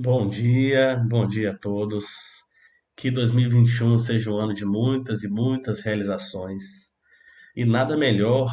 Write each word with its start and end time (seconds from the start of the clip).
Bom 0.00 0.28
dia, 0.28 0.94
bom 0.94 1.26
dia 1.26 1.50
a 1.50 1.56
todos. 1.56 2.04
Que 2.96 3.10
2021 3.10 3.98
seja 3.98 4.30
um 4.30 4.36
ano 4.38 4.54
de 4.54 4.64
muitas 4.64 5.24
e 5.24 5.28
muitas 5.28 5.80
realizações. 5.80 6.92
E 7.56 7.64
nada 7.64 7.96
melhor 7.96 8.48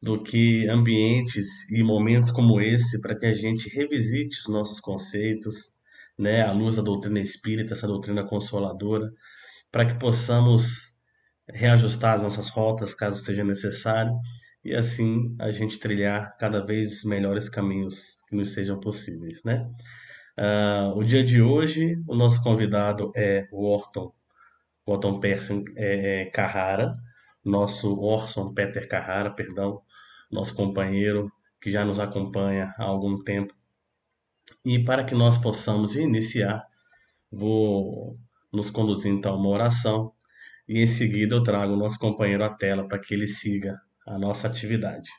do 0.00 0.22
que 0.22 0.66
ambientes 0.66 1.70
e 1.70 1.82
momentos 1.82 2.30
como 2.30 2.62
esse 2.62 2.98
para 3.02 3.14
que 3.14 3.26
a 3.26 3.34
gente 3.34 3.68
revisite 3.68 4.38
os 4.38 4.48
nossos 4.48 4.80
conceitos, 4.80 5.70
né, 6.18 6.40
à 6.40 6.50
luz 6.52 6.76
da 6.76 6.82
doutrina 6.82 7.20
espírita, 7.20 7.74
essa 7.74 7.86
doutrina 7.86 8.24
consoladora, 8.24 9.12
para 9.70 9.84
que 9.84 9.98
possamos 9.98 10.94
reajustar 11.46 12.14
as 12.14 12.22
nossas 12.22 12.48
rotas 12.48 12.94
caso 12.94 13.22
seja 13.22 13.44
necessário 13.44 14.14
e 14.64 14.74
assim 14.74 15.36
a 15.38 15.50
gente 15.50 15.78
trilhar 15.78 16.38
cada 16.38 16.64
vez 16.64 17.04
melhores 17.04 17.50
caminhos 17.50 18.18
que 18.26 18.34
nos 18.34 18.54
sejam 18.54 18.80
possíveis, 18.80 19.42
né? 19.44 19.70
Uh, 20.36 20.98
o 20.98 21.04
dia 21.04 21.22
de 21.22 21.40
hoje, 21.40 21.96
o 22.08 22.14
nosso 22.14 22.42
convidado 22.42 23.12
é 23.14 23.46
o 23.52 23.64
Orton, 23.64 24.12
Orton 24.84 25.20
Persen 25.20 25.64
é, 25.76 26.22
é, 26.22 26.24
Carrara, 26.26 26.96
nosso 27.44 27.98
Orson 28.00 28.52
Peter 28.52 28.88
Carrara, 28.88 29.30
perdão, 29.30 29.82
nosso 30.30 30.54
companheiro 30.54 31.30
que 31.60 31.70
já 31.70 31.84
nos 31.84 32.00
acompanha 32.00 32.74
há 32.76 32.84
algum 32.84 33.22
tempo. 33.22 33.54
E 34.64 34.82
para 34.84 35.04
que 35.04 35.14
nós 35.14 35.38
possamos 35.38 35.94
iniciar, 35.94 36.66
vou 37.30 38.18
nos 38.52 38.70
conduzir 38.70 39.12
então 39.12 39.34
a 39.34 39.36
uma 39.36 39.48
oração 39.48 40.12
e 40.68 40.80
em 40.80 40.86
seguida 40.86 41.34
eu 41.36 41.42
trago 41.42 41.74
o 41.74 41.76
nosso 41.76 41.98
companheiro 41.98 42.44
à 42.44 42.50
tela 42.50 42.86
para 42.88 42.98
que 42.98 43.14
ele 43.14 43.26
siga 43.26 43.80
a 44.06 44.18
nossa 44.18 44.46
atividade. 44.46 45.10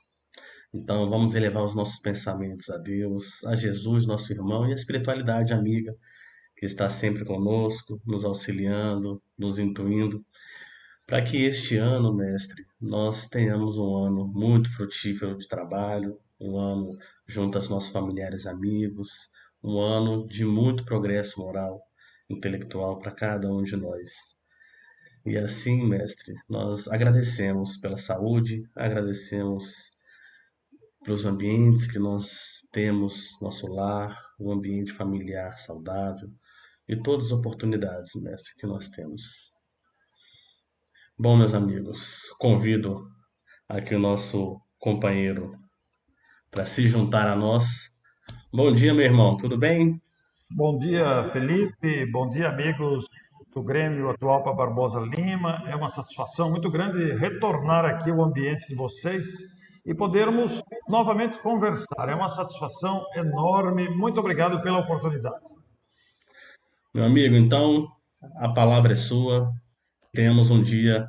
Então 0.76 1.10
vamos 1.10 1.34
elevar 1.36 1.64
os 1.64 1.74
nossos 1.74 2.00
pensamentos 2.00 2.70
a 2.70 2.78
Deus, 2.78 3.42
a 3.46 3.56
Jesus, 3.56 4.06
nosso 4.06 4.34
irmão, 4.34 4.68
e 4.68 4.74
a 4.74 4.76
espiritualidade 4.76 5.54
amiga 5.54 5.96
que 6.58 6.66
está 6.66 6.90
sempre 6.90 7.24
conosco, 7.24 8.02
nos 8.06 8.26
auxiliando, 8.26 9.24
nos 9.38 9.58
intuindo, 9.58 10.22
para 11.08 11.22
que 11.22 11.46
este 11.46 11.78
ano, 11.78 12.14
mestre, 12.14 12.66
nós 12.82 13.26
tenhamos 13.26 13.78
um 13.78 13.96
ano 14.04 14.28
muito 14.28 14.70
frutífero 14.76 15.38
de 15.38 15.48
trabalho, 15.48 16.20
um 16.42 16.60
ano 16.60 16.98
junto 17.26 17.58
aos 17.58 17.70
nossos 17.70 17.90
familiares 17.90 18.44
e 18.44 18.50
amigos, 18.50 19.30
um 19.64 19.80
ano 19.80 20.28
de 20.28 20.44
muito 20.44 20.84
progresso 20.84 21.40
moral, 21.40 21.82
intelectual 22.30 23.00
para 23.00 23.12
cada 23.12 23.50
um 23.50 23.64
de 23.64 23.78
nós. 23.78 24.10
E 25.26 25.38
assim, 25.38 25.88
mestre, 25.88 26.34
nós 26.50 26.86
agradecemos 26.90 27.78
pela 27.78 27.96
saúde, 27.96 28.70
agradecemos 28.76 29.95
pelos 31.06 31.24
ambientes 31.24 31.86
que 31.86 32.00
nós 32.00 32.68
temos, 32.72 33.40
nosso 33.40 33.68
lar, 33.68 34.18
o 34.40 34.52
ambiente 34.52 34.92
familiar 34.92 35.56
saudável 35.60 36.30
e 36.90 36.96
todas 36.96 37.28
as 37.28 37.32
oportunidades, 37.32 38.12
mestre, 38.16 38.56
que 38.56 38.66
nós 38.66 38.90
temos. 38.90 39.54
Bom, 41.18 41.38
meus 41.38 41.54
amigos, 41.54 42.24
convido 42.40 43.08
aqui 43.70 43.94
o 43.94 44.00
nosso 44.00 44.60
companheiro 44.80 45.52
para 46.50 46.66
se 46.66 46.88
juntar 46.88 47.28
a 47.28 47.36
nós. 47.36 47.92
Bom 48.52 48.74
dia, 48.74 48.94
meu 48.94 49.06
irmão, 49.06 49.38
tudo 49.38 49.60
bem? 49.60 50.02
Bom 50.52 50.78
dia, 50.80 51.24
Felipe. 51.26 52.10
Bom 52.12 52.28
dia, 52.30 52.50
amigos 52.50 53.08
do 53.54 53.64
Grêmio 53.64 54.10
Atual 54.10 54.44
para 54.44 54.56
Barbosa 54.56 55.00
Lima. 55.00 55.62
É 55.68 55.76
uma 55.76 55.90
satisfação 55.90 56.50
muito 56.50 56.70
grande 56.72 57.14
retornar 57.14 57.86
aqui 57.86 58.10
ao 58.10 58.24
ambiente 58.24 58.68
de 58.68 58.76
vocês 58.76 59.55
e 59.86 59.94
podermos 59.94 60.64
novamente 60.90 61.38
conversar. 61.40 62.10
É 62.10 62.16
uma 62.16 62.30
satisfação 62.30 63.06
enorme. 63.16 63.88
Muito 63.90 64.20
obrigado 64.20 64.62
pela 64.64 64.80
oportunidade. 64.80 65.46
Meu 66.94 67.06
amigo, 67.06 67.36
então 67.36 67.88
a 68.38 68.50
palavra 68.50 68.94
é 68.94 68.96
sua. 68.96 69.54
Temos 70.12 70.50
um 70.50 70.64
dia, 70.64 71.08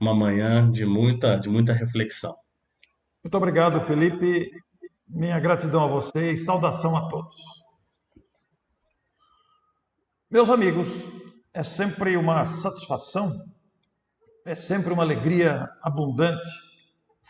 uma 0.00 0.14
manhã 0.14 0.70
de 0.70 0.84
muita, 0.84 1.36
de 1.36 1.48
muita 1.48 1.72
reflexão. 1.72 2.34
Muito 3.22 3.36
obrigado, 3.36 3.80
Felipe. 3.80 4.50
Minha 5.06 5.38
gratidão 5.38 5.84
a 5.84 5.86
você 5.86 6.32
e 6.32 6.38
saudação 6.38 6.96
a 6.96 7.08
todos. 7.08 7.36
Meus 10.30 10.48
amigos, 10.48 10.88
é 11.52 11.62
sempre 11.62 12.16
uma 12.16 12.44
satisfação, 12.44 13.44
é 14.46 14.54
sempre 14.54 14.92
uma 14.92 15.02
alegria 15.02 15.68
abundante 15.82 16.69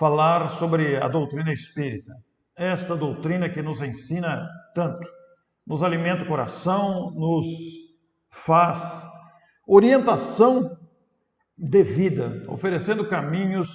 falar 0.00 0.49
sobre 0.53 0.97
a 0.97 1.06
doutrina 1.09 1.53
espírita. 1.53 2.15
Esta 2.56 2.97
doutrina 2.97 3.50
que 3.50 3.61
nos 3.61 3.83
ensina 3.83 4.49
tanto, 4.75 5.06
nos 5.66 5.83
alimenta 5.83 6.22
o 6.22 6.27
coração, 6.27 7.11
nos 7.11 7.47
faz 8.31 8.81
orientação 9.69 10.75
de 11.55 11.83
vida, 11.84 12.47
oferecendo 12.49 13.06
caminhos 13.06 13.69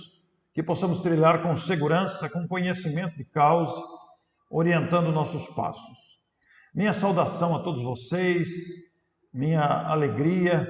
que 0.51 0.63
possamos 0.63 0.99
trilhar 0.99 1.43
com 1.43 1.55
segurança, 1.55 2.27
com 2.27 2.47
conhecimento 2.47 3.15
de 3.17 3.25
causa, 3.25 3.79
orientando 4.49 5.11
nossos 5.11 5.45
passos. 5.49 5.97
Minha 6.73 6.93
saudação 6.93 7.55
a 7.55 7.59
todos 7.59 7.83
vocês, 7.83 8.49
minha 9.31 9.61
alegria 9.61 10.67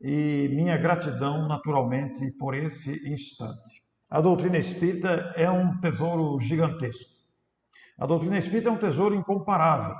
e 0.00 0.48
minha 0.54 0.78
gratidão, 0.78 1.46
naturalmente, 1.46 2.30
por 2.38 2.54
esse 2.54 3.06
instante. 3.12 3.85
A 4.08 4.20
doutrina 4.20 4.56
espírita 4.56 5.32
é 5.36 5.50
um 5.50 5.80
tesouro 5.80 6.38
gigantesco. 6.38 7.10
A 7.98 8.06
doutrina 8.06 8.38
espírita 8.38 8.68
é 8.68 8.72
um 8.72 8.78
tesouro 8.78 9.14
incomparável 9.14 9.94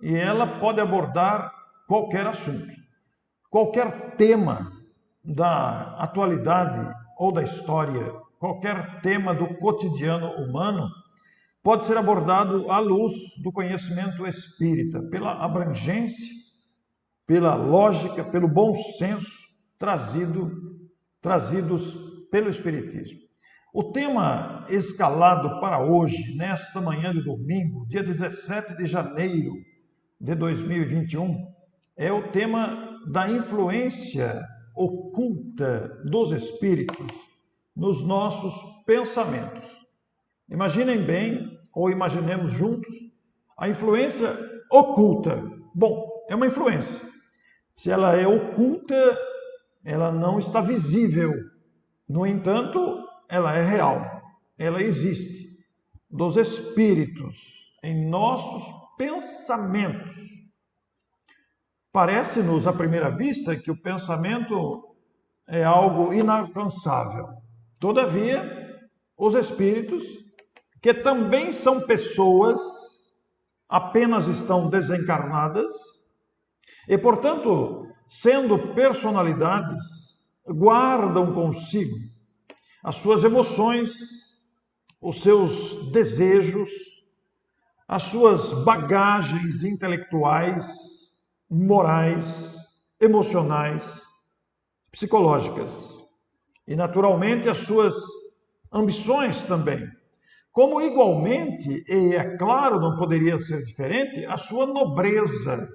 e 0.00 0.14
ela 0.14 0.58
pode 0.58 0.80
abordar 0.80 1.50
qualquer 1.86 2.26
assunto, 2.26 2.72
qualquer 3.48 4.16
tema 4.16 4.70
da 5.24 5.96
atualidade 5.96 6.94
ou 7.18 7.32
da 7.32 7.42
história, 7.42 8.12
qualquer 8.38 9.00
tema 9.00 9.34
do 9.34 9.56
cotidiano 9.56 10.28
humano 10.32 10.88
pode 11.62 11.86
ser 11.86 11.96
abordado 11.96 12.70
à 12.70 12.78
luz 12.78 13.12
do 13.42 13.50
conhecimento 13.50 14.26
espírita, 14.26 15.02
pela 15.10 15.32
abrangência, 15.44 16.32
pela 17.26 17.54
lógica, 17.54 18.22
pelo 18.22 18.46
bom 18.46 18.74
senso 18.74 19.46
trazido, 19.78 20.50
trazidos 21.20 21.96
pelo 22.30 22.48
espiritismo. 22.48 23.25
O 23.72 23.92
tema 23.92 24.64
escalado 24.68 25.60
para 25.60 25.78
hoje, 25.84 26.34
nesta 26.36 26.80
manhã 26.80 27.12
de 27.12 27.22
domingo, 27.22 27.86
dia 27.86 28.02
17 28.02 28.76
de 28.76 28.86
janeiro 28.86 29.52
de 30.20 30.34
2021, 30.34 31.46
é 31.96 32.10
o 32.10 32.30
tema 32.30 32.98
da 33.10 33.30
influência 33.30 34.42
oculta 34.74 36.02
dos 36.04 36.32
espíritos 36.32 37.06
nos 37.74 38.02
nossos 38.06 38.54
pensamentos. 38.86 39.68
Imaginem 40.48 41.04
bem, 41.04 41.58
ou 41.74 41.90
imaginemos 41.90 42.52
juntos, 42.52 42.92
a 43.58 43.68
influência 43.68 44.34
oculta. 44.70 45.42
Bom, 45.74 46.24
é 46.28 46.34
uma 46.34 46.46
influência. 46.46 47.06
Se 47.74 47.90
ela 47.90 48.16
é 48.16 48.26
oculta, 48.26 48.94
ela 49.84 50.10
não 50.10 50.38
está 50.38 50.60
visível. 50.60 51.32
No 52.08 52.26
entanto, 52.26 53.05
ela 53.28 53.54
é 53.54 53.62
real, 53.64 54.22
ela 54.58 54.82
existe, 54.82 55.64
dos 56.10 56.36
espíritos 56.36 57.72
em 57.82 58.08
nossos 58.08 58.72
pensamentos. 58.96 60.16
Parece-nos 61.92 62.66
à 62.66 62.72
primeira 62.72 63.10
vista 63.10 63.56
que 63.56 63.70
o 63.70 63.80
pensamento 63.80 64.94
é 65.48 65.64
algo 65.64 66.12
inalcançável. 66.12 67.28
Todavia, 67.78 68.80
os 69.16 69.34
espíritos, 69.34 70.02
que 70.82 70.92
também 70.92 71.52
são 71.52 71.80
pessoas, 71.80 72.60
apenas 73.68 74.26
estão 74.26 74.68
desencarnadas 74.68 75.72
e, 76.88 76.96
portanto, 76.96 77.86
sendo 78.08 78.74
personalidades, 78.74 79.84
guardam 80.46 81.32
consigo 81.32 82.15
as 82.86 82.98
suas 82.98 83.24
emoções, 83.24 84.36
os 85.00 85.20
seus 85.20 85.90
desejos, 85.90 86.70
as 87.88 88.04
suas 88.04 88.52
bagagens 88.62 89.64
intelectuais, 89.64 90.68
morais, 91.50 92.54
emocionais, 93.00 94.02
psicológicas 94.92 96.00
e, 96.64 96.76
naturalmente, 96.76 97.48
as 97.48 97.58
suas 97.58 97.96
ambições 98.72 99.42
também. 99.42 99.90
Como, 100.52 100.80
igualmente, 100.80 101.84
e 101.88 102.14
é 102.14 102.36
claro, 102.36 102.78
não 102.78 102.94
poderia 102.94 103.36
ser 103.36 103.64
diferente, 103.64 104.24
a 104.26 104.36
sua 104.36 104.64
nobreza. 104.64 105.68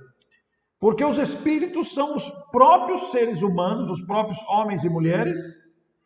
Porque 0.79 1.03
os 1.03 1.17
espíritos 1.17 1.93
são 1.93 2.15
os 2.15 2.29
próprios 2.53 3.11
seres 3.11 3.41
humanos, 3.41 3.89
os 3.89 4.01
próprios 4.01 4.41
homens 4.47 4.85
e 4.85 4.89
mulheres, 4.89 5.59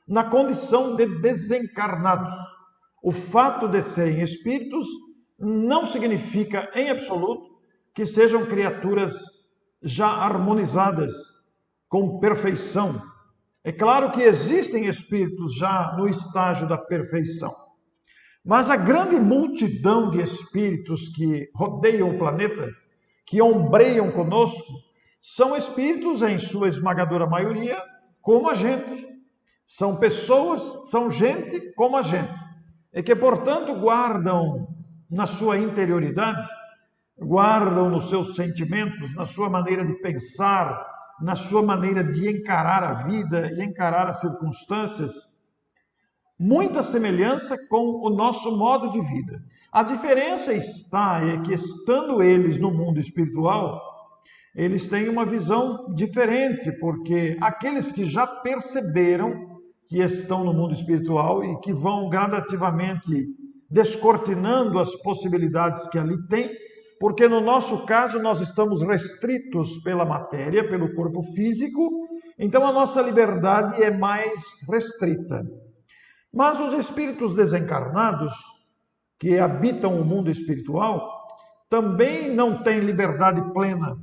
na 0.08 0.24
condição 0.24 0.96
de 0.96 1.06
desencarnados. 1.20 2.36
O 3.02 3.12
fato 3.12 3.68
de 3.68 3.82
serem 3.82 4.22
espíritos 4.22 4.88
não 5.38 5.86
significa, 5.86 6.70
em 6.74 6.90
absoluto, 6.90 7.56
que 7.94 8.06
sejam 8.06 8.46
criaturas 8.46 9.14
já 9.82 10.08
harmonizadas 10.08 11.14
com 11.88 12.20
perfeição. 12.20 13.02
É 13.64 13.72
claro 13.72 14.12
que 14.12 14.22
existem 14.22 14.86
espíritos 14.86 15.56
já 15.56 15.96
no 15.98 16.08
estágio 16.08 16.68
da 16.68 16.78
perfeição, 16.78 17.54
mas 18.44 18.70
a 18.70 18.76
grande 18.76 19.20
multidão 19.20 20.12
de 20.12 20.22
espíritos 20.22 21.10
que 21.10 21.50
rodeiam 21.56 22.12
o 22.12 22.18
planeta, 22.18 22.70
que 23.26 23.42
ombreiam 23.42 24.12
conosco, 24.12 24.74
são 25.20 25.58
espíritos, 25.58 26.22
em 26.22 26.38
sua 26.38 26.68
esmagadora 26.68 27.26
maioria, 27.26 27.82
como 28.22 28.48
a 28.50 28.54
gente. 28.54 29.15
São 29.78 29.98
pessoas, 29.98 30.90
são 30.90 31.12
gente 31.12 31.74
como 31.74 31.98
a 31.98 32.02
gente. 32.02 32.40
E 32.94 33.04
que, 33.04 33.14
portanto, 33.14 33.78
guardam 33.78 34.70
na 35.12 35.26
sua 35.26 35.60
interioridade, 35.60 36.48
guardam 37.20 37.90
nos 37.90 38.08
seus 38.08 38.36
sentimentos, 38.36 39.14
na 39.14 39.26
sua 39.26 39.50
maneira 39.50 39.86
de 39.86 39.94
pensar, 39.96 40.82
na 41.22 41.36
sua 41.36 41.62
maneira 41.62 42.06
de 42.06 42.30
encarar 42.30 42.84
a 42.84 42.94
vida 42.94 43.52
e 43.52 43.66
encarar 43.66 44.08
as 44.08 44.22
circunstâncias, 44.22 45.12
muita 46.40 46.82
semelhança 46.82 47.58
com 47.68 48.00
o 48.02 48.10
nosso 48.10 48.58
modo 48.58 48.92
de 48.92 49.02
vida. 49.02 49.44
A 49.74 49.84
diferença 49.84 50.54
está 50.54 51.20
é 51.22 51.42
que, 51.42 51.54
estando 51.54 52.24
eles 52.24 52.58
no 52.58 52.72
mundo 52.72 52.98
espiritual, 52.98 53.82
eles 54.56 54.88
têm 54.88 55.10
uma 55.10 55.26
visão 55.26 55.94
diferente, 55.94 56.72
porque 56.80 57.38
aqueles 57.42 57.92
que 57.92 58.06
já 58.06 58.26
perceberam 58.26 59.54
que 59.88 60.00
estão 60.00 60.44
no 60.44 60.54
mundo 60.54 60.74
espiritual 60.74 61.44
e 61.44 61.60
que 61.60 61.74
vão 61.74 62.10
gradativamente 62.10 63.28
descortinando 63.70 64.80
as 64.80 64.96
possibilidades 64.98 65.88
que 65.88 65.98
ali 65.98 66.16
tem, 66.28 66.50
porque 67.00 67.28
no 67.28 67.42
nosso 67.42 67.86
caso 67.86 68.20
nós 68.20 68.42
estamos 68.42 68.82
restritos 68.82 69.78
pela 69.84 70.06
matéria, 70.06 70.68
pelo 70.68 70.94
corpo 70.94 71.22
físico, 71.34 71.90
então 72.40 72.66
a 72.66 72.72
nossa 72.72 73.02
liberdade 73.02 73.82
é 73.82 73.92
mais 73.92 74.44
restrita. 74.70 75.44
Mas 76.34 76.60
os 76.60 76.74
espíritos 76.74 77.34
desencarnados, 77.34 78.34
que 79.20 79.40
habitam 79.40 80.00
o 80.00 80.06
mundo 80.06 80.30
espiritual, 80.30 81.02
também 81.70 82.34
não 82.34 82.62
têm 82.62 82.80
liberdade 82.80 83.42
plena. 83.54 83.98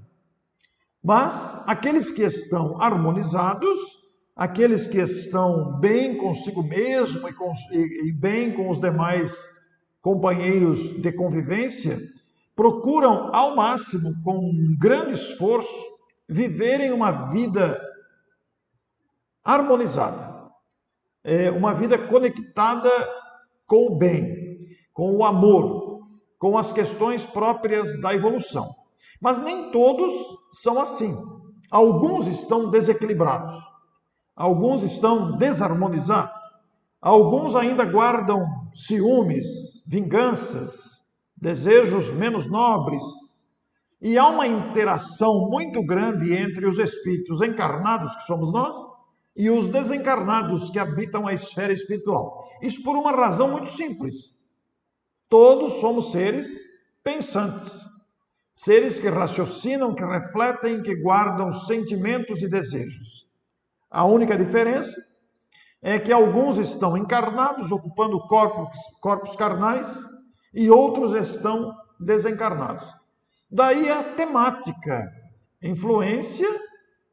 Mas 1.03 1.63
aqueles 1.67 2.11
que 2.11 2.23
estão 2.23 2.81
harmonizados, 2.81 3.79
aqueles 4.35 4.87
que 4.87 4.99
estão 4.99 5.79
bem 5.79 6.17
consigo 6.17 6.63
mesmo 6.63 7.29
e, 7.29 7.33
com, 7.33 7.53
e, 7.71 8.09
e 8.09 8.13
bem 8.13 8.53
com 8.53 8.71
os 8.71 8.81
demais 8.81 9.33
companheiros 10.01 11.01
de 11.01 11.13
convivência, 11.13 11.99
procuram 12.57 13.35
ao 13.35 13.55
máximo, 13.55 14.13
com 14.25 14.37
um 14.39 14.77
grande 14.79 15.15
esforço, 15.15 15.93
viverem 16.29 16.93
uma 16.93 17.31
vida 17.31 17.81
harmonizada, 19.45 20.51
é 21.25 21.51
uma 21.51 21.75
vida 21.75 21.99
conectada 21.99 22.91
com 23.67 23.87
o 23.87 23.97
bem, 23.97 24.59
com 24.93 25.15
o 25.17 25.25
amor, 25.25 26.01
com 26.39 26.59
as 26.59 26.73
questões 26.73 27.25
próprias 27.25 28.01
da 28.01 28.15
evolução. 28.15 28.75
Mas 29.21 29.41
nem 29.41 29.71
todos 29.71 30.13
são 30.53 30.81
assim. 30.81 31.15
Alguns 31.71 32.27
estão 32.27 32.69
desequilibrados, 32.69 33.55
alguns 34.35 34.83
estão 34.83 35.37
desarmonizados, 35.37 36.33
alguns 37.01 37.55
ainda 37.55 37.85
guardam 37.85 38.45
ciúmes, 38.75 39.85
vinganças, 39.87 41.07
desejos 41.37 42.11
menos 42.11 42.47
nobres. 42.51 43.03
E 44.01 44.19
há 44.19 44.29
uma 44.29 44.47
interação 44.47 45.49
muito 45.49 45.85
grande 45.85 46.35
entre 46.35 46.67
os 46.67 46.79
espíritos 46.79 47.41
encarnados, 47.41 48.15
que 48.17 48.27
somos 48.27 48.53
nós, 48.53 48.77
e 49.37 49.49
os 49.49 49.69
desencarnados 49.69 50.71
que 50.71 50.79
habitam 50.79 51.27
a 51.27 51.33
esfera 51.33 51.73
espiritual. 51.73 52.45
Isso 52.61 52.83
por 52.83 52.97
uma 52.97 53.13
razão 53.13 53.51
muito 53.51 53.69
simples. 53.69 54.37
Todos 55.29 55.75
somos 55.75 56.13
seres 56.13 56.49
pensantes, 57.03 57.81
seres 58.55 58.99
que 58.99 59.09
raciocinam, 59.09 59.95
que 59.95 60.05
refletem, 60.05 60.83
que 60.83 60.95
guardam 60.97 61.51
sentimentos 61.53 62.43
e 62.43 62.49
desejos. 62.49 63.27
A 63.93 64.07
única 64.07 64.39
diferença 64.39 64.97
é 65.83 65.99
que 65.99 66.11
alguns 66.11 66.57
estão 66.57 66.97
encarnados, 66.97 67.71
ocupando 67.71 68.27
corpos, 68.27 68.79
corpos 69.03 69.37
carnais, 69.37 70.01
e 70.55 70.71
outros 70.71 71.13
estão 71.13 71.77
desencarnados. 72.01 72.87
Daí 73.51 73.91
a 73.91 74.03
temática, 74.03 75.13
influência 75.63 76.49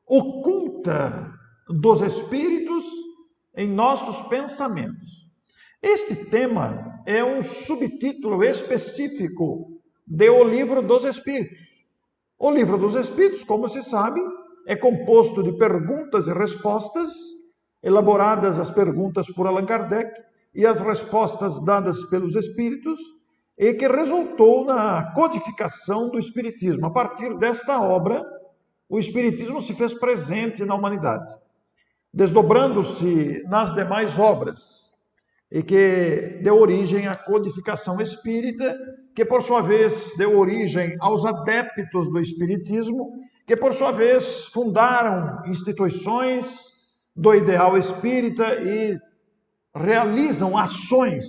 oculta 0.07 1.33
dos 1.67 2.01
espíritos 2.01 2.85
em 3.53 3.67
nossos 3.67 4.21
pensamentos. 4.29 5.27
Este 5.81 6.15
tema 6.15 7.01
é 7.05 7.21
um 7.21 7.43
subtítulo 7.43 8.41
específico 8.41 9.81
de 10.07 10.29
O 10.29 10.45
Livro 10.45 10.81
dos 10.81 11.03
Espíritos. 11.03 11.59
O 12.37 12.49
Livro 12.49 12.77
dos 12.77 12.95
Espíritos, 12.95 13.43
como 13.43 13.67
se 13.67 13.83
sabe, 13.83 14.21
é 14.69 14.75
composto 14.75 15.41
de 15.41 15.51
perguntas 15.53 16.27
e 16.27 16.31
respostas, 16.31 17.11
elaboradas 17.81 18.59
as 18.59 18.69
perguntas 18.69 19.25
por 19.25 19.47
Allan 19.47 19.65
Kardec 19.65 20.11
e 20.53 20.63
as 20.63 20.79
respostas 20.79 21.59
dadas 21.65 22.03
pelos 22.03 22.35
espíritos, 22.35 22.99
e 23.57 23.73
que 23.73 23.87
resultou 23.87 24.63
na 24.65 25.11
codificação 25.15 26.11
do 26.11 26.19
Espiritismo. 26.19 26.85
A 26.85 26.91
partir 26.91 27.35
desta 27.39 27.81
obra, 27.81 28.23
o 28.87 28.99
Espiritismo 28.99 29.59
se 29.59 29.73
fez 29.73 29.91
presente 29.95 30.63
na 30.63 30.75
humanidade, 30.75 31.25
desdobrando-se 32.13 33.41
nas 33.47 33.73
demais 33.73 34.19
obras, 34.19 34.93
e 35.51 35.63
que 35.63 36.39
deu 36.43 36.59
origem 36.59 37.07
à 37.07 37.15
codificação 37.15 37.99
espírita, 37.99 38.77
que 39.15 39.25
por 39.25 39.41
sua 39.41 39.63
vez 39.63 40.13
deu 40.15 40.37
origem 40.37 40.95
aos 40.99 41.25
adeptos 41.25 42.07
do 42.07 42.19
Espiritismo, 42.19 43.17
que 43.49 43.57
por 43.57 43.73
sua 43.73 43.91
vez 43.91 44.45
fundaram 44.53 45.41
instituições 45.47 46.71
do 47.15 47.33
ideal 47.33 47.75
espírita 47.75 48.61
e 48.61 48.95
realizam 49.75 50.55
ações 50.55 51.25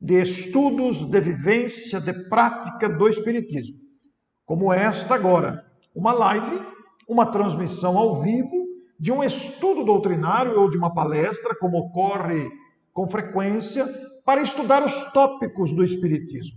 de 0.00 0.18
estudos, 0.22 1.04
de 1.04 1.20
vivência, 1.20 2.00
de 2.00 2.14
prática 2.30 2.88
do 2.88 3.06
Espiritismo, 3.06 3.76
como 4.46 4.72
esta 4.72 5.14
agora, 5.14 5.62
uma 5.94 6.14
live, 6.14 6.58
uma 7.06 7.26
transmissão 7.26 7.98
ao 7.98 8.22
vivo 8.22 8.56
de 8.98 9.12
um 9.12 9.22
estudo 9.22 9.84
doutrinário 9.84 10.58
ou 10.58 10.70
de 10.70 10.78
uma 10.78 10.94
palestra, 10.94 11.54
como 11.54 11.76
ocorre 11.76 12.48
com 12.94 13.06
frequência, 13.06 13.86
para 14.24 14.40
estudar 14.40 14.82
os 14.82 15.12
tópicos 15.12 15.74
do 15.74 15.84
Espiritismo. 15.84 16.56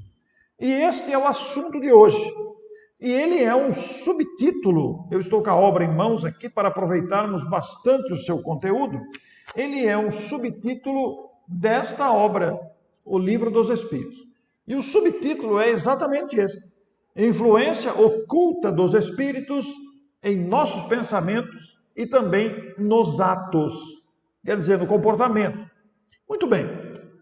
E 0.58 0.72
este 0.72 1.12
é 1.12 1.18
o 1.18 1.28
assunto 1.28 1.82
de 1.82 1.92
hoje. 1.92 2.34
E 3.00 3.10
ele 3.10 3.42
é 3.42 3.56
um 3.56 3.72
subtítulo, 3.72 5.08
eu 5.10 5.22
estou 5.22 5.42
com 5.42 5.50
a 5.50 5.56
obra 5.56 5.86
em 5.86 5.94
mãos 5.94 6.26
aqui 6.26 6.50
para 6.50 6.68
aproveitarmos 6.68 7.50
bastante 7.50 8.12
o 8.12 8.18
seu 8.18 8.42
conteúdo. 8.42 9.00
Ele 9.56 9.86
é 9.86 9.98
um 9.98 10.12
subtítulo 10.12 11.30
desta 11.48 12.12
obra, 12.12 12.60
o 13.06 13.18
livro 13.18 13.50
dos 13.50 13.70
Espíritos. 13.70 14.18
E 14.68 14.76
o 14.76 14.82
subtítulo 14.82 15.60
é 15.60 15.70
exatamente 15.70 16.36
esse: 16.36 16.62
Influência 17.16 17.94
oculta 17.94 18.70
dos 18.70 18.94
Espíritos 18.94 19.66
em 20.22 20.36
nossos 20.38 20.84
pensamentos 20.84 21.80
e 21.96 22.06
também 22.06 22.74
nos 22.78 23.22
atos, 23.22 23.76
quer 24.46 24.58
dizer, 24.58 24.78
no 24.78 24.86
comportamento. 24.86 25.70
Muito 26.28 26.46
bem, 26.48 26.66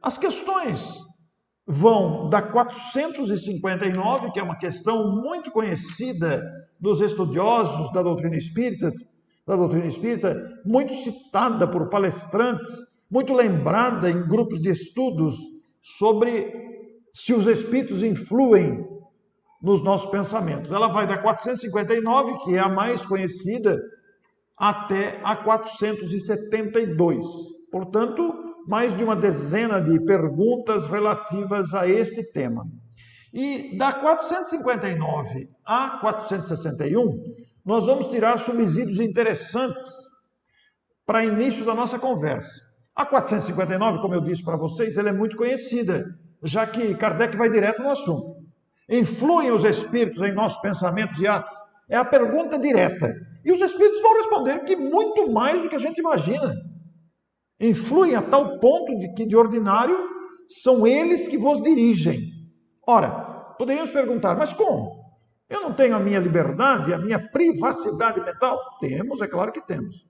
as 0.01 0.17
questões 0.17 1.06
vão 1.67 2.29
da 2.29 2.41
459, 2.41 4.31
que 4.31 4.39
é 4.39 4.43
uma 4.43 4.57
questão 4.57 5.21
muito 5.21 5.51
conhecida 5.51 6.41
dos 6.79 7.01
estudiosos 7.01 7.91
da 7.91 8.01
doutrina 8.01 8.37
espírita, 8.37 8.89
da 9.45 9.57
doutrina 9.57 9.85
espírita, 9.85 10.61
muito 10.65 10.93
citada 10.93 11.67
por 11.67 11.89
palestrantes, 11.89 12.73
muito 13.11 13.33
lembrada 13.33 14.09
em 14.09 14.25
grupos 14.27 14.61
de 14.61 14.69
estudos 14.69 15.35
sobre 15.81 16.53
se 17.13 17.33
os 17.33 17.47
espíritos 17.47 18.01
influem 18.01 18.87
nos 19.61 19.83
nossos 19.83 20.09
pensamentos. 20.09 20.71
Ela 20.71 20.87
vai 20.87 21.05
da 21.05 21.17
459, 21.17 22.45
que 22.45 22.55
é 22.55 22.59
a 22.59 22.69
mais 22.69 23.05
conhecida, 23.05 23.77
até 24.55 25.19
a 25.23 25.35
472. 25.35 27.25
Portanto, 27.71 28.46
mais 28.67 28.95
de 28.95 29.03
uma 29.03 29.15
dezena 29.15 29.81
de 29.81 29.99
perguntas 30.01 30.85
relativas 30.85 31.73
a 31.73 31.87
este 31.87 32.21
tema. 32.33 32.65
E 33.33 33.77
da 33.77 33.93
459 33.93 35.49
a 35.65 35.97
461, 36.01 37.35
nós 37.65 37.85
vamos 37.85 38.07
tirar 38.07 38.37
subsídios 38.37 38.99
interessantes 38.99 39.89
para 41.05 41.23
início 41.23 41.65
da 41.65 41.73
nossa 41.73 41.97
conversa. 41.97 42.61
A 42.95 43.05
459, 43.05 43.99
como 43.99 44.15
eu 44.15 44.21
disse 44.21 44.43
para 44.43 44.57
vocês, 44.57 44.97
ela 44.97 45.09
é 45.09 45.13
muito 45.13 45.37
conhecida, 45.37 46.03
já 46.43 46.65
que 46.65 46.95
Kardec 46.95 47.37
vai 47.37 47.49
direto 47.49 47.81
no 47.81 47.91
assunto. 47.91 48.45
Influem 48.89 49.51
os 49.51 49.63
espíritos 49.63 50.21
em 50.21 50.33
nossos 50.33 50.59
pensamentos 50.61 51.19
e 51.19 51.27
atos? 51.27 51.55
É 51.89 51.95
a 51.95 52.03
pergunta 52.03 52.59
direta. 52.59 53.13
E 53.45 53.51
os 53.51 53.61
espíritos 53.61 54.01
vão 54.01 54.17
responder 54.17 54.59
que 54.65 54.75
muito 54.75 55.31
mais 55.31 55.61
do 55.61 55.69
que 55.69 55.75
a 55.75 55.79
gente 55.79 55.99
imagina. 55.99 56.53
Influem 57.59 58.15
a 58.15 58.21
tal 58.21 58.59
ponto 58.59 58.97
de 58.97 59.13
que, 59.13 59.25
de 59.25 59.35
ordinário, 59.35 59.97
são 60.47 60.85
eles 60.85 61.27
que 61.27 61.37
vos 61.37 61.61
dirigem. 61.61 62.31
Ora, 62.85 63.09
poderíamos 63.57 63.91
perguntar, 63.91 64.37
mas 64.37 64.53
como? 64.53 64.97
Eu 65.49 65.61
não 65.61 65.73
tenho 65.73 65.95
a 65.95 65.99
minha 65.99 66.19
liberdade, 66.19 66.93
a 66.93 66.97
minha 66.97 67.19
privacidade 67.19 68.19
mental? 68.21 68.59
Temos, 68.79 69.21
é 69.21 69.27
claro 69.27 69.51
que 69.51 69.65
temos. 69.65 70.05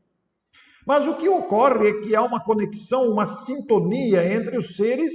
Mas 0.86 1.08
o 1.08 1.16
que 1.16 1.30
ocorre 1.30 1.90
é 1.90 2.02
que 2.02 2.16
há 2.16 2.24
uma 2.24 2.44
conexão, 2.44 3.12
uma 3.12 3.26
sintonia 3.26 4.26
entre 4.34 4.58
os 4.58 4.76
seres 4.76 5.14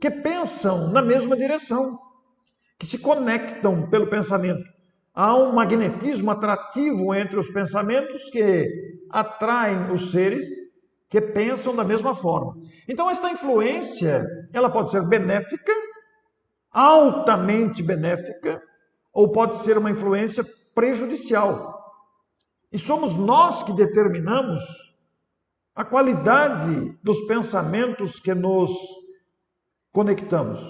que 0.00 0.10
pensam 0.10 0.90
na 0.92 1.02
mesma 1.02 1.36
direção, 1.36 1.98
que 2.78 2.86
se 2.86 2.98
conectam 2.98 3.88
pelo 3.90 4.08
pensamento. 4.08 4.64
Há 5.14 5.34
um 5.36 5.52
magnetismo 5.52 6.30
atrativo 6.30 7.14
entre 7.14 7.38
os 7.38 7.50
pensamentos 7.50 8.30
que 8.30 8.66
atraem 9.10 9.92
os 9.92 10.10
seres 10.10 10.46
que 11.10 11.20
pensam 11.20 11.74
da 11.74 11.82
mesma 11.82 12.14
forma. 12.14 12.56
Então 12.88 13.10
esta 13.10 13.30
influência, 13.30 14.24
ela 14.52 14.70
pode 14.70 14.92
ser 14.92 15.04
benéfica, 15.06 15.72
altamente 16.70 17.82
benéfica, 17.82 18.62
ou 19.12 19.32
pode 19.32 19.56
ser 19.58 19.76
uma 19.76 19.90
influência 19.90 20.44
prejudicial. 20.72 21.78
E 22.72 22.78
somos 22.78 23.16
nós 23.16 23.64
que 23.64 23.72
determinamos 23.72 24.62
a 25.74 25.84
qualidade 25.84 26.96
dos 27.02 27.26
pensamentos 27.26 28.20
que 28.20 28.32
nos 28.32 28.70
conectamos. 29.92 30.60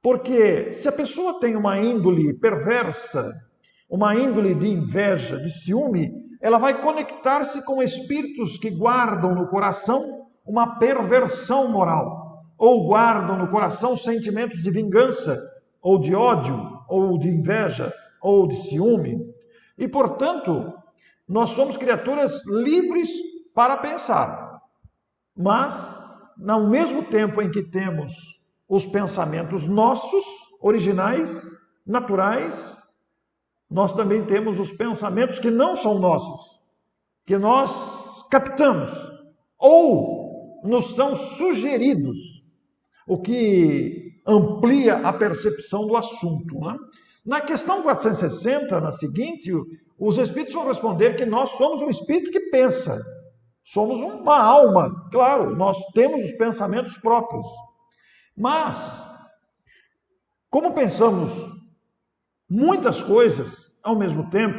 Porque 0.00 0.72
se 0.72 0.88
a 0.88 0.92
pessoa 0.92 1.38
tem 1.38 1.54
uma 1.54 1.78
índole 1.78 2.32
perversa, 2.38 3.30
uma 3.90 4.16
índole 4.16 4.54
de 4.54 4.66
inveja, 4.66 5.36
de 5.36 5.50
ciúme, 5.50 6.23
ela 6.44 6.58
vai 6.58 6.78
conectar-se 6.82 7.64
com 7.64 7.82
espíritos 7.82 8.58
que 8.58 8.68
guardam 8.68 9.34
no 9.34 9.48
coração 9.48 10.28
uma 10.44 10.78
perversão 10.78 11.70
moral, 11.72 12.44
ou 12.58 12.86
guardam 12.86 13.38
no 13.38 13.48
coração 13.48 13.96
sentimentos 13.96 14.62
de 14.62 14.70
vingança, 14.70 15.40
ou 15.80 15.98
de 15.98 16.14
ódio, 16.14 16.54
ou 16.86 17.18
de 17.18 17.30
inveja, 17.30 17.90
ou 18.20 18.46
de 18.46 18.56
ciúme. 18.56 19.24
E, 19.78 19.88
portanto, 19.88 20.70
nós 21.26 21.48
somos 21.48 21.78
criaturas 21.78 22.44
livres 22.46 23.08
para 23.54 23.78
pensar, 23.78 24.60
mas, 25.34 25.96
ao 26.46 26.68
mesmo 26.68 27.04
tempo 27.04 27.40
em 27.40 27.50
que 27.50 27.62
temos 27.62 28.12
os 28.68 28.84
pensamentos 28.84 29.66
nossos, 29.66 30.26
originais, 30.60 31.40
naturais, 31.86 32.76
nós 33.74 33.92
também 33.92 34.24
temos 34.24 34.60
os 34.60 34.70
pensamentos 34.70 35.40
que 35.40 35.50
não 35.50 35.74
são 35.74 35.98
nossos, 35.98 36.60
que 37.26 37.36
nós 37.36 38.24
captamos 38.30 38.88
ou 39.58 40.60
nos 40.62 40.94
são 40.94 41.16
sugeridos, 41.16 42.16
o 43.04 43.20
que 43.20 44.22
amplia 44.24 44.98
a 44.98 45.12
percepção 45.12 45.88
do 45.88 45.96
assunto. 45.96 46.56
Né? 46.60 46.76
Na 47.26 47.40
questão 47.40 47.82
460, 47.82 48.80
na 48.80 48.92
seguinte, 48.92 49.50
os 49.98 50.18
espíritos 50.18 50.54
vão 50.54 50.68
responder 50.68 51.16
que 51.16 51.26
nós 51.26 51.50
somos 51.50 51.82
um 51.82 51.90
espírito 51.90 52.30
que 52.30 52.50
pensa, 52.50 52.96
somos 53.64 53.98
uma 53.98 54.38
alma, 54.38 55.08
claro, 55.10 55.56
nós 55.56 55.76
temos 55.94 56.22
os 56.22 56.32
pensamentos 56.38 56.96
próprios, 56.96 57.48
mas, 58.36 59.04
como 60.48 60.72
pensamos 60.74 61.50
muitas 62.48 63.02
coisas 63.02 63.63
ao 63.84 63.94
mesmo 63.94 64.30
tempo, 64.30 64.58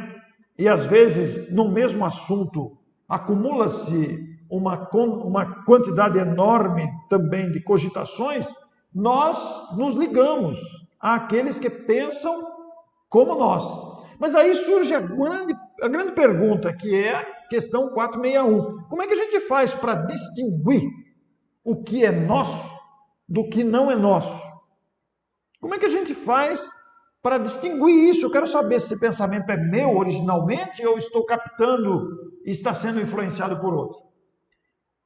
e 0.58 0.68
às 0.68 0.86
vezes 0.86 1.50
no 1.52 1.68
mesmo 1.68 2.04
assunto 2.04 2.78
acumula-se 3.08 4.36
uma, 4.48 4.88
uma 4.92 5.64
quantidade 5.64 6.18
enorme 6.18 6.88
também 7.10 7.50
de 7.50 7.60
cogitações, 7.60 8.54
nós 8.94 9.76
nos 9.76 9.94
ligamos 9.94 10.58
àqueles 10.98 11.58
que 11.58 11.68
pensam 11.68 12.56
como 13.08 13.34
nós. 13.34 13.64
Mas 14.18 14.34
aí 14.34 14.54
surge 14.54 14.94
a 14.94 15.00
grande, 15.00 15.54
a 15.82 15.88
grande 15.88 16.12
pergunta, 16.12 16.72
que 16.72 16.94
é 16.94 17.14
a 17.14 17.24
questão 17.48 17.90
461. 17.90 18.88
Como 18.88 19.02
é 19.02 19.06
que 19.06 19.12
a 19.12 19.16
gente 19.16 19.40
faz 19.40 19.74
para 19.74 19.94
distinguir 19.94 20.88
o 21.62 21.82
que 21.82 22.04
é 22.04 22.10
nosso 22.10 22.70
do 23.28 23.48
que 23.48 23.62
não 23.62 23.90
é 23.90 23.94
nosso? 23.94 24.42
Como 25.60 25.74
é 25.74 25.78
que 25.78 25.86
a 25.86 25.90
gente 25.90 26.14
faz 26.14 26.66
para 27.26 27.38
distinguir 27.38 28.08
isso. 28.08 28.26
Eu 28.26 28.30
quero 28.30 28.46
saber 28.46 28.80
se 28.80 28.86
esse 28.86 29.00
pensamento 29.00 29.50
é 29.50 29.56
meu 29.56 29.96
originalmente 29.96 30.86
ou 30.86 30.96
estou 30.96 31.26
captando 31.26 32.08
e 32.44 32.52
está 32.52 32.72
sendo 32.72 33.00
influenciado 33.00 33.58
por 33.58 33.74
outro. 33.74 33.98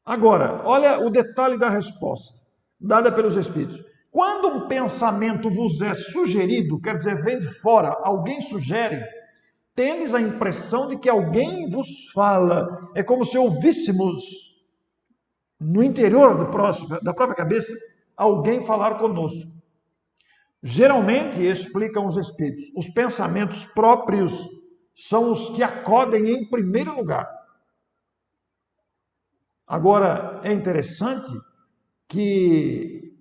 Agora, 0.04 0.60
olha 0.66 1.00
o 1.00 1.08
detalhe 1.08 1.58
da 1.58 1.70
resposta 1.70 2.38
dada 2.78 3.10
pelos 3.10 3.36
Espíritos. 3.36 3.82
Quando 4.10 4.48
um 4.48 4.68
pensamento 4.68 5.48
vos 5.48 5.80
é 5.80 5.94
sugerido, 5.94 6.78
quer 6.78 6.98
dizer, 6.98 7.22
vem 7.22 7.38
de 7.38 7.46
fora, 7.46 7.96
alguém 8.02 8.42
sugere, 8.42 9.02
tendes 9.74 10.12
a 10.12 10.20
impressão 10.20 10.88
de 10.88 10.98
que 10.98 11.08
alguém 11.08 11.70
vos 11.70 12.10
fala. 12.12 12.90
É 12.94 13.02
como 13.02 13.24
se 13.24 13.38
ouvíssemos 13.38 14.20
no 15.58 15.82
interior 15.82 16.50
próximo, 16.50 17.00
da 17.00 17.14
própria 17.14 17.36
cabeça 17.36 17.72
alguém 18.14 18.60
falar 18.60 18.96
conosco. 18.98 19.59
Geralmente, 20.62 21.42
explicam 21.42 22.06
os 22.06 22.16
espíritos, 22.16 22.66
os 22.76 22.88
pensamentos 22.88 23.64
próprios 23.66 24.46
são 24.94 25.32
os 25.32 25.48
que 25.50 25.62
acodem 25.62 26.28
em 26.28 26.48
primeiro 26.48 26.94
lugar. 26.94 27.28
Agora, 29.66 30.40
é 30.44 30.52
interessante 30.52 31.32
que 32.06 33.14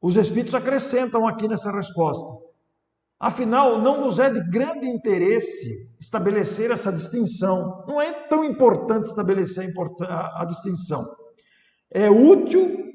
os 0.00 0.16
espíritos 0.16 0.54
acrescentam 0.54 1.26
aqui 1.26 1.48
nessa 1.48 1.72
resposta. 1.72 2.50
Afinal, 3.18 3.80
não 3.80 4.00
vos 4.00 4.18
é 4.18 4.30
de 4.30 4.40
grande 4.48 4.86
interesse 4.86 5.94
estabelecer 6.00 6.70
essa 6.70 6.92
distinção. 6.92 7.84
Não 7.86 8.00
é 8.00 8.12
tão 8.28 8.44
importante 8.44 9.08
estabelecer 9.08 9.70
a, 10.02 10.42
a 10.42 10.44
distinção. 10.44 11.04
É 11.90 12.08
útil 12.08 12.89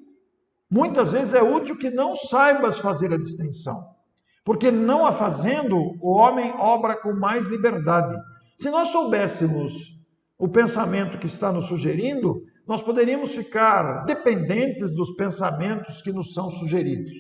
Muitas 0.76 1.14
vezes 1.14 1.34
é 1.34 1.42
útil 1.42 1.78
que 1.78 1.90
não 1.90 2.18
saibas 2.18 2.80
fazer 2.80 3.14
a 3.14 3.18
distinção, 3.18 3.96
porque 4.44 4.70
não 4.70 5.06
a 5.06 5.14
fazendo, 5.14 5.78
o 6.02 6.12
homem 6.12 6.52
obra 6.58 6.98
com 6.98 7.14
mais 7.14 7.46
liberdade. 7.46 8.14
Se 8.58 8.70
nós 8.70 8.90
soubéssemos 8.90 9.98
o 10.38 10.50
pensamento 10.50 11.18
que 11.18 11.28
está 11.28 11.50
nos 11.50 11.68
sugerindo, 11.68 12.42
nós 12.68 12.82
poderíamos 12.82 13.34
ficar 13.34 14.04
dependentes 14.04 14.94
dos 14.94 15.16
pensamentos 15.16 16.02
que 16.02 16.12
nos 16.12 16.34
são 16.34 16.50
sugeridos. 16.50 17.14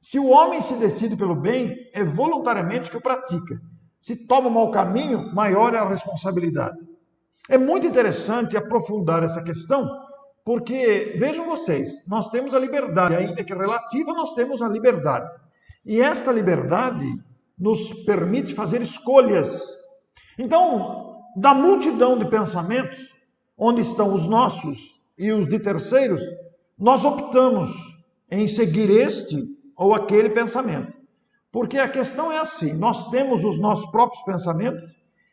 Se 0.00 0.18
o 0.18 0.30
homem 0.30 0.62
se 0.62 0.76
decide 0.76 1.14
pelo 1.14 1.36
bem, 1.36 1.76
é 1.92 2.02
voluntariamente 2.02 2.90
que 2.90 2.96
o 2.96 3.02
pratica. 3.02 3.60
Se 4.00 4.26
toma 4.26 4.48
um 4.48 4.52
mau 4.52 4.70
caminho, 4.70 5.30
maior 5.34 5.74
é 5.74 5.78
a 5.78 5.86
responsabilidade. 5.86 6.78
É 7.50 7.58
muito 7.58 7.86
interessante 7.86 8.56
aprofundar 8.56 9.22
essa 9.22 9.44
questão, 9.44 10.07
porque, 10.48 11.12
vejam 11.18 11.44
vocês, 11.44 12.02
nós 12.06 12.30
temos 12.30 12.54
a 12.54 12.58
liberdade, 12.58 13.14
ainda 13.14 13.44
que 13.44 13.52
relativa, 13.52 14.14
nós 14.14 14.32
temos 14.32 14.62
a 14.62 14.68
liberdade. 14.68 15.30
E 15.84 16.00
esta 16.00 16.32
liberdade 16.32 17.04
nos 17.58 17.92
permite 18.04 18.54
fazer 18.54 18.80
escolhas. 18.80 19.62
Então, 20.38 21.22
da 21.36 21.52
multidão 21.52 22.18
de 22.18 22.30
pensamentos, 22.30 23.14
onde 23.58 23.82
estão 23.82 24.14
os 24.14 24.26
nossos 24.26 24.98
e 25.18 25.30
os 25.30 25.46
de 25.46 25.58
terceiros, 25.58 26.22
nós 26.78 27.04
optamos 27.04 27.68
em 28.30 28.48
seguir 28.48 28.88
este 28.88 29.54
ou 29.76 29.92
aquele 29.92 30.30
pensamento. 30.30 30.94
Porque 31.52 31.76
a 31.76 31.90
questão 31.90 32.32
é 32.32 32.38
assim: 32.38 32.72
nós 32.72 33.10
temos 33.10 33.44
os 33.44 33.60
nossos 33.60 33.90
próprios 33.90 34.24
pensamentos, 34.24 34.80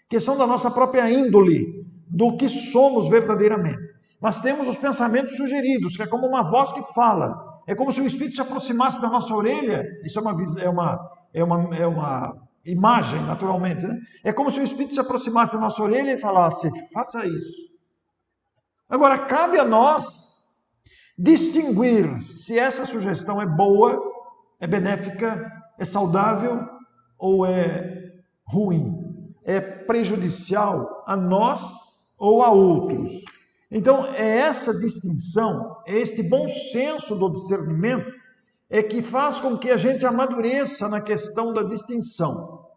que 0.09 0.19
são 0.19 0.37
da 0.37 0.45
nossa 0.45 0.69
própria 0.69 1.09
índole, 1.09 1.85
do 2.05 2.35
que 2.35 2.49
somos 2.49 3.07
verdadeiramente. 3.07 3.94
Mas 4.25 4.41
temos 4.41 4.67
os 4.67 4.77
pensamentos 4.77 5.37
sugeridos, 5.37 5.95
que 5.95 6.01
é 6.01 6.07
como 6.07 6.25
uma 6.25 6.41
voz 6.41 6.71
que 6.71 6.81
fala. 6.95 7.61
É 7.67 7.75
como 7.75 7.93
se 7.93 8.01
o 8.01 8.07
Espírito 8.07 8.33
se 8.33 8.41
aproximasse 8.41 8.99
da 8.99 9.07
nossa 9.07 9.31
orelha. 9.35 9.85
Isso 10.03 10.17
é 10.17 10.21
uma, 10.23 10.43
é 10.59 10.67
uma, 10.67 11.09
é 11.31 11.43
uma, 11.43 11.75
é 11.75 11.85
uma 11.85 12.47
imagem, 12.65 13.21
naturalmente. 13.21 13.85
Né? 13.85 13.95
É 14.23 14.33
como 14.33 14.49
se 14.49 14.59
o 14.59 14.63
Espírito 14.63 14.95
se 14.95 14.99
aproximasse 14.99 15.53
da 15.53 15.59
nossa 15.59 15.79
orelha 15.79 16.11
e 16.13 16.17
falasse: 16.17 16.71
faça 16.91 17.23
isso. 17.27 17.53
Agora, 18.89 19.19
cabe 19.19 19.59
a 19.59 19.63
nós 19.63 20.43
distinguir 21.15 22.23
se 22.23 22.57
essa 22.57 22.83
sugestão 22.87 23.39
é 23.39 23.45
boa, 23.45 24.01
é 24.59 24.65
benéfica, 24.65 25.39
é 25.77 25.85
saudável 25.85 26.67
ou 27.15 27.45
é 27.45 28.11
ruim, 28.43 28.91
é 29.43 29.61
prejudicial 29.61 31.03
a 31.05 31.15
nós 31.15 31.61
ou 32.17 32.41
a 32.41 32.49
outros. 32.49 33.34
Então, 33.71 34.05
é 34.13 34.39
essa 34.39 34.77
distinção, 34.79 35.77
é 35.87 35.95
este 35.95 36.21
bom 36.23 36.47
senso 36.47 37.15
do 37.15 37.31
discernimento 37.31 38.11
é 38.69 38.83
que 38.83 39.01
faz 39.01 39.39
com 39.39 39.57
que 39.57 39.71
a 39.71 39.77
gente 39.77 40.05
amadureça 40.05 40.89
na 40.89 40.99
questão 41.01 41.53
da 41.53 41.63
distinção. 41.63 42.67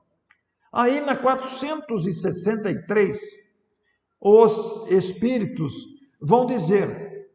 Aí 0.73 1.01
na 1.01 1.17
463, 1.17 3.21
os 4.21 4.89
espíritos 4.91 5.75
vão 6.21 6.47
dizer: 6.47 7.29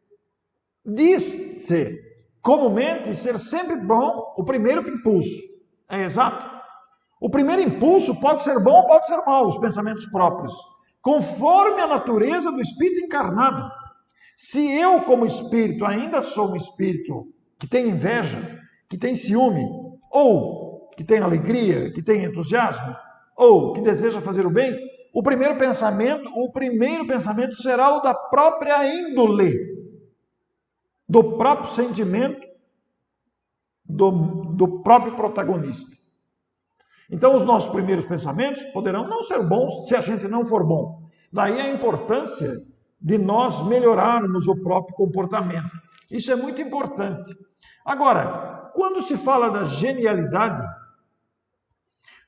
diz-se 0.84 2.02
comumente 2.40 3.14
ser 3.14 3.38
sempre 3.38 3.76
bom 3.76 4.34
o 4.36 4.44
primeiro 4.44 4.88
impulso. 4.88 5.40
É 5.88 6.02
exato. 6.04 6.52
O 7.20 7.30
primeiro 7.30 7.62
impulso 7.62 8.18
pode 8.20 8.42
ser 8.42 8.58
bom 8.60 8.82
ou 8.82 8.86
pode 8.86 9.06
ser 9.06 9.16
mau, 9.24 9.46
os 9.48 9.56
pensamentos 9.58 10.04
próprios, 10.06 10.52
conforme 11.04 11.82
a 11.82 11.86
natureza 11.86 12.50
do 12.50 12.62
espírito 12.62 13.04
encarnado. 13.04 13.70
Se 14.38 14.72
eu, 14.72 15.02
como 15.02 15.26
espírito, 15.26 15.84
ainda 15.84 16.22
sou 16.22 16.52
um 16.52 16.56
espírito 16.56 17.28
que 17.58 17.66
tem 17.68 17.90
inveja, 17.90 18.58
que 18.88 18.96
tem 18.96 19.14
ciúme, 19.14 19.64
ou 20.10 20.88
que 20.96 21.04
tem 21.04 21.18
alegria, 21.18 21.92
que 21.92 22.02
tem 22.02 22.24
entusiasmo, 22.24 22.96
ou 23.36 23.74
que 23.74 23.82
deseja 23.82 24.22
fazer 24.22 24.46
o 24.46 24.50
bem, 24.50 24.74
o 25.12 25.22
primeiro 25.22 25.56
pensamento, 25.56 26.26
o 26.34 26.50
primeiro 26.50 27.06
pensamento 27.06 27.54
será 27.56 27.94
o 27.94 28.00
da 28.00 28.14
própria 28.14 28.88
índole, 28.88 29.54
do 31.06 31.36
próprio 31.36 31.70
sentimento 31.70 32.40
do, 33.84 34.10
do 34.54 34.82
próprio 34.82 35.14
protagonista. 35.14 36.03
Então, 37.10 37.36
os 37.36 37.44
nossos 37.44 37.68
primeiros 37.68 38.06
pensamentos 38.06 38.64
poderão 38.66 39.06
não 39.06 39.22
ser 39.22 39.42
bons 39.42 39.88
se 39.88 39.94
a 39.94 40.00
gente 40.00 40.26
não 40.26 40.46
for 40.46 40.64
bom. 40.66 41.02
Daí 41.32 41.60
a 41.60 41.68
importância 41.68 42.50
de 43.00 43.18
nós 43.18 43.64
melhorarmos 43.66 44.46
o 44.46 44.62
próprio 44.62 44.96
comportamento. 44.96 45.70
Isso 46.10 46.32
é 46.32 46.36
muito 46.36 46.60
importante. 46.62 47.36
Agora, 47.84 48.70
quando 48.74 49.02
se 49.02 49.16
fala 49.16 49.50
da 49.50 49.66
genialidade, 49.66 50.64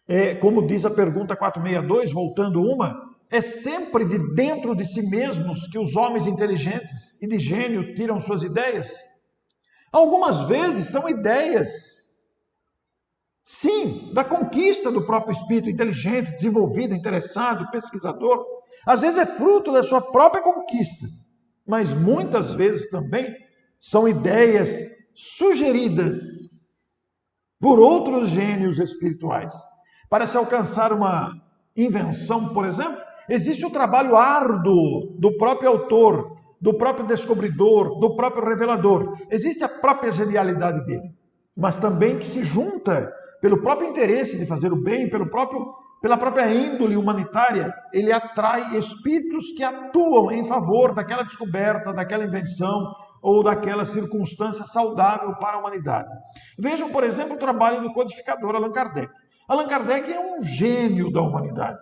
é, 0.06 0.35
como 0.35 0.66
diz 0.66 0.85
a 0.85 0.90
pergunta 0.90 1.35
462, 1.35 2.12
voltando 2.12 2.62
uma, 2.62 3.06
é 3.30 3.40
sempre 3.40 4.04
de 4.04 4.35
dentro 4.35 4.75
de 4.75 4.85
si 4.85 5.09
mesmos 5.09 5.66
que 5.66 5.78
os 5.78 5.97
homens 5.97 6.26
inteligentes 6.26 7.21
e 7.21 7.26
de 7.26 7.38
gênio 7.38 7.95
tiram 7.95 8.21
suas 8.21 8.42
ideias. 8.42 8.95
Algumas 9.90 10.45
vezes 10.45 10.87
são 10.87 11.09
ideias, 11.09 11.95
sim, 13.46 14.10
da 14.12 14.24
conquista 14.24 14.90
do 14.90 15.06
próprio 15.06 15.32
espírito 15.32 15.70
inteligente, 15.70 16.32
desenvolvido, 16.32 16.92
interessado, 16.92 17.70
pesquisador. 17.70 18.44
Às 18.84 19.02
vezes 19.02 19.18
é 19.18 19.24
fruto 19.24 19.72
da 19.72 19.84
sua 19.84 20.00
própria 20.00 20.42
conquista, 20.42 21.06
mas 21.64 21.94
muitas 21.94 22.52
vezes 22.54 22.90
também 22.90 23.32
são 23.80 24.08
ideias 24.08 24.80
sugeridas 25.14 26.16
por 27.60 27.78
outros 27.78 28.30
gênios 28.30 28.80
espirituais. 28.80 29.54
Para 30.10 30.26
se 30.26 30.36
alcançar 30.36 30.92
uma 30.92 31.32
invenção, 31.76 32.52
por 32.52 32.64
exemplo, 32.64 33.00
existe 33.28 33.64
o 33.64 33.70
trabalho 33.70 34.16
árduo 34.16 35.16
do 35.18 35.36
próprio 35.36 35.70
autor, 35.70 36.36
do 36.60 36.75
próprio 36.75 37.06
descobridor, 37.06 38.00
do 38.00 38.16
próprio 38.16 38.44
revelador. 38.44 39.16
Existe 39.30 39.62
a 39.62 39.68
própria 39.68 40.10
genialidade 40.10 40.84
dele, 40.84 41.14
mas 41.56 41.78
também 41.78 42.18
que 42.18 42.26
se 42.26 42.42
junta 42.42 43.12
pelo 43.40 43.62
próprio 43.62 43.88
interesse 43.88 44.38
de 44.38 44.46
fazer 44.46 44.72
o 44.72 44.82
bem, 44.82 45.08
pelo 45.08 45.28
próprio, 45.28 45.75
pela 46.00 46.16
própria 46.16 46.52
índole 46.52 46.96
humanitária, 46.96 47.75
ele 47.92 48.12
atrai 48.12 48.76
espíritos 48.76 49.52
que 49.52 49.62
atuam 49.62 50.30
em 50.30 50.44
favor 50.44 50.94
daquela 50.94 51.22
descoberta, 51.22 51.92
daquela 51.92 52.25
invenção 52.25 52.94
ou 53.22 53.42
daquela 53.42 53.84
circunstância 53.84 54.64
saudável 54.64 55.34
para 55.36 55.56
a 55.56 55.60
humanidade. 55.60 56.08
Vejam, 56.58 56.90
por 56.90 57.02
exemplo, 57.02 57.34
o 57.34 57.38
trabalho 57.38 57.82
do 57.82 57.92
codificador 57.92 58.54
Allan 58.54 58.72
Kardec. 58.72 59.12
Allan 59.49 59.66
Kardec 59.66 60.12
é 60.12 60.20
um 60.20 60.42
gênio 60.42 61.10
da 61.10 61.22
humanidade. 61.22 61.78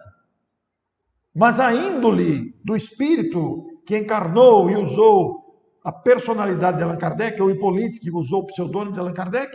Mas 1.35 1.59
a 1.61 1.75
índole 1.75 2.55
do 2.65 2.77
espírito 2.77 3.67
que 3.87 3.97
encarnou 3.97 4.71
e 4.71 4.77
usou 4.77 5.45
a 5.85 5.93
personalidade 5.93 6.79
de 6.79 6.83
Allan 6.83 6.97
Kardec, 6.97 7.41
ou 7.43 7.51
Hipólito, 7.51 8.01
que 8.01 8.11
usou 8.11 8.43
o 8.43 8.47
pseudônimo 8.47 8.95
de 8.95 9.01
Allan 9.01 9.13
Kardec, 9.13 9.55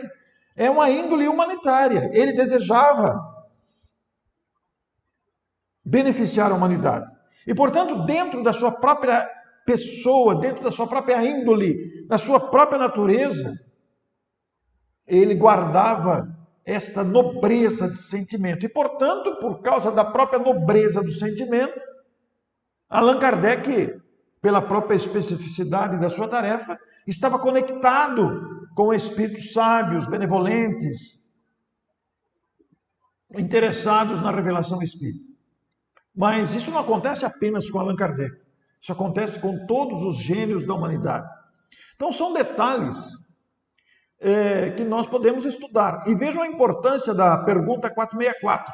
é 0.56 0.68
uma 0.70 0.90
índole 0.90 1.28
humanitária. 1.28 2.10
Ele 2.12 2.32
desejava 2.32 3.18
beneficiar 5.84 6.52
a 6.52 6.54
humanidade. 6.54 7.12
E, 7.46 7.54
portanto, 7.54 8.04
dentro 8.04 8.42
da 8.42 8.52
sua 8.52 8.72
própria 8.72 9.28
pessoa, 9.64 10.40
dentro 10.40 10.62
da 10.62 10.70
sua 10.70 10.86
própria 10.86 11.24
índole, 11.24 12.06
da 12.06 12.18
sua 12.18 12.38
própria 12.50 12.78
natureza, 12.78 13.52
ele 15.06 15.34
guardava 15.34 16.28
esta 16.64 17.02
nobreza 17.02 17.88
de 17.88 17.98
sentimento. 17.98 18.64
E, 18.64 18.68
portanto, 18.68 19.36
por 19.40 19.60
causa 19.60 19.90
da 19.90 20.04
própria 20.04 20.38
nobreza 20.38 21.02
do 21.02 21.12
sentimento, 21.12 21.78
Allan 22.88 23.18
Kardec, 23.18 24.00
pela 24.40 24.62
própria 24.62 24.96
especificidade 24.96 25.98
da 25.98 26.10
sua 26.10 26.28
tarefa, 26.28 26.78
estava 27.06 27.38
conectado 27.38 28.49
com 28.80 28.94
espíritos 28.94 29.52
sábios, 29.52 30.08
benevolentes, 30.08 31.28
interessados 33.36 34.22
na 34.22 34.30
revelação 34.30 34.82
espírita. 34.82 35.22
Mas 36.16 36.54
isso 36.54 36.70
não 36.70 36.78
acontece 36.78 37.26
apenas 37.26 37.68
com 37.68 37.78
Allan 37.78 37.94
Kardec. 37.94 38.34
Isso 38.80 38.90
acontece 38.90 39.38
com 39.38 39.66
todos 39.66 40.02
os 40.02 40.16
gênios 40.16 40.66
da 40.66 40.72
humanidade. 40.72 41.28
Então, 41.94 42.10
são 42.10 42.32
detalhes 42.32 42.96
é, 44.18 44.70
que 44.70 44.82
nós 44.82 45.06
podemos 45.06 45.44
estudar. 45.44 46.02
E 46.06 46.14
vejam 46.14 46.42
a 46.42 46.48
importância 46.48 47.12
da 47.12 47.36
pergunta 47.44 47.90
464. 47.90 48.72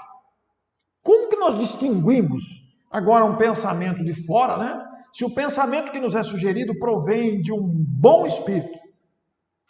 Como 1.02 1.28
que 1.28 1.36
nós 1.36 1.58
distinguimos 1.58 2.44
agora 2.92 3.24
um 3.24 3.36
pensamento 3.36 4.04
de 4.04 4.14
fora, 4.24 4.56
né? 4.56 4.86
Se 5.12 5.24
o 5.24 5.34
pensamento 5.34 5.90
que 5.90 5.98
nos 5.98 6.14
é 6.14 6.22
sugerido 6.22 6.78
provém 6.78 7.40
de 7.40 7.52
um 7.52 7.74
bom 7.74 8.24
espírito 8.24 8.85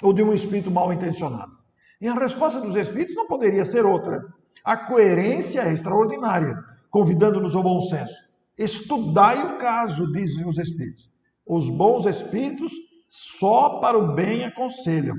ou 0.03 0.13
de 0.13 0.23
um 0.23 0.33
espírito 0.33 0.71
mal 0.71 0.93
intencionado. 0.93 1.53
E 2.01 2.09
a 2.09 2.15
resposta 2.15 2.61
dos 2.61 2.77
espíritos 2.77 3.15
não 3.15 3.27
poderia 3.27 3.65
ser 3.65 3.85
outra. 3.85 4.23
A 4.65 4.77
coerência 4.77 5.61
é 5.61 5.73
extraordinária, 5.73 6.57
convidando-nos 6.91 7.55
ao 7.55 7.63
bom 7.63 7.81
senso. 7.81 8.27
Estudai 8.59 9.55
o 9.55 9.59
caso, 9.59 10.11
dizem 10.13 10.47
os 10.47 10.59
Espíritos. 10.59 11.11
Os 11.47 11.69
bons 11.69 12.07
Espíritos 12.07 12.73
só 13.09 13.81
para 13.81 13.99
o 13.99 14.15
bem 14.15 14.45
aconselham. 14.45 15.17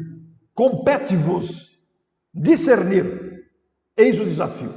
Compete-vos 0.54 1.72
discernir. 2.34 3.48
Eis 3.96 4.20
o 4.20 4.26
desafio. 4.26 4.74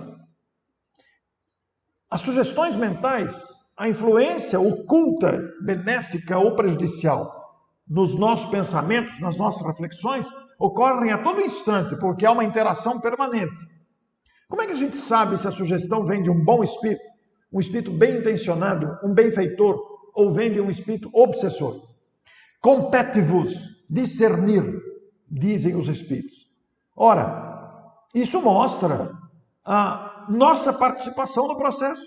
As 2.10 2.20
sugestões 2.20 2.76
mentais, 2.76 3.46
a 3.78 3.88
influência 3.88 4.60
oculta, 4.60 5.40
benéfica 5.62 6.38
ou 6.38 6.54
prejudicial 6.54 7.39
nos 7.90 8.18
nossos 8.18 8.48
pensamentos, 8.48 9.20
nas 9.20 9.36
nossas 9.36 9.66
reflexões, 9.66 10.26
ocorrem 10.58 11.12
a 11.12 11.18
todo 11.18 11.40
instante, 11.40 11.96
porque 11.96 12.24
há 12.24 12.30
uma 12.30 12.44
interação 12.44 13.00
permanente. 13.00 13.66
Como 14.48 14.62
é 14.62 14.66
que 14.66 14.72
a 14.72 14.76
gente 14.76 14.96
sabe 14.96 15.36
se 15.36 15.46
a 15.46 15.50
sugestão 15.50 16.06
vem 16.06 16.22
de 16.22 16.30
um 16.30 16.42
bom 16.42 16.64
espírito? 16.64 17.10
um 17.52 17.60
espírito 17.60 17.90
bem 17.90 18.18
intencionado, 18.18 18.98
um 19.02 19.12
benfeitor, 19.12 19.76
ou 20.14 20.32
vem 20.32 20.52
de 20.52 20.60
um 20.60 20.70
espírito 20.70 21.10
obsessor. 21.12 21.80
Compete-vos 22.60 23.54
discernir, 23.88 24.80
dizem 25.28 25.74
os 25.74 25.88
espíritos. 25.88 26.36
Ora, 26.96 27.82
isso 28.14 28.40
mostra 28.40 29.12
a 29.64 30.26
nossa 30.28 30.72
participação 30.72 31.48
no 31.48 31.56
processo, 31.56 32.02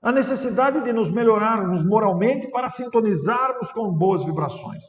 a 0.00 0.12
necessidade 0.12 0.82
de 0.82 0.92
nos 0.92 1.10
melhorarmos 1.10 1.84
moralmente 1.84 2.48
para 2.50 2.68
sintonizarmos 2.68 3.72
com 3.72 3.92
boas 3.92 4.24
vibrações. 4.24 4.84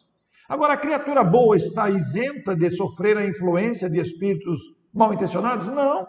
Agora, 0.50 0.74
a 0.74 0.78
criatura 0.78 1.24
boa 1.24 1.56
está 1.56 1.92
isenta 1.92 2.56
de 2.56 2.72
sofrer 2.72 3.16
a 3.16 3.26
influência 3.26 3.88
de 3.88 4.00
espíritos 4.00 4.60
mal 4.92 5.14
intencionados? 5.14 5.68
Não. 5.68 6.08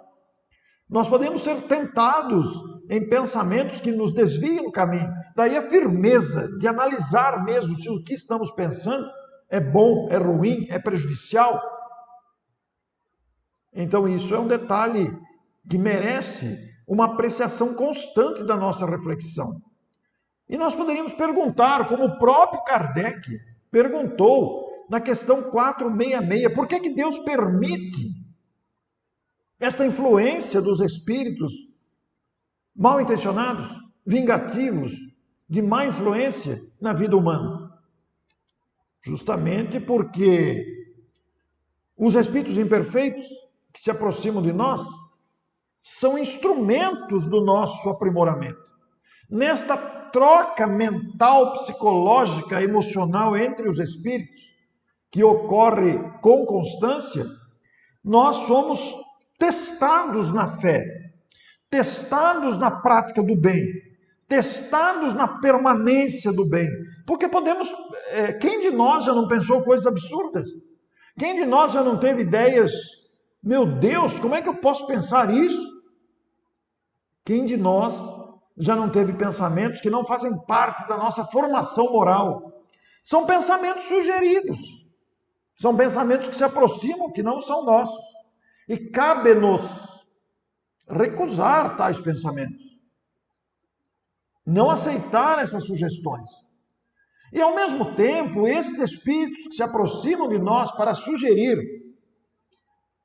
Nós 0.88 1.10
podemos 1.10 1.42
ser 1.42 1.60
tentados 1.68 2.48
em 2.88 3.06
pensamentos 3.06 3.82
que 3.82 3.92
nos 3.92 4.14
desviam 4.14 4.64
o 4.64 4.72
caminho. 4.72 5.12
Daí 5.36 5.58
a 5.58 5.62
firmeza 5.62 6.48
de 6.58 6.66
analisar 6.66 7.44
mesmo 7.44 7.76
se 7.76 7.90
o 7.90 8.02
que 8.02 8.14
estamos 8.14 8.50
pensando 8.52 9.06
é 9.50 9.60
bom, 9.60 10.08
é 10.10 10.16
ruim, 10.16 10.66
é 10.70 10.78
prejudicial. 10.78 11.60
Então, 13.74 14.08
isso 14.08 14.34
é 14.34 14.38
um 14.38 14.48
detalhe 14.48 15.14
que 15.68 15.76
merece 15.76 16.56
uma 16.88 17.04
apreciação 17.04 17.74
constante 17.74 18.42
da 18.44 18.56
nossa 18.56 18.86
reflexão. 18.86 19.50
E 20.48 20.56
nós 20.56 20.74
poderíamos 20.74 21.12
perguntar, 21.12 21.86
como 21.86 22.04
o 22.04 22.18
próprio 22.18 22.64
Kardec 22.64 23.38
perguntou 23.70 24.86
na 24.88 25.00
questão 25.00 25.50
466, 25.50 26.54
por 26.54 26.66
que, 26.66 26.80
que 26.80 26.94
Deus 26.94 27.18
permite 27.20 28.20
esta 29.58 29.86
influência 29.86 30.60
dos 30.60 30.80
espíritos 30.80 31.52
mal 32.74 33.00
intencionados, 33.00 33.68
vingativos, 34.04 34.92
de 35.48 35.60
má 35.60 35.84
influência 35.84 36.60
na 36.80 36.92
vida 36.92 37.16
humana. 37.16 37.78
Justamente 39.02 39.80
porque 39.80 40.80
Os 42.02 42.14
espíritos 42.14 42.56
imperfeitos 42.56 43.28
que 43.74 43.78
se 43.78 43.90
aproximam 43.90 44.42
de 44.42 44.54
nós 44.54 44.80
são 45.82 46.16
instrumentos 46.16 47.26
do 47.28 47.44
nosso 47.44 47.90
aprimoramento. 47.90 48.69
Nesta 49.30 49.76
troca 49.76 50.66
mental, 50.66 51.52
psicológica, 51.52 52.60
emocional 52.62 53.36
entre 53.36 53.68
os 53.68 53.78
espíritos, 53.78 54.50
que 55.10 55.22
ocorre 55.22 55.98
com 56.20 56.44
constância, 56.44 57.24
nós 58.02 58.36
somos 58.46 58.96
testados 59.38 60.32
na 60.32 60.56
fé, 60.58 60.84
testados 61.68 62.58
na 62.58 62.70
prática 62.70 63.22
do 63.22 63.36
bem, 63.36 63.64
testados 64.28 65.14
na 65.14 65.26
permanência 65.26 66.32
do 66.32 66.48
bem. 66.48 66.68
Porque 67.06 67.28
podemos. 67.28 67.68
É, 68.08 68.32
quem 68.32 68.60
de 68.60 68.70
nós 68.70 69.04
já 69.04 69.12
não 69.12 69.26
pensou 69.26 69.62
coisas 69.62 69.86
absurdas? 69.86 70.48
Quem 71.18 71.36
de 71.36 71.44
nós 71.44 71.72
já 71.72 71.82
não 71.82 71.98
teve 71.98 72.22
ideias? 72.22 72.72
Meu 73.42 73.66
Deus, 73.66 74.18
como 74.18 74.34
é 74.34 74.42
que 74.42 74.48
eu 74.48 74.56
posso 74.56 74.86
pensar 74.86 75.34
isso? 75.34 75.80
Quem 77.24 77.44
de 77.44 77.56
nós 77.56 78.19
já 78.56 78.76
não 78.76 78.90
teve 78.90 79.12
pensamentos 79.12 79.80
que 79.80 79.90
não 79.90 80.04
fazem 80.04 80.36
parte 80.46 80.86
da 80.86 80.96
nossa 80.96 81.24
formação 81.24 81.92
moral? 81.92 82.64
São 83.02 83.26
pensamentos 83.26 83.86
sugeridos, 83.86 84.60
são 85.56 85.76
pensamentos 85.76 86.28
que 86.28 86.36
se 86.36 86.44
aproximam, 86.44 87.10
que 87.10 87.22
não 87.22 87.40
são 87.40 87.64
nossos. 87.64 88.04
E 88.68 88.76
cabe-nos 88.76 89.62
recusar 90.88 91.76
tais 91.76 92.00
pensamentos, 92.00 92.62
não 94.46 94.70
aceitar 94.70 95.38
essas 95.38 95.64
sugestões. 95.64 96.30
E 97.32 97.40
ao 97.40 97.54
mesmo 97.54 97.94
tempo, 97.94 98.46
esses 98.46 98.78
espíritos 98.78 99.48
que 99.48 99.54
se 99.54 99.62
aproximam 99.62 100.28
de 100.28 100.38
nós 100.38 100.70
para 100.72 100.94
sugerir, 100.94 101.58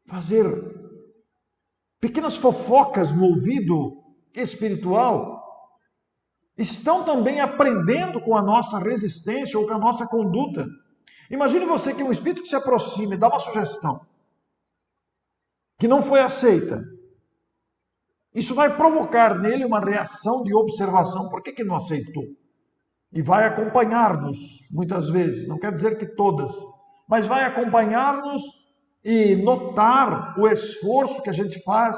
fazer 0.08 0.46
pequenas 2.00 2.38
fofocas 2.38 3.12
no 3.12 3.26
ouvido 3.26 4.05
espiritual, 4.36 5.44
estão 6.58 7.04
também 7.04 7.40
aprendendo 7.42 8.22
com 8.22 8.36
a 8.36 8.42
nossa 8.42 8.80
resistência 8.80 9.60
ou 9.60 9.68
com 9.68 9.74
a 9.74 9.80
nossa 9.80 10.08
conduta. 10.08 10.66
Imagine 11.30 11.66
você 11.66 11.94
que 11.94 12.04
um 12.04 12.12
espírito 12.12 12.44
que 12.44 12.48
se 12.48 12.56
aproxima 12.56 13.16
e 13.16 13.18
dá 13.18 13.28
uma 13.28 13.40
sugestão 13.40 14.06
que 15.78 15.88
não 15.88 16.02
foi 16.02 16.22
aceita. 16.22 16.84
Isso 18.34 18.54
vai 18.54 18.76
provocar 18.76 19.40
nele 19.40 19.66
uma 19.66 19.80
reação 19.80 20.44
de 20.44 20.54
observação. 20.54 21.30
Por 21.30 21.42
que, 21.42 21.54
que 21.54 21.64
não 21.64 21.76
aceitou? 21.76 22.24
E 23.12 23.22
vai 23.22 23.46
acompanhar-nos, 23.46 24.38
muitas 24.70 25.10
vezes, 25.10 25.48
não 25.48 25.58
quer 25.58 25.72
dizer 25.72 25.98
que 25.98 26.06
todas, 26.06 26.54
mas 27.08 27.26
vai 27.26 27.46
acompanhar-nos 27.46 28.42
e 29.04 29.36
notar 29.38 30.38
o 30.38 30.48
esforço 30.48 31.22
que 31.22 31.30
a 31.30 31.34
gente 31.34 31.64
faz, 31.64 31.98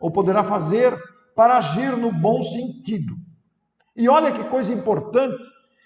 ou 0.00 0.10
poderá 0.10 0.42
fazer, 0.42 0.96
para 1.38 1.58
agir 1.58 1.96
no 1.96 2.10
bom 2.10 2.42
sentido. 2.42 3.14
E 3.94 4.08
olha 4.08 4.32
que 4.32 4.42
coisa 4.42 4.72
importante, 4.72 5.40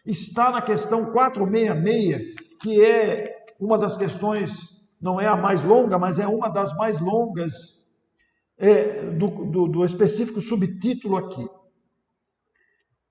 está 0.06 0.50
na 0.50 0.62
questão 0.62 1.12
466, 1.12 2.36
que 2.58 2.82
é 2.82 3.44
uma 3.60 3.76
das 3.76 3.94
questões, 3.94 4.70
não 4.98 5.20
é 5.20 5.26
a 5.26 5.36
mais 5.36 5.62
longa, 5.62 5.98
mas 5.98 6.18
é 6.18 6.26
uma 6.26 6.48
das 6.48 6.74
mais 6.74 7.00
longas 7.00 7.52
é, 8.56 9.02
do, 9.10 9.28
do, 9.44 9.68
do 9.68 9.84
específico 9.84 10.40
subtítulo 10.40 11.18
aqui. 11.18 11.46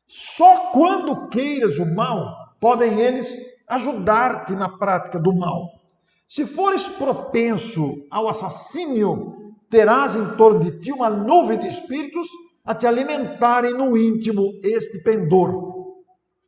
Só 0.08 0.72
quando 0.72 1.30
queiras 1.30 1.78
o 1.78 1.94
mal, 1.94 2.56
podem 2.60 3.00
eles 3.00 3.38
ajudar-te 3.68 4.54
na 4.54 4.80
prática 4.80 5.20
do 5.20 5.32
mal. 5.32 5.80
Se 6.28 6.48
fores 6.48 6.90
propenso 6.90 8.04
ao 8.10 8.28
assassínio, 8.28 9.41
terás 9.72 10.16
em 10.16 10.36
torno 10.36 10.60
de 10.60 10.80
ti 10.80 10.92
uma 10.92 11.10
nuvem 11.10 11.58
de 11.58 11.66
espíritos 11.66 12.28
a 12.64 12.76
te 12.76 12.86
alimentarem 12.86 13.74
no 13.74 13.98
íntimo 13.98 14.60
este 14.62 15.02
pendor. 15.02 15.96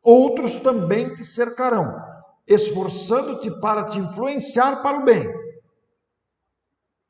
Outros 0.04 0.58
também 0.58 1.16
te 1.16 1.24
cercarão, 1.24 1.96
esforçando-te 2.46 3.50
para 3.62 3.86
te 3.86 3.98
influenciar 3.98 4.84
para 4.84 5.00
o 5.00 5.06
bem, 5.06 5.26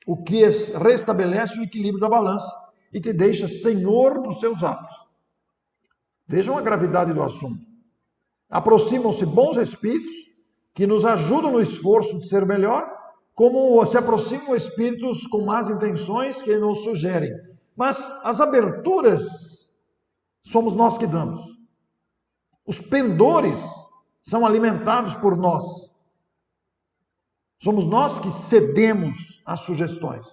o 0.06 0.24
que 0.24 0.44
restabelece 0.78 1.60
o 1.60 1.64
equilíbrio 1.64 2.00
da 2.00 2.08
balança 2.08 2.54
e 2.94 3.02
te 3.02 3.12
deixa 3.12 3.50
senhor 3.50 4.22
dos 4.22 4.40
seus 4.40 4.64
atos. 4.64 4.94
Vejam 6.28 6.56
a 6.58 6.62
gravidade 6.62 7.12
do 7.12 7.24
assunto. 7.24 7.66
Aproximam-se 8.48 9.26
bons 9.26 9.58
espíritos 9.58 10.14
que 10.76 10.86
nos 10.86 11.06
ajudam 11.06 11.52
no 11.52 11.62
esforço 11.62 12.20
de 12.20 12.28
ser 12.28 12.46
melhor, 12.46 12.88
como 13.34 13.84
se 13.86 13.98
aproximam 13.98 14.56
espíritos 14.56 15.26
com 15.28 15.46
más 15.46 15.70
intenções 15.70 16.42
que 16.42 16.56
nos 16.58 16.84
sugerem. 16.84 17.32
Mas 17.76 18.00
as 18.24 18.40
aberturas 18.40 19.74
somos 20.44 20.76
nós 20.76 20.98
que 20.98 21.08
damos. 21.08 21.42
Os 22.66 22.80
pendores 22.80 23.66
são 24.22 24.46
alimentados 24.46 25.16
por 25.16 25.38
nós. 25.38 25.66
Somos 27.60 27.86
nós 27.86 28.20
que 28.20 28.30
cedemos 28.30 29.42
às 29.46 29.62
sugestões. 29.62 30.28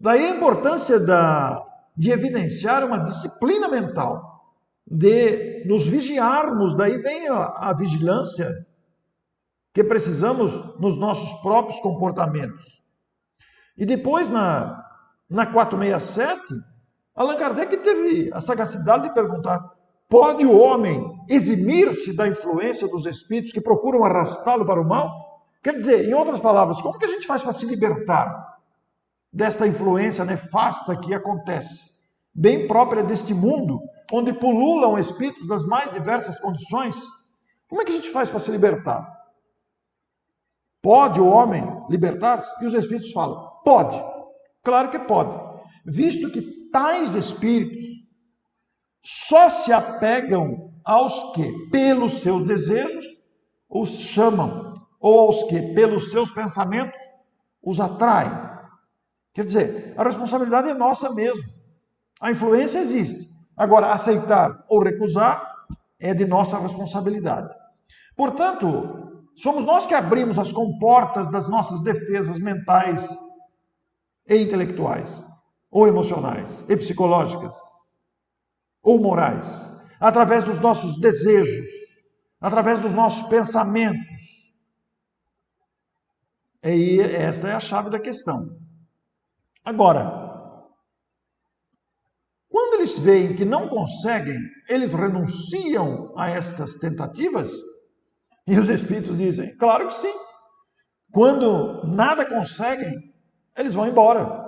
Daí 0.00 0.26
a 0.26 0.36
importância 0.36 0.98
da, 0.98 1.64
de 1.96 2.10
evidenciar 2.10 2.84
uma 2.84 2.98
disciplina 2.98 3.68
mental 3.68 4.32
de 4.84 5.64
nos 5.66 5.86
vigiarmos, 5.86 6.76
daí 6.76 6.98
vem 6.98 7.28
a, 7.28 7.68
a 7.70 7.74
vigilância 7.74 8.48
que 9.72 9.82
precisamos 9.82 10.52
nos 10.78 10.96
nossos 10.98 11.32
próprios 11.40 11.80
comportamentos. 11.80 12.82
E 13.76 13.86
depois, 13.86 14.28
na, 14.28 14.84
na 15.28 15.46
467, 15.46 16.54
Allan 17.14 17.36
Kardec 17.36 17.76
teve 17.78 18.30
a 18.32 18.40
sagacidade 18.40 19.04
de 19.04 19.14
perguntar: 19.14 19.72
pode 20.08 20.44
o 20.44 20.58
homem 20.58 21.02
eximir-se 21.28 22.12
da 22.14 22.28
influência 22.28 22.86
dos 22.86 23.06
espíritos 23.06 23.52
que 23.52 23.60
procuram 23.60 24.04
arrastá-lo 24.04 24.66
para 24.66 24.80
o 24.80 24.88
mal? 24.88 25.10
Quer 25.62 25.74
dizer, 25.74 26.08
em 26.08 26.14
outras 26.14 26.40
palavras, 26.40 26.82
como 26.82 26.98
que 26.98 27.04
a 27.04 27.08
gente 27.08 27.26
faz 27.26 27.42
para 27.42 27.52
se 27.52 27.64
libertar 27.66 28.58
desta 29.32 29.66
influência 29.66 30.24
nefasta 30.24 30.96
que 30.96 31.14
acontece, 31.14 32.02
bem 32.34 32.66
própria 32.66 33.02
deste 33.02 33.32
mundo, 33.32 33.80
onde 34.12 34.34
pululam 34.34 34.98
espíritos 34.98 35.46
das 35.46 35.64
mais 35.64 35.90
diversas 35.92 36.38
condições, 36.38 36.96
como 37.68 37.80
é 37.80 37.84
que 37.84 37.92
a 37.92 37.94
gente 37.94 38.10
faz 38.10 38.28
para 38.28 38.40
se 38.40 38.50
libertar? 38.50 39.21
Pode 40.82 41.20
o 41.20 41.26
homem 41.26 41.62
libertar-se? 41.88 42.50
E 42.62 42.66
os 42.66 42.74
espíritos 42.74 43.12
falam: 43.12 43.48
pode. 43.64 43.96
Claro 44.64 44.90
que 44.90 44.98
pode, 44.98 45.38
visto 45.86 46.30
que 46.30 46.42
tais 46.70 47.14
espíritos 47.14 47.84
só 49.02 49.48
se 49.48 49.72
apegam 49.72 50.72
aos 50.84 51.32
que, 51.34 51.68
pelos 51.70 52.22
seus 52.22 52.44
desejos, 52.44 53.04
os 53.68 53.90
chamam, 53.90 54.74
ou 55.00 55.20
aos 55.20 55.44
que, 55.44 55.74
pelos 55.74 56.10
seus 56.10 56.30
pensamentos, 56.30 57.00
os 57.62 57.80
atraem. 57.80 58.30
Quer 59.34 59.44
dizer, 59.44 59.94
a 59.96 60.04
responsabilidade 60.04 60.68
é 60.68 60.74
nossa 60.74 61.10
mesmo. 61.10 61.48
A 62.20 62.30
influência 62.30 62.78
existe. 62.78 63.28
Agora, 63.56 63.92
aceitar 63.92 64.64
ou 64.68 64.82
recusar 64.82 65.50
é 65.98 66.14
de 66.14 66.24
nossa 66.24 66.58
responsabilidade. 66.58 67.54
Portanto, 68.16 69.01
somos 69.36 69.64
nós 69.64 69.86
que 69.86 69.94
abrimos 69.94 70.38
as 70.38 70.52
comportas 70.52 71.30
das 71.30 71.48
nossas 71.48 71.82
defesas 71.82 72.38
mentais 72.38 73.08
e 74.28 74.36
intelectuais, 74.36 75.24
ou 75.70 75.86
emocionais, 75.86 76.48
e 76.68 76.76
psicológicas, 76.76 77.56
ou 78.82 78.98
morais, 79.00 79.66
através 79.98 80.44
dos 80.44 80.60
nossos 80.60 81.00
desejos, 81.00 81.70
através 82.40 82.80
dos 82.80 82.92
nossos 82.92 83.28
pensamentos. 83.28 84.52
E 86.64 87.00
esta 87.00 87.48
é 87.48 87.54
a 87.54 87.60
chave 87.60 87.90
da 87.90 87.98
questão. 87.98 88.56
Agora, 89.64 90.22
quando 92.48 92.74
eles 92.74 92.98
veem 92.98 93.34
que 93.34 93.44
não 93.44 93.68
conseguem, 93.68 94.38
eles 94.68 94.92
renunciam 94.92 96.12
a 96.16 96.28
estas 96.28 96.74
tentativas? 96.74 97.50
E 98.46 98.58
os 98.58 98.68
espíritos 98.68 99.16
dizem: 99.16 99.56
claro 99.56 99.88
que 99.88 99.94
sim. 99.94 100.14
Quando 101.12 101.86
nada 101.94 102.26
conseguem, 102.26 103.12
eles 103.56 103.74
vão 103.74 103.86
embora. 103.86 104.42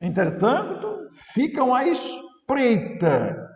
Entretanto, 0.00 1.08
ficam 1.10 1.74
à 1.74 1.86
espreita 1.86 3.46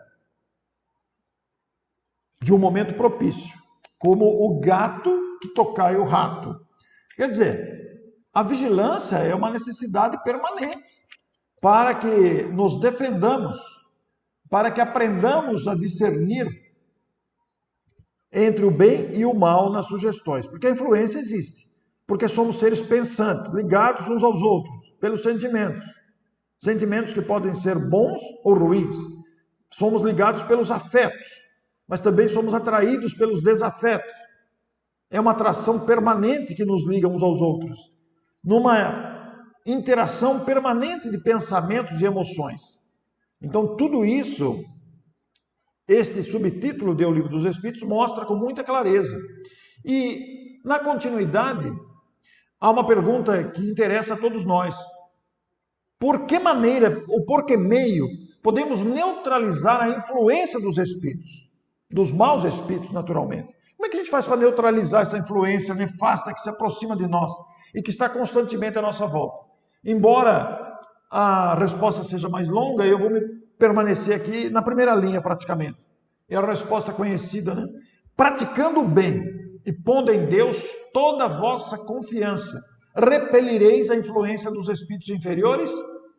de 2.41 2.53
um 2.53 2.57
momento 2.57 2.95
propício, 2.95 3.59
como 3.99 4.25
o 4.25 4.59
gato 4.59 5.37
que 5.41 5.53
tocai 5.53 5.95
o 5.95 6.05
rato. 6.05 6.65
Quer 7.15 7.27
dizer, 7.27 7.81
a 8.33 8.41
vigilância 8.41 9.17
é 9.17 9.35
uma 9.35 9.51
necessidade 9.51 10.21
permanente 10.23 11.01
para 11.61 11.93
que 11.93 12.43
nos 12.45 12.79
defendamos, 12.79 13.57
para 14.49 14.71
que 14.71 14.81
aprendamos 14.81 15.67
a 15.67 15.75
discernir 15.75 16.47
entre 18.31 18.63
o 18.63 18.71
bem 18.71 19.13
e 19.13 19.25
o 19.25 19.33
mal 19.33 19.71
nas 19.71 19.87
sugestões, 19.87 20.47
porque 20.47 20.67
a 20.67 20.71
influência 20.71 21.19
existe. 21.19 21.69
porque 22.07 22.27
somos 22.27 22.57
seres 22.59 22.81
pensantes, 22.81 23.53
ligados 23.53 24.05
uns 24.09 24.21
aos 24.21 24.41
outros, 24.41 24.93
pelos 24.99 25.23
sentimentos. 25.23 25.85
Sentimentos 26.59 27.13
que 27.13 27.21
podem 27.21 27.53
ser 27.53 27.79
bons 27.79 28.19
ou 28.43 28.53
ruins. 28.53 28.95
Somos 29.69 30.01
ligados 30.01 30.43
pelos 30.43 30.69
afetos, 30.71 31.29
mas 31.87 32.01
também 32.01 32.27
somos 32.27 32.53
atraídos 32.53 33.13
pelos 33.13 33.41
desafetos. 33.41 34.13
É 35.09 35.21
uma 35.21 35.31
atração 35.31 35.85
permanente 35.85 36.53
que 36.53 36.65
nos 36.65 36.85
liga 36.85 37.07
uns 37.07 37.23
aos 37.23 37.39
outros, 37.39 37.79
numa 38.43 39.45
interação 39.65 40.43
permanente 40.43 41.09
de 41.09 41.17
pensamentos 41.17 42.01
e 42.01 42.05
emoções. 42.05 42.81
Então, 43.41 43.77
tudo 43.77 44.03
isso, 44.03 44.65
este 45.91 46.23
subtítulo 46.23 46.95
do 46.95 47.11
Livro 47.11 47.29
dos 47.29 47.43
Espíritos 47.43 47.83
mostra 47.83 48.25
com 48.25 48.35
muita 48.35 48.63
clareza. 48.63 49.17
E, 49.85 50.59
na 50.63 50.79
continuidade, 50.79 51.71
há 52.59 52.69
uma 52.69 52.85
pergunta 52.85 53.43
que 53.51 53.61
interessa 53.69 54.13
a 54.13 54.17
todos 54.17 54.45
nós. 54.45 54.75
Por 55.99 56.25
que 56.25 56.39
maneira, 56.39 57.03
ou 57.09 57.25
por 57.25 57.45
que 57.45 57.57
meio, 57.57 58.07
podemos 58.41 58.83
neutralizar 58.83 59.81
a 59.81 59.89
influência 59.89 60.59
dos 60.59 60.77
espíritos? 60.77 61.49
Dos 61.89 62.11
maus 62.11 62.45
espíritos, 62.45 62.91
naturalmente. 62.91 63.49
Como 63.75 63.85
é 63.85 63.89
que 63.89 63.97
a 63.97 63.99
gente 63.99 64.11
faz 64.11 64.25
para 64.25 64.37
neutralizar 64.37 65.01
essa 65.01 65.17
influência 65.17 65.73
nefasta 65.73 66.33
que 66.33 66.41
se 66.41 66.49
aproxima 66.49 66.95
de 66.95 67.07
nós 67.07 67.31
e 67.75 67.81
que 67.81 67.89
está 67.89 68.07
constantemente 68.07 68.77
à 68.77 68.81
nossa 68.81 69.05
volta? 69.07 69.45
Embora 69.83 70.79
a 71.09 71.55
resposta 71.55 72.03
seja 72.03 72.29
mais 72.29 72.47
longa, 72.47 72.85
eu 72.85 72.97
vou 72.97 73.09
me 73.09 73.19
permanecer 73.61 74.15
aqui 74.15 74.49
na 74.49 74.63
primeira 74.63 74.95
linha 74.95 75.21
praticamente. 75.21 75.77
É 76.27 76.35
a 76.35 76.43
resposta 76.43 76.91
conhecida, 76.91 77.53
né? 77.53 77.63
Praticando 78.17 78.79
o 78.79 78.87
bem 78.87 79.23
e 79.63 79.71
pondo 79.71 80.11
em 80.11 80.25
Deus 80.25 80.75
toda 80.91 81.25
a 81.25 81.27
vossa 81.27 81.77
confiança, 81.77 82.59
repelireis 82.95 83.91
a 83.91 83.95
influência 83.95 84.49
dos 84.49 84.67
espíritos 84.67 85.09
inferiores 85.09 85.71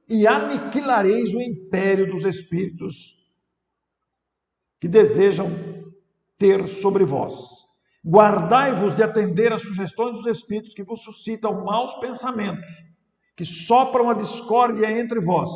e 0.09 0.25
aniquilareis 0.25 1.35
o 1.35 1.41
império 1.41 2.09
dos 2.09 2.25
espíritos 2.25 3.19
que 4.81 4.87
desejam 4.87 5.51
ter 6.39 6.69
sobre 6.69 7.05
vós. 7.05 7.63
Guardai-vos 8.07 8.95
de 8.95 9.03
atender 9.03 9.53
às 9.53 9.63
sugestões 9.63 10.17
dos 10.17 10.27
espíritos 10.27 10.75
que 10.75 10.85
vos 10.85 11.03
suscitam 11.03 11.65
maus 11.65 11.95
pensamentos 11.95 12.71
que 13.37 13.45
sopram 13.45 14.11
a 14.11 14.15
discórdia 14.15 14.91
entre 14.97 15.21
vós 15.21 15.51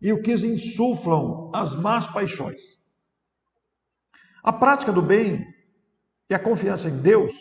e 0.00 0.12
o 0.12 0.22
que 0.22 0.32
insuflam 0.32 1.50
as 1.54 1.74
más 1.74 2.06
paixões. 2.06 2.60
A 4.42 4.52
prática 4.52 4.92
do 4.92 5.02
bem 5.02 5.46
e 6.28 6.34
a 6.34 6.38
confiança 6.38 6.88
em 6.88 6.98
Deus 6.98 7.34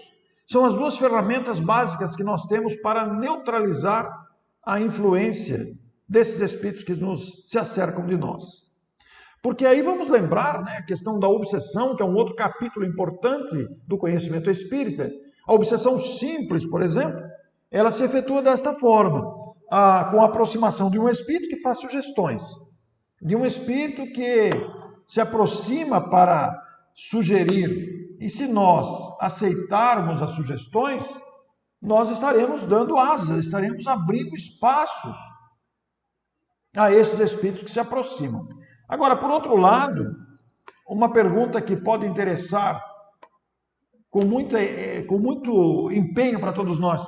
são 0.47 0.65
as 0.65 0.73
duas 0.73 0.97
ferramentas 0.97 1.59
básicas 1.59 2.15
que 2.15 2.23
nós 2.23 2.45
temos 2.47 2.75
para 2.77 3.05
neutralizar 3.05 4.11
a 4.65 4.79
influência 4.79 5.59
desses 6.07 6.41
espíritos 6.41 6.83
que 6.83 6.95
nos 6.95 7.47
se 7.47 7.57
acercam 7.57 8.05
de 8.05 8.17
nós. 8.17 8.67
Porque 9.41 9.65
aí 9.65 9.81
vamos 9.81 10.09
lembrar 10.09 10.63
né, 10.63 10.77
a 10.77 10.83
questão 10.83 11.17
da 11.17 11.29
obsessão, 11.29 11.95
que 11.95 12.01
é 12.01 12.05
um 12.05 12.15
outro 12.15 12.35
capítulo 12.35 12.85
importante 12.85 13.67
do 13.87 13.97
conhecimento 13.97 14.49
espírita. 14.49 15.09
A 15.47 15.53
obsessão 15.53 15.97
simples, 15.97 16.65
por 16.65 16.81
exemplo, 16.81 17.21
ela 17.71 17.91
se 17.91 18.03
efetua 18.03 18.41
desta 18.41 18.73
forma 18.73 19.48
com 19.69 20.21
a 20.21 20.25
aproximação 20.25 20.89
de 20.89 20.97
um 20.97 21.07
espírito 21.07 21.49
que 21.49 21.61
faz 21.61 21.79
sugestões, 21.79 22.43
de 23.21 23.35
um 23.35 23.45
espírito 23.45 24.11
que 24.11 24.49
se 25.07 25.21
aproxima 25.21 26.09
para 26.09 26.55
sugerir. 26.93 28.17
E 28.19 28.29
se 28.29 28.47
nós 28.47 28.87
aceitarmos 29.19 30.21
as 30.21 30.31
sugestões, 30.31 31.07
nós 31.81 32.09
estaremos 32.09 32.63
dando 32.63 32.97
asas, 32.97 33.45
estaremos 33.45 33.87
abrindo 33.87 34.35
espaços 34.35 35.15
a 36.75 36.91
esses 36.91 37.19
espíritos 37.19 37.63
que 37.63 37.71
se 37.71 37.79
aproximam. 37.79 38.47
Agora, 38.87 39.15
por 39.15 39.29
outro 39.29 39.55
lado, 39.55 40.15
uma 40.87 41.11
pergunta 41.13 41.61
que 41.61 41.77
pode 41.77 42.05
interessar 42.05 42.83
com, 44.09 44.25
muita, 44.25 44.59
eh, 44.59 45.03
com 45.03 45.19
muito 45.19 45.91
empenho 45.91 46.39
para 46.39 46.51
todos 46.51 46.79
nós: 46.79 47.07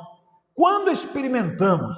quando 0.54 0.92
experimentamos 0.92 1.96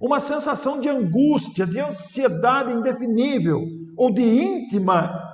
uma 0.00 0.20
sensação 0.20 0.80
de 0.80 0.88
angústia, 0.88 1.66
de 1.66 1.80
ansiedade 1.80 2.72
indefinível, 2.72 3.60
ou 3.96 4.12
de 4.12 4.22
íntima, 4.22 5.32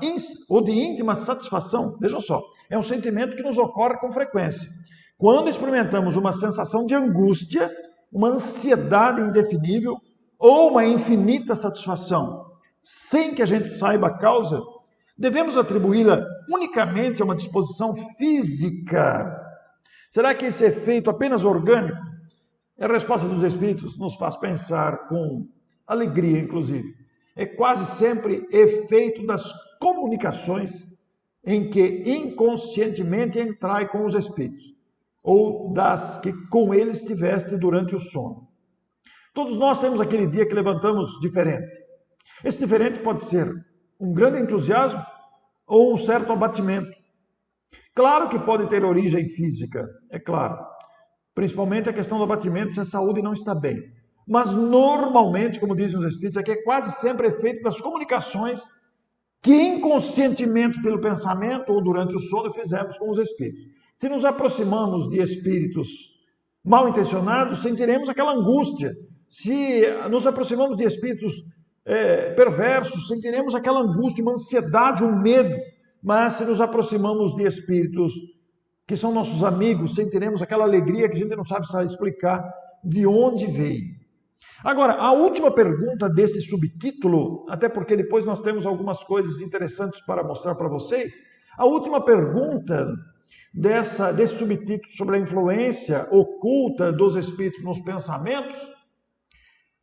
ou 0.48 0.62
de 0.62 0.72
íntima 0.72 1.14
satisfação. 1.14 1.96
Vejam 2.00 2.20
só, 2.20 2.40
é 2.70 2.78
um 2.78 2.82
sentimento 2.82 3.36
que 3.36 3.42
nos 3.42 3.58
ocorre 3.58 3.98
com 3.98 4.12
frequência. 4.12 4.68
Quando 5.18 5.50
experimentamos 5.50 6.16
uma 6.16 6.32
sensação 6.32 6.86
de 6.86 6.94
angústia, 6.94 7.70
uma 8.12 8.28
ansiedade 8.28 9.20
indefinível 9.20 9.96
ou 10.38 10.70
uma 10.70 10.84
infinita 10.84 11.54
satisfação, 11.54 12.44
sem 12.80 13.34
que 13.34 13.42
a 13.42 13.46
gente 13.46 13.68
saiba 13.68 14.08
a 14.08 14.18
causa, 14.18 14.60
devemos 15.16 15.56
atribuí-la 15.56 16.20
unicamente 16.48 17.22
a 17.22 17.24
uma 17.24 17.36
disposição 17.36 17.94
física. 18.16 19.38
Será 20.12 20.34
que 20.34 20.46
esse 20.46 20.64
efeito 20.64 21.08
apenas 21.08 21.44
orgânico 21.44 22.11
a 22.82 22.88
resposta 22.88 23.28
dos 23.28 23.42
Espíritos 23.42 23.96
nos 23.96 24.16
faz 24.16 24.36
pensar 24.36 25.06
com 25.08 25.46
alegria, 25.86 26.40
inclusive. 26.40 26.94
É 27.36 27.46
quase 27.46 27.86
sempre 27.86 28.46
efeito 28.50 29.24
das 29.24 29.52
comunicações 29.78 30.86
em 31.44 31.70
que 31.70 32.02
inconscientemente 32.04 33.38
entrai 33.38 33.88
com 33.88 34.04
os 34.04 34.14
Espíritos, 34.14 34.64
ou 35.22 35.72
das 35.72 36.18
que 36.18 36.32
com 36.48 36.74
eles 36.74 37.02
tiveste 37.02 37.56
durante 37.56 37.94
o 37.94 38.00
sono. 38.00 38.48
Todos 39.32 39.56
nós 39.56 39.80
temos 39.80 40.00
aquele 40.00 40.26
dia 40.26 40.46
que 40.46 40.54
levantamos 40.54 41.20
diferente. 41.20 41.70
Esse 42.44 42.58
diferente 42.58 42.98
pode 42.98 43.24
ser 43.24 43.48
um 43.98 44.12
grande 44.12 44.40
entusiasmo 44.40 45.02
ou 45.66 45.94
um 45.94 45.96
certo 45.96 46.32
abatimento. 46.32 46.90
Claro 47.94 48.28
que 48.28 48.38
pode 48.38 48.68
ter 48.68 48.84
origem 48.84 49.28
física, 49.28 49.88
é 50.10 50.18
claro 50.18 50.72
principalmente 51.34 51.88
a 51.88 51.92
questão 51.92 52.18
do 52.18 52.24
abatimento 52.24 52.74
se 52.74 52.80
a 52.80 52.84
saúde 52.84 53.22
não 53.22 53.32
está 53.32 53.54
bem. 53.54 53.76
Mas 54.26 54.52
normalmente, 54.52 55.58
como 55.58 55.74
dizem 55.74 55.98
os 55.98 56.06
espíritos, 56.06 56.36
aqui 56.36 56.52
é 56.52 56.62
quase 56.62 56.92
sempre 56.92 57.26
efeito 57.26 57.62
das 57.62 57.80
comunicações 57.80 58.62
que 59.42 59.52
inconscientemente 59.52 60.80
pelo 60.80 61.00
pensamento 61.00 61.72
ou 61.72 61.82
durante 61.82 62.14
o 62.14 62.20
sono 62.20 62.52
fizemos 62.52 62.96
com 62.96 63.10
os 63.10 63.18
espíritos. 63.18 63.64
Se 63.96 64.08
nos 64.08 64.24
aproximamos 64.24 65.10
de 65.10 65.20
espíritos 65.20 65.88
mal 66.64 66.88
intencionados, 66.88 67.60
sentiremos 67.60 68.08
aquela 68.08 68.32
angústia. 68.32 68.92
Se 69.28 69.82
nos 70.08 70.26
aproximamos 70.26 70.76
de 70.76 70.84
espíritos 70.84 71.34
é, 71.84 72.30
perversos, 72.34 73.08
sentiremos 73.08 73.54
aquela 73.54 73.80
angústia, 73.80 74.22
uma 74.22 74.34
ansiedade, 74.34 75.02
um 75.02 75.20
medo. 75.20 75.54
Mas 76.00 76.34
se 76.34 76.44
nos 76.44 76.60
aproximamos 76.60 77.34
de 77.34 77.44
espíritos 77.44 78.12
que 78.92 78.96
são 78.98 79.10
nossos 79.10 79.42
amigos, 79.42 79.94
sentiremos 79.94 80.42
aquela 80.42 80.64
alegria 80.64 81.08
que 81.08 81.16
a 81.16 81.18
gente 81.18 81.34
não 81.34 81.46
sabe 81.46 81.64
explicar 81.86 82.46
de 82.84 83.06
onde 83.06 83.46
veio. 83.46 83.86
Agora, 84.62 84.92
a 84.92 85.12
última 85.12 85.50
pergunta 85.50 86.10
desse 86.10 86.42
subtítulo, 86.42 87.46
até 87.48 87.70
porque 87.70 87.96
depois 87.96 88.26
nós 88.26 88.42
temos 88.42 88.66
algumas 88.66 89.02
coisas 89.02 89.40
interessantes 89.40 89.98
para 90.02 90.22
mostrar 90.22 90.56
para 90.56 90.68
vocês. 90.68 91.14
A 91.56 91.64
última 91.64 92.04
pergunta 92.04 92.86
dessa, 93.54 94.12
desse 94.12 94.34
subtítulo 94.34 94.92
sobre 94.94 95.16
a 95.16 95.20
influência 95.20 96.06
oculta 96.10 96.92
dos 96.92 97.16
espíritos 97.16 97.64
nos 97.64 97.80
pensamentos, 97.80 98.60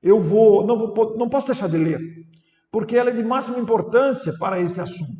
eu 0.03 0.21
vou 0.21 0.67
não, 0.67 0.93
vou, 0.93 1.17
não 1.17 1.27
posso 1.27 1.47
deixar 1.47 1.67
de 1.67 1.77
ler, 1.77 1.99
porque 2.71 2.95
ela 2.95 3.09
é 3.09 3.13
de 3.13 3.23
máxima 3.23 3.57
importância 3.57 4.31
para 4.37 4.59
este 4.59 4.79
assunto. 4.79 5.17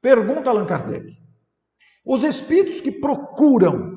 Pergunta 0.00 0.48
Allan 0.48 0.64
Kardec. 0.64 1.25
Os 2.06 2.22
espíritos 2.22 2.80
que 2.80 2.92
procuram 2.92 3.96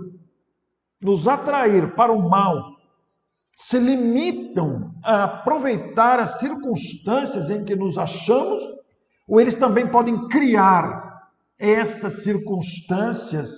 nos 1.00 1.28
atrair 1.28 1.96
para 1.96 2.12
o 2.12 2.28
mal 2.28 2.76
se 3.56 3.78
limitam 3.78 4.96
a 5.04 5.26
aproveitar 5.26 6.20
as 6.20 6.40
circunstâncias 6.40 7.52
em 7.52 7.64
que 7.64 7.76
nos 7.76 8.00
achamos, 8.00 8.64
ou 9.28 9.40
eles 9.40 9.56
também 9.56 9.88
podem 9.88 10.28
criar 10.28 11.30
estas 11.60 12.24
circunstâncias 12.24 13.52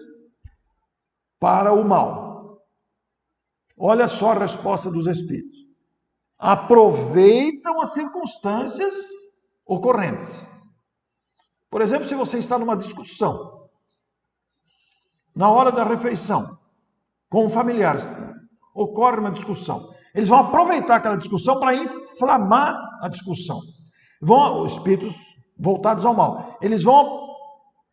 para 1.40 1.72
o 1.72 1.88
mal. 1.88 2.62
Olha 3.78 4.08
só 4.10 4.32
a 4.32 4.40
resposta 4.40 4.92
dos 4.92 5.08
espíritos. 5.08 5.60
Aproveitam 6.38 7.80
as 7.80 7.94
circunstâncias 7.94 8.96
ocorrentes. 9.66 10.46
Por 11.70 11.82
exemplo, 11.82 12.08
se 12.08 12.16
você 12.16 12.38
está 12.38 12.60
numa 12.60 12.76
discussão, 12.76 13.61
na 15.36 15.50
hora 15.50 15.72
da 15.72 15.84
refeição, 15.84 16.58
com 17.30 17.50
familiares, 17.50 18.08
ocorre 18.74 19.18
uma 19.18 19.32
discussão. 19.32 19.90
Eles 20.14 20.30
vão 20.30 20.40
aproveitar 20.40 20.98
aquela 20.98 21.18
discussão 21.18 21.60
para 21.60 21.76
inflamar 21.76 22.78
a 23.02 23.08
discussão. 23.08 23.60
Vão, 24.22 24.66
os 24.66 24.74
espíritos 24.74 25.16
voltados 25.58 26.06
ao 26.06 26.14
mal, 26.14 26.58
eles 26.62 26.84
vão 26.84 27.30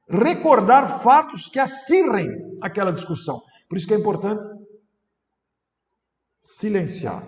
recordar 0.08 1.00
fatos 1.00 1.46
que 1.48 1.58
acirrem 1.58 2.28
aquela 2.60 2.92
discussão. 2.92 3.40
Por 3.68 3.76
isso 3.76 3.86
que 3.86 3.94
é 3.94 3.98
importante 3.98 4.46
silenciar. 6.40 7.22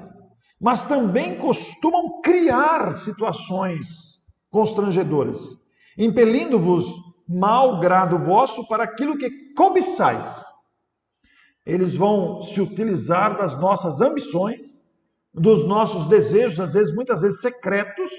Mas 0.60 0.84
também 0.84 1.38
costumam 1.38 2.20
criar 2.20 2.98
situações 2.98 3.86
constrangedoras, 4.50 5.40
impelindo-vos 5.96 6.92
mau 7.32 7.78
grado 7.78 8.18
vosso 8.18 8.66
para 8.66 8.82
aquilo 8.82 9.16
que 9.16 9.54
cobiçais. 9.54 10.44
Eles 11.64 11.94
vão 11.94 12.42
se 12.42 12.60
utilizar 12.60 13.36
das 13.36 13.56
nossas 13.56 14.00
ambições, 14.00 14.80
dos 15.32 15.64
nossos 15.64 16.06
desejos, 16.06 16.58
às 16.58 16.72
vezes, 16.72 16.92
muitas 16.92 17.20
vezes 17.20 17.40
secretos, 17.40 18.10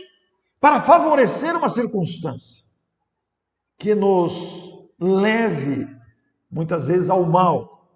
para 0.62 0.82
favorecer 0.82 1.58
uma 1.58 1.68
circunstância 1.68 2.64
que 3.78 3.94
nos 3.94 4.34
leve, 4.98 5.86
muitas 6.50 6.88
vezes, 6.88 7.10
ao 7.10 7.26
mal. 7.26 7.90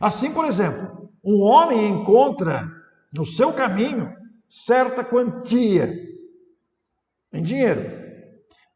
Assim, 0.00 0.32
por 0.32 0.44
exemplo, 0.44 1.10
um 1.22 1.42
homem 1.42 1.88
encontra 1.90 2.68
no 3.12 3.24
seu 3.24 3.52
caminho 3.52 4.12
certa 4.48 5.04
quantia 5.04 5.94
em 7.32 7.42
dinheiro. 7.42 8.00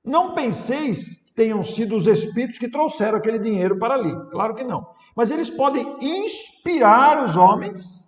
Não 0.04 0.34
penseis 0.34 1.23
tenham 1.34 1.62
sido 1.62 1.96
os 1.96 2.06
espíritos 2.06 2.58
que 2.58 2.70
trouxeram 2.70 3.18
aquele 3.18 3.38
dinheiro 3.38 3.78
para 3.78 3.94
ali. 3.94 4.14
Claro 4.30 4.54
que 4.54 4.64
não. 4.64 4.86
Mas 5.16 5.30
eles 5.30 5.50
podem 5.50 5.96
inspirar 6.00 7.22
os 7.24 7.36
homens 7.36 8.04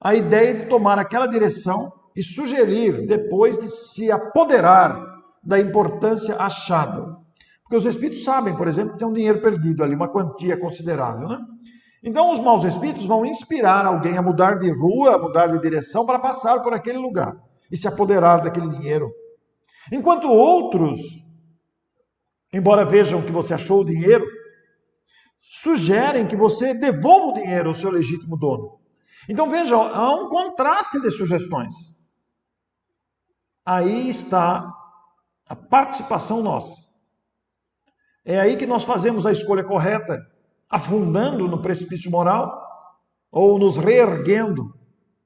a 0.00 0.14
ideia 0.14 0.52
de 0.54 0.66
tomar 0.66 0.98
aquela 0.98 1.26
direção 1.26 1.90
e 2.14 2.22
sugerir 2.22 3.06
depois 3.06 3.58
de 3.58 3.68
se 3.68 4.12
apoderar 4.12 5.02
da 5.42 5.58
importância 5.58 6.36
achada. 6.36 7.16
Porque 7.62 7.76
os 7.76 7.86
espíritos 7.86 8.22
sabem, 8.22 8.54
por 8.54 8.68
exemplo, 8.68 8.92
que 8.92 8.98
tem 8.98 9.08
um 9.08 9.12
dinheiro 9.12 9.40
perdido 9.40 9.82
ali, 9.82 9.94
uma 9.94 10.08
quantia 10.08 10.56
considerável, 10.58 11.26
né? 11.28 11.38
Então 12.02 12.30
os 12.30 12.38
maus 12.38 12.64
espíritos 12.64 13.06
vão 13.06 13.24
inspirar 13.24 13.86
alguém 13.86 14.18
a 14.18 14.22
mudar 14.22 14.58
de 14.58 14.70
rua, 14.70 15.14
a 15.14 15.18
mudar 15.18 15.46
de 15.46 15.58
direção 15.58 16.04
para 16.04 16.18
passar 16.18 16.62
por 16.62 16.74
aquele 16.74 16.98
lugar 16.98 17.34
e 17.72 17.76
se 17.78 17.88
apoderar 17.88 18.42
daquele 18.42 18.68
dinheiro. 18.68 19.10
Enquanto 19.90 20.28
outros, 20.28 21.00
embora 22.54 22.84
vejam 22.84 23.20
que 23.20 23.32
você 23.32 23.52
achou 23.52 23.80
o 23.80 23.84
dinheiro, 23.84 24.24
sugerem 25.40 26.26
que 26.26 26.36
você 26.36 26.72
devolva 26.72 27.32
o 27.32 27.34
dinheiro 27.34 27.70
ao 27.70 27.74
seu 27.74 27.90
legítimo 27.90 28.36
dono. 28.36 28.78
Então 29.28 29.50
veja, 29.50 29.74
há 29.74 30.14
um 30.14 30.28
contraste 30.28 31.00
de 31.00 31.10
sugestões. 31.10 31.74
Aí 33.66 34.08
está 34.08 34.72
a 35.48 35.56
participação 35.56 36.42
nossa. 36.42 36.84
É 38.24 38.38
aí 38.38 38.56
que 38.56 38.66
nós 38.66 38.84
fazemos 38.84 39.26
a 39.26 39.32
escolha 39.32 39.64
correta, 39.64 40.18
afundando 40.70 41.48
no 41.48 41.60
precipício 41.60 42.10
moral 42.10 42.62
ou 43.32 43.58
nos 43.58 43.78
reerguendo 43.78 44.72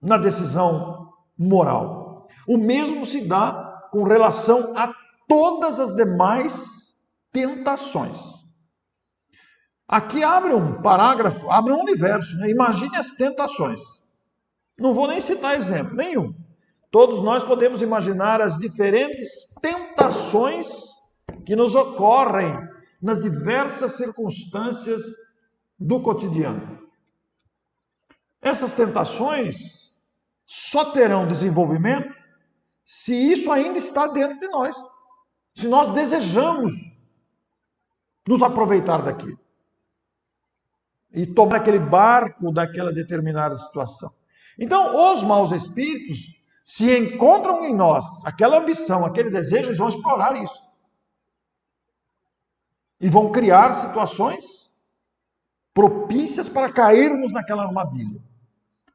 na 0.00 0.16
decisão 0.16 1.12
moral. 1.36 2.26
O 2.48 2.56
mesmo 2.56 3.04
se 3.04 3.20
dá 3.20 3.86
com 3.92 4.02
relação 4.02 4.76
a 4.76 4.94
todas 5.28 5.78
as 5.78 5.94
demais 5.94 6.87
tentações. 7.32 8.18
Aqui 9.86 10.22
abre 10.22 10.52
um 10.52 10.82
parágrafo, 10.82 11.50
abre 11.50 11.72
um 11.72 11.80
universo. 11.80 12.36
Né? 12.36 12.50
Imagine 12.50 12.96
as 12.96 13.12
tentações. 13.12 13.80
Não 14.78 14.92
vou 14.92 15.08
nem 15.08 15.20
citar 15.20 15.56
exemplo 15.56 15.96
nenhum. 15.96 16.34
Todos 16.90 17.22
nós 17.22 17.42
podemos 17.42 17.82
imaginar 17.82 18.40
as 18.40 18.58
diferentes 18.58 19.54
tentações 19.60 20.68
que 21.44 21.56
nos 21.56 21.74
ocorrem 21.74 22.54
nas 23.00 23.22
diversas 23.22 23.96
circunstâncias 23.96 25.02
do 25.78 26.00
cotidiano. 26.00 26.86
Essas 28.40 28.72
tentações 28.72 29.56
só 30.46 30.92
terão 30.92 31.26
desenvolvimento 31.26 32.14
se 32.84 33.14
isso 33.14 33.50
ainda 33.50 33.78
está 33.78 34.06
dentro 34.06 34.38
de 34.38 34.48
nós. 34.48 34.76
Se 35.54 35.68
nós 35.68 35.90
desejamos 35.90 36.97
nos 38.28 38.42
aproveitar 38.42 39.00
daquilo 39.00 39.40
e 41.10 41.26
tomar 41.26 41.56
aquele 41.56 41.78
barco 41.78 42.52
daquela 42.52 42.92
determinada 42.92 43.56
situação. 43.56 44.10
Então, 44.58 45.14
os 45.14 45.22
maus 45.22 45.50
espíritos, 45.50 46.36
se 46.62 46.94
encontram 46.98 47.64
em 47.64 47.74
nós 47.74 48.04
aquela 48.26 48.58
ambição, 48.58 49.06
aquele 49.06 49.30
desejo, 49.30 49.68
eles 49.68 49.78
vão 49.78 49.88
explorar 49.88 50.36
isso 50.36 50.62
e 53.00 53.08
vão 53.08 53.32
criar 53.32 53.72
situações 53.72 54.76
propícias 55.72 56.50
para 56.50 56.70
cairmos 56.70 57.32
naquela 57.32 57.64
armadilha. 57.64 58.20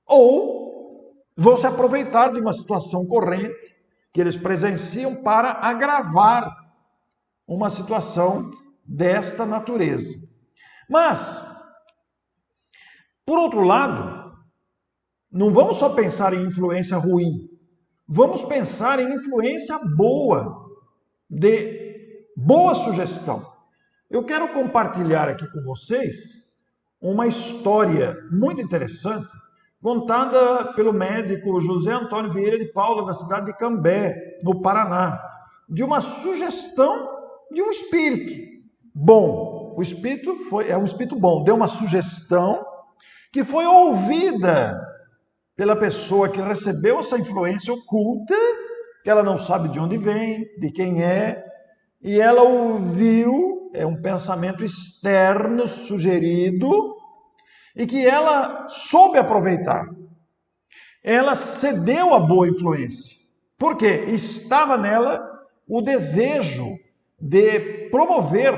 Ou 0.06 1.16
vão 1.36 1.58
se 1.58 1.66
aproveitar 1.66 2.32
de 2.32 2.40
uma 2.40 2.54
situação 2.54 3.08
corrente 3.08 3.76
que 4.12 4.22
eles 4.22 4.38
presenciam 4.38 5.16
para 5.16 5.54
agravar 5.54 6.56
uma 7.48 7.72
situação 7.72 8.52
desta 8.86 9.46
natureza. 9.46 10.14
Mas, 10.90 11.42
por 13.26 13.38
outro 13.38 13.62
lado, 13.62 14.34
não 15.32 15.52
vamos 15.52 15.78
só 15.78 15.90
pensar 15.90 16.34
em 16.34 16.46
influência 16.46 16.98
ruim, 16.98 17.50
vamos 18.08 18.44
pensar 18.44 19.00
em 19.00 19.14
influência 19.14 19.80
boa, 19.98 20.70
de 21.30 22.30
boa 22.36 22.76
sugestão. 22.76 23.52
Eu 24.10 24.24
quero 24.24 24.50
compartilhar 24.50 25.28
aqui 25.28 25.48
com 25.52 25.62
vocês 25.62 26.54
uma 27.02 27.26
história 27.26 28.16
muito 28.32 28.62
interessante 28.62 29.32
contada 29.82 30.74
pelo 30.74 30.94
médico 30.94 31.60
José 31.60 31.92
Antônio 31.92 32.32
Vieira 32.32 32.58
de 32.58 32.72
Paula, 32.72 33.06
da 33.06 33.14
cidade 33.14 33.48
de 33.48 33.58
Cambé, 33.58 34.40
no 34.42 34.62
Paraná, 34.62 35.22
de 35.68 35.84
uma 35.84 36.00
sugestão 36.00 37.10
de 37.52 37.62
um 37.62 37.70
espírito 37.70 38.53
bom. 38.94 39.74
O 39.76 39.82
espírito 39.82 40.38
foi, 40.50 40.70
é 40.70 40.78
um 40.78 40.86
espírito 40.86 41.16
bom, 41.16 41.44
deu 41.44 41.56
uma 41.56 41.68
sugestão 41.68 42.64
que 43.32 43.44
foi 43.44 43.66
ouvida 43.66 44.80
pela 45.56 45.76
pessoa 45.76 46.30
que 46.30 46.42
recebeu 46.42 47.00
essa 47.00 47.18
influência 47.18 47.74
oculta, 47.74 48.36
que 49.04 49.10
ela 49.10 49.24
não 49.24 49.38
sabe 49.38 49.70
de 49.70 49.80
onde 49.80 49.98
vem, 49.98 50.46
de 50.60 50.72
quem 50.72 51.04
é, 51.04 51.44
e 52.02 52.20
ela 52.20 52.44
ouviu 52.44 53.72
é 53.74 53.86
um 53.86 54.00
pensamento 54.00 54.64
externo 54.64 55.68
sugerido 55.68 56.96
e 57.76 57.88
que 57.88 58.06
ela 58.06 58.68
soube 58.70 59.18
aproveitar. 59.18 59.84
Ela 61.04 61.34
cedeu 61.34 62.14
à 62.14 62.20
boa 62.20 62.48
influência. 62.48 63.18
Por 63.58 63.78
quê? 63.78 64.06
Estava 64.08 64.78
nela 64.78 65.20
o 65.68 65.82
desejo 65.82 66.78
de 67.20 67.90
promover, 67.90 68.54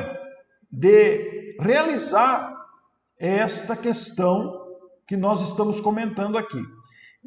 de 0.78 1.56
realizar 1.60 2.54
esta 3.18 3.78
questão 3.78 4.62
que 5.08 5.16
nós 5.16 5.42
estamos 5.42 5.80
comentando 5.80 6.38
aqui. 6.38 6.62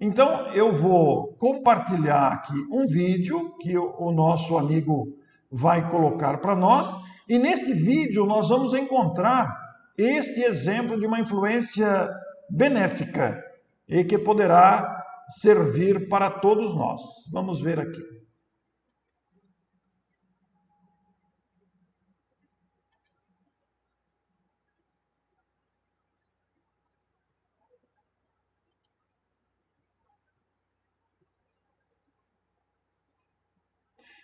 Então, 0.01 0.53
eu 0.53 0.73
vou 0.73 1.35
compartilhar 1.39 2.33
aqui 2.33 2.55
um 2.71 2.87
vídeo 2.87 3.57
que 3.61 3.77
o 3.77 4.13
nosso 4.13 4.57
amigo 4.57 5.17
vai 5.51 5.91
colocar 5.91 6.39
para 6.39 6.55
nós 6.55 6.95
e 7.29 7.39
neste 7.39 7.73
vídeo 7.73 8.27
nós 8.27 8.49
vamos 8.51 8.75
encontrar 8.75 9.57
este 9.97 10.43
exemplo 10.43 10.99
de 11.01 11.07
uma 11.07 11.19
influência 11.19 12.09
benéfica 12.51 13.43
e 13.89 14.05
que 14.05 14.19
poderá 14.19 15.05
servir 15.31 16.09
para 16.09 16.31
todos 16.31 16.75
nós. 16.75 17.01
Vamos 17.33 17.61
ver 17.63 17.81
aqui. 17.81 18.18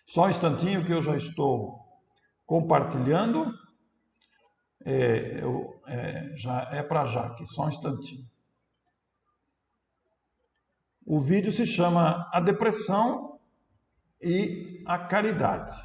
Só 0.07 0.27
um 0.27 0.31
instantinho 0.31 0.85
que 0.85 0.93
eu 0.93 1.01
já 1.01 1.17
estou 1.17 1.85
compartilhando. 2.47 3.53
É, 4.85 5.43
eu, 5.43 5.81
é, 5.87 6.37
já 6.37 6.69
é 6.71 6.83
para 6.83 7.07
já 7.07 7.27
aqui, 7.27 7.47
só 7.47 7.65
um 7.65 7.69
instantinho. 7.69 8.29
O 11.07 11.19
vídeo 11.19 11.51
se 11.51 11.67
chama 11.67 12.29
A 12.33 12.41
Depressão 12.41 13.41
e 14.21 14.83
a 14.87 14.99
Caridade. 14.99 15.77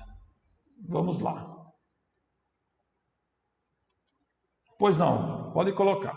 Vamos 0.81 1.19
lá. 1.19 1.57
Pois 4.77 4.97
não, 4.97 5.51
pode 5.51 5.73
colocar. 5.73 6.15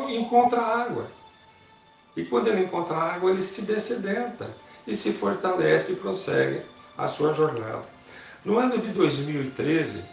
Encontra 0.00 0.60
água. 0.60 1.10
E 2.16 2.24
quando 2.24 2.48
ele 2.48 2.64
encontra 2.64 2.96
água, 2.96 3.30
ele 3.30 3.42
se 3.42 3.62
descedenta 3.62 4.56
e 4.86 4.94
se 4.94 5.12
fortalece 5.12 5.92
e 5.92 5.96
prossegue 5.96 6.62
a 6.96 7.06
sua 7.06 7.32
jornada. 7.32 7.82
No 8.44 8.58
ano 8.58 8.78
de 8.78 8.88
2013, 8.88 10.04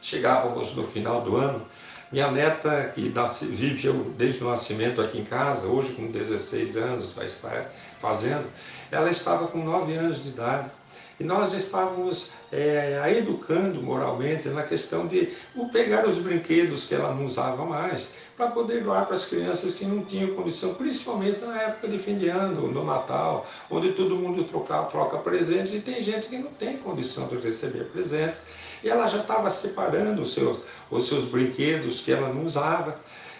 chegávamos 0.00 0.74
no 0.74 0.84
final 0.84 1.20
do 1.22 1.36
ano, 1.36 1.66
Minha 2.10 2.30
neta, 2.30 2.92
que 2.94 3.10
viveu 3.46 4.12
desde 4.18 4.44
o 4.44 4.50
nascimento 4.50 5.00
aqui 5.00 5.18
em 5.18 5.24
casa, 5.24 5.66
hoje 5.66 5.92
com 5.92 6.10
16 6.10 6.76
anos 6.76 7.12
vai 7.12 7.24
estar 7.24 7.72
fazendo, 7.98 8.46
ela 8.90 9.08
estava 9.08 9.48
com 9.48 9.64
9 9.64 9.94
anos 9.94 10.22
de 10.22 10.28
idade. 10.28 10.70
E 11.18 11.24
nós 11.24 11.54
estávamos 11.54 12.30
é, 12.50 13.00
a 13.02 13.10
educando 13.10 13.80
moralmente 13.82 14.48
na 14.48 14.62
questão 14.62 15.06
de 15.06 15.32
pegar 15.72 16.06
os 16.06 16.18
brinquedos 16.18 16.84
que 16.84 16.94
ela 16.94 17.14
não 17.14 17.24
usava 17.24 17.64
mais 17.64 18.10
para 18.42 18.50
poder 18.50 18.82
doar 18.82 19.06
para 19.06 19.14
as 19.14 19.24
crianças 19.24 19.72
que 19.72 19.84
não 19.84 20.04
tinham 20.04 20.34
condição, 20.34 20.74
principalmente 20.74 21.40
na 21.40 21.60
época 21.62 21.86
de 21.86 21.98
fim 21.98 22.16
de 22.16 22.28
ano, 22.28 22.66
no 22.66 22.84
Natal, 22.84 23.46
onde 23.70 23.92
todo 23.92 24.16
mundo 24.16 24.42
troca, 24.44 24.82
troca 24.84 25.18
presentes 25.18 25.72
e 25.74 25.80
tem 25.80 26.02
gente 26.02 26.26
que 26.26 26.36
não 26.36 26.50
tem 26.50 26.76
condição 26.76 27.28
de 27.28 27.36
receber 27.36 27.84
presentes. 27.84 28.42
E 28.82 28.90
ela 28.90 29.06
já 29.06 29.18
estava 29.18 29.48
separando 29.48 30.22
os 30.22 30.34
seus, 30.34 30.58
os 30.90 31.06
seus 31.06 31.24
brinquedos 31.24 32.00
que 32.00 32.10
ela 32.10 32.32
não 32.32 32.44
usava. 32.44 32.98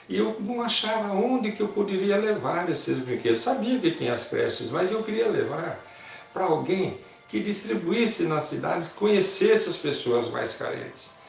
E 0.09 0.17
eu 0.17 0.37
não 0.39 0.63
achava 0.63 1.13
onde 1.13 1.51
que 1.51 1.61
eu 1.61 1.69
poderia 1.69 2.17
levar 2.17 2.69
esses 2.71 2.99
brinquedos. 2.99 3.41
Sabia 3.41 3.79
que 3.81 3.91
tinha 3.91 4.13
as 4.13 4.25
creches, 4.25 4.71
mas 4.71 4.93
eu 4.93 5.03
queria 5.03 5.29
levar 5.29 5.85
para 6.33 6.45
alguém 6.45 6.99
que 7.27 7.41
distribuísse 7.41 8.25
nas 8.25 8.45
cidades, 8.45 8.89
conhecesse 8.89 9.69
as 9.69 9.77
pessoas 9.77 10.29
mais 10.29 10.53
carentes. 10.53 11.22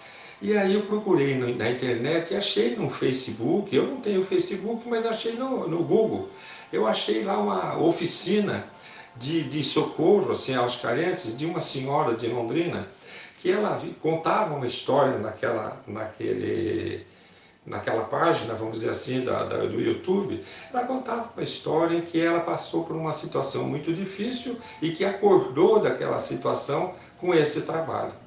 E 0.44 0.58
aí 0.58 0.74
eu 0.74 0.82
procurei 0.82 1.38
na 1.38 1.70
internet 1.70 2.34
e 2.34 2.36
achei 2.36 2.76
no 2.76 2.89
Facebook, 2.89 3.74
eu 3.74 3.88
não 3.88 4.02
tenho 4.02 4.22
Facebook, 4.22 4.86
mas 4.89 5.06
achei 5.06 5.36
no, 5.36 5.70
no 5.70 5.86
Google, 5.86 6.30
eu 6.70 6.86
achei 6.86 7.24
lá 7.24 7.38
uma 7.38 7.78
oficina 7.78 8.68
de, 9.16 9.44
de 9.44 9.64
socorro 9.64 10.34
assim, 10.34 10.54
aos 10.54 10.76
carentes 10.76 11.38
de 11.38 11.46
uma 11.46 11.62
senhora 11.62 12.14
de 12.14 12.28
Londrina, 12.28 12.89
que 13.39 13.50
ela 13.50 13.82
contava 14.02 14.54
uma 14.54 14.66
história 14.66 15.18
naquela, 15.18 15.82
naquele, 15.88 17.08
naquela 17.66 18.04
página, 18.04 18.54
vamos 18.54 18.80
dizer 18.80 18.89
assim, 18.89 19.24
da, 19.24 19.46
da, 19.46 19.60
do 19.60 19.80
YouTube, 19.80 20.44
ela 20.74 20.84
contava 20.84 21.32
uma 21.34 21.44
história 21.44 21.96
em 21.96 22.02
que 22.02 22.20
ela 22.20 22.41
passou 22.41 22.84
por 22.84 22.98
uma 22.98 23.14
situação 23.14 23.64
muito 23.64 23.94
difícil 23.94 24.58
e 24.82 24.91
que 24.91 25.06
acordou 25.06 25.80
daquela 25.80 26.20
situação 26.20 26.96
com 27.18 27.34
esse 27.34 27.62
trabalho. 27.62 28.23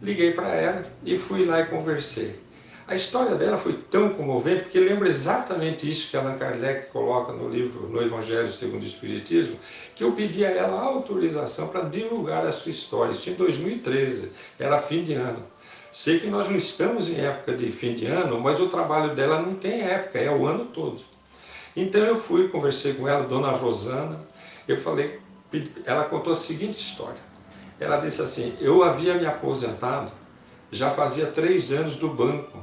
Liguei 0.00 0.32
para 0.32 0.48
ela 0.48 0.86
e 1.04 1.16
fui 1.16 1.44
lá 1.44 1.60
e 1.60 1.66
conversei. 1.66 2.46
A 2.88 2.94
história 2.94 3.34
dela 3.34 3.56
foi 3.56 3.72
tão 3.72 4.10
comovente, 4.10 4.64
porque 4.64 4.78
lembra 4.78 5.08
exatamente 5.08 5.90
isso 5.90 6.08
que 6.08 6.16
Allan 6.16 6.38
Kardec 6.38 6.92
coloca 6.92 7.32
no 7.32 7.48
livro 7.48 7.88
No 7.88 8.00
Evangelho 8.00 8.48
segundo 8.48 8.82
o 8.82 8.86
Espiritismo, 8.86 9.58
que 9.92 10.04
eu 10.04 10.12
pedi 10.12 10.44
a 10.44 10.50
ela 10.50 10.80
autorização 10.82 11.66
para 11.66 11.80
divulgar 11.80 12.46
a 12.46 12.52
sua 12.52 12.70
história. 12.70 13.10
Isso 13.10 13.28
em 13.30 13.34
2013, 13.34 14.30
era 14.56 14.78
fim 14.78 15.02
de 15.02 15.14
ano. 15.14 15.42
Sei 15.90 16.20
que 16.20 16.28
nós 16.28 16.48
não 16.48 16.56
estamos 16.56 17.08
em 17.08 17.18
época 17.18 17.54
de 17.54 17.72
fim 17.72 17.92
de 17.92 18.06
ano, 18.06 18.40
mas 18.40 18.60
o 18.60 18.68
trabalho 18.68 19.16
dela 19.16 19.42
não 19.42 19.54
tem 19.56 19.80
época, 19.80 20.20
é 20.20 20.30
o 20.30 20.46
ano 20.46 20.66
todo. 20.66 21.02
Então 21.74 22.00
eu 22.02 22.16
fui, 22.16 22.48
conversei 22.48 22.94
com 22.94 23.08
ela, 23.08 23.26
dona 23.26 23.50
Rosana, 23.50 24.20
eu 24.68 24.76
falei, 24.76 25.18
ela 25.84 26.04
contou 26.04 26.32
a 26.32 26.36
seguinte 26.36 26.74
história. 26.74 27.20
Ela 27.78 27.98
disse 27.98 28.22
assim: 28.22 28.54
Eu 28.60 28.82
havia 28.82 29.14
me 29.14 29.26
aposentado 29.26 30.12
já 30.70 30.90
fazia 30.90 31.26
três 31.26 31.72
anos 31.72 31.96
do 31.96 32.08
banco, 32.08 32.58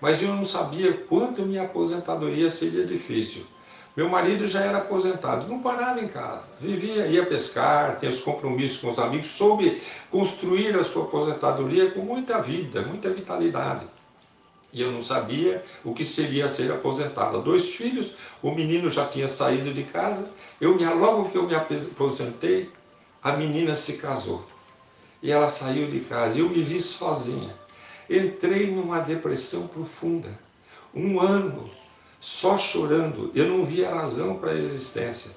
mas 0.00 0.22
eu 0.22 0.34
não 0.34 0.44
sabia 0.44 0.92
quanto 0.92 1.42
minha 1.42 1.62
aposentadoria 1.62 2.48
seria 2.48 2.84
difícil. 2.84 3.46
Meu 3.94 4.08
marido 4.08 4.46
já 4.46 4.60
era 4.60 4.78
aposentado, 4.78 5.46
não 5.46 5.60
parava 5.60 6.00
em 6.00 6.08
casa, 6.08 6.48
vivia, 6.58 7.06
ia 7.06 7.26
pescar, 7.26 7.96
tinha 7.96 8.10
os 8.10 8.20
compromissos 8.20 8.78
com 8.78 8.88
os 8.88 8.98
amigos, 8.98 9.26
soube 9.26 9.82
construir 10.10 10.74
a 10.74 10.82
sua 10.82 11.04
aposentadoria 11.04 11.90
com 11.90 12.00
muita 12.00 12.40
vida, 12.40 12.80
muita 12.82 13.10
vitalidade. 13.10 13.86
E 14.72 14.80
eu 14.80 14.90
não 14.90 15.02
sabia 15.02 15.62
o 15.84 15.92
que 15.92 16.06
seria 16.06 16.48
ser 16.48 16.72
aposentada. 16.72 17.38
Dois 17.40 17.74
filhos, 17.74 18.14
o 18.42 18.50
menino 18.50 18.88
já 18.88 19.06
tinha 19.06 19.28
saído 19.28 19.74
de 19.74 19.82
casa, 19.82 20.30
eu 20.58 20.74
logo 20.94 21.28
que 21.28 21.36
eu 21.36 21.46
me 21.46 21.54
aposentei, 21.54 22.70
a 23.22 23.32
menina 23.32 23.74
se 23.74 23.98
casou 23.98 24.51
e 25.22 25.30
ela 25.30 25.48
saiu 25.48 25.86
de 25.86 26.00
casa. 26.00 26.40
Eu 26.40 26.48
me 26.48 26.62
vi 26.62 26.80
sozinha. 26.80 27.54
Entrei 28.10 28.70
numa 28.70 29.00
depressão 29.00 29.66
profunda. 29.66 30.28
Um 30.94 31.20
ano 31.20 31.70
só 32.20 32.58
chorando. 32.58 33.30
Eu 33.34 33.48
não 33.48 33.64
via 33.64 33.94
razão 33.94 34.36
para 34.36 34.50
a 34.50 34.56
existência. 34.56 35.30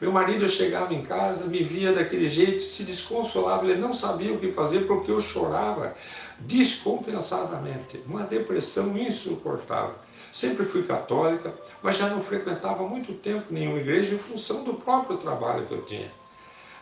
Meu 0.00 0.10
marido 0.10 0.48
chegava 0.48 0.94
em 0.94 1.02
casa, 1.02 1.44
me 1.44 1.62
via 1.62 1.92
daquele 1.92 2.26
jeito, 2.26 2.62
se 2.62 2.84
desconsolava, 2.84 3.66
ele 3.66 3.78
não 3.78 3.92
sabia 3.92 4.32
o 4.32 4.38
que 4.38 4.50
fazer 4.50 4.86
porque 4.86 5.10
eu 5.10 5.20
chorava 5.20 5.94
descompensadamente. 6.38 8.02
Uma 8.06 8.22
depressão 8.22 8.96
insuportável. 8.96 9.94
Sempre 10.32 10.64
fui 10.64 10.84
católica, 10.84 11.52
mas 11.82 11.98
já 11.98 12.08
não 12.08 12.18
frequentava 12.18 12.82
muito 12.88 13.12
tempo 13.12 13.46
nenhuma 13.50 13.78
igreja 13.78 14.14
em 14.14 14.18
função 14.18 14.64
do 14.64 14.74
próprio 14.74 15.18
trabalho 15.18 15.66
que 15.66 15.74
eu 15.74 15.82
tinha. 15.82 16.10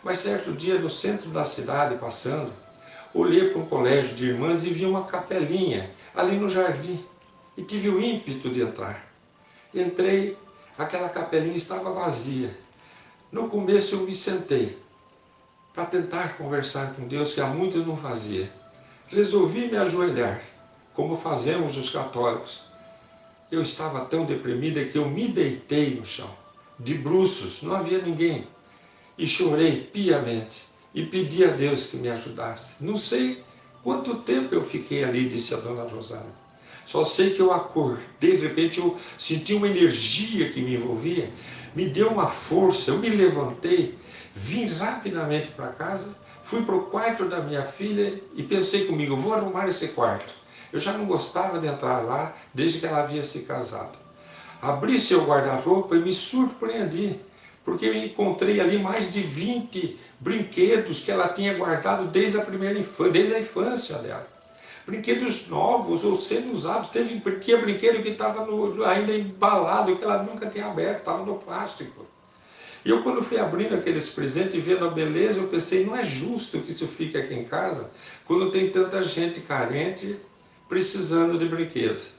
Mas 0.08 0.20
certo 0.20 0.54
dia, 0.54 0.78
no 0.78 0.88
centro 0.88 1.28
da 1.28 1.44
cidade, 1.44 1.96
passando, 1.96 2.50
olhei 3.12 3.50
para 3.50 3.60
um 3.60 3.66
colégio 3.66 4.14
de 4.14 4.28
irmãs 4.28 4.64
e 4.64 4.70
vi 4.70 4.86
uma 4.86 5.04
capelinha 5.04 5.90
ali 6.14 6.34
no 6.38 6.48
jardim. 6.48 7.04
E 7.58 7.62
tive 7.62 7.90
o 7.90 8.00
ímpeto 8.00 8.48
de 8.48 8.62
entrar. 8.62 9.06
Entrei, 9.74 10.34
aquela 10.78 11.10
capelinha 11.10 11.58
estava 11.58 11.92
vazia. 11.92 12.56
No 13.30 13.50
começo 13.50 13.96
eu 13.96 14.00
me 14.04 14.12
sentei 14.12 14.78
para 15.74 15.84
tentar 15.84 16.38
conversar 16.38 16.94
com 16.94 17.06
Deus, 17.06 17.34
que 17.34 17.42
há 17.42 17.46
muito 17.46 17.76
eu 17.76 17.84
não 17.84 17.94
fazia. 17.94 18.50
Resolvi 19.08 19.70
me 19.70 19.76
ajoelhar, 19.76 20.40
como 20.94 21.18
fazemos 21.18 21.76
os 21.76 21.90
católicos. 21.90 22.62
Eu 23.52 23.60
estava 23.60 24.06
tão 24.06 24.24
deprimida 24.24 24.82
que 24.86 24.96
eu 24.96 25.06
me 25.06 25.28
deitei 25.28 25.96
no 25.96 26.04
chão, 26.06 26.30
de 26.80 26.94
bruços, 26.94 27.62
não 27.62 27.74
havia 27.74 27.98
ninguém 27.98 28.48
e 29.18 29.26
chorei 29.26 29.80
piamente 29.92 30.62
e 30.94 31.04
pedi 31.04 31.44
a 31.44 31.48
Deus 31.48 31.86
que 31.86 31.96
me 31.96 32.08
ajudasse. 32.08 32.76
Não 32.80 32.96
sei 32.96 33.42
quanto 33.82 34.14
tempo 34.16 34.54
eu 34.54 34.62
fiquei 34.62 35.04
ali, 35.04 35.26
disse 35.26 35.52
a 35.52 35.58
dona 35.58 35.82
Rosana. 35.82 36.38
Só 36.84 37.04
sei 37.04 37.34
que 37.34 37.40
eu 37.40 37.52
acordei, 37.52 38.36
de 38.36 38.46
repente 38.46 38.78
eu 38.78 38.96
senti 39.18 39.52
uma 39.52 39.68
energia 39.68 40.48
que 40.48 40.62
me 40.62 40.76
envolvia, 40.76 41.30
me 41.74 41.84
deu 41.84 42.08
uma 42.08 42.26
força, 42.26 42.90
eu 42.90 42.98
me 42.98 43.10
levantei, 43.10 43.98
vim 44.34 44.66
rapidamente 44.66 45.48
para 45.48 45.66
casa, 45.68 46.16
fui 46.42 46.62
para 46.62 46.76
o 46.76 46.86
quarto 46.86 47.26
da 47.26 47.40
minha 47.40 47.62
filha 47.62 48.22
e 48.34 48.42
pensei 48.42 48.86
comigo, 48.86 49.14
vou 49.14 49.34
arrumar 49.34 49.66
esse 49.66 49.88
quarto. 49.88 50.32
Eu 50.72 50.78
já 50.78 50.92
não 50.92 51.04
gostava 51.04 51.58
de 51.58 51.66
entrar 51.66 52.00
lá 52.00 52.34
desde 52.54 52.78
que 52.78 52.86
ela 52.86 53.00
havia 53.00 53.22
se 53.22 53.40
casado. 53.40 53.98
Abri 54.60 54.98
seu 54.98 55.24
guarda-roupa 55.26 55.94
e 55.94 56.00
me 56.00 56.12
surpreendi 56.12 57.20
porque 57.68 57.84
eu 57.84 57.94
encontrei 57.94 58.60
ali 58.62 58.78
mais 58.78 59.10
de 59.10 59.20
20 59.20 59.98
brinquedos 60.18 61.00
que 61.00 61.10
ela 61.10 61.28
tinha 61.28 61.52
guardado 61.52 62.06
desde 62.06 62.38
a 62.38 62.40
primeira 62.40 62.78
infância, 62.78 63.12
desde 63.12 63.34
a 63.34 63.40
infância 63.40 63.98
dela. 63.98 64.26
Brinquedos 64.86 65.48
novos 65.48 66.02
ou 66.02 66.16
sendo 66.16 66.50
usados. 66.50 66.88
Teve, 66.88 67.20
tinha 67.38 67.58
brinquedo 67.58 68.02
que 68.02 68.08
estava 68.08 68.48
ainda 68.90 69.12
embalado, 69.12 69.94
que 69.94 70.02
ela 70.02 70.22
nunca 70.22 70.46
tinha 70.46 70.64
aberto, 70.64 71.00
estava 71.00 71.22
no 71.26 71.34
plástico. 71.34 72.06
E 72.86 72.88
eu, 72.88 73.02
quando 73.02 73.20
fui 73.20 73.38
abrindo 73.38 73.74
aqueles 73.74 74.08
presentes 74.08 74.54
e 74.54 74.60
vendo 74.60 74.86
a 74.86 74.90
beleza, 74.90 75.38
eu 75.38 75.48
pensei, 75.48 75.84
não 75.84 75.94
é 75.94 76.02
justo 76.02 76.60
que 76.60 76.72
isso 76.72 76.86
fique 76.86 77.18
aqui 77.18 77.34
em 77.34 77.44
casa, 77.44 77.90
quando 78.24 78.50
tem 78.50 78.70
tanta 78.70 79.02
gente 79.02 79.40
carente 79.42 80.18
precisando 80.70 81.36
de 81.36 81.44
brinquedos. 81.44 82.12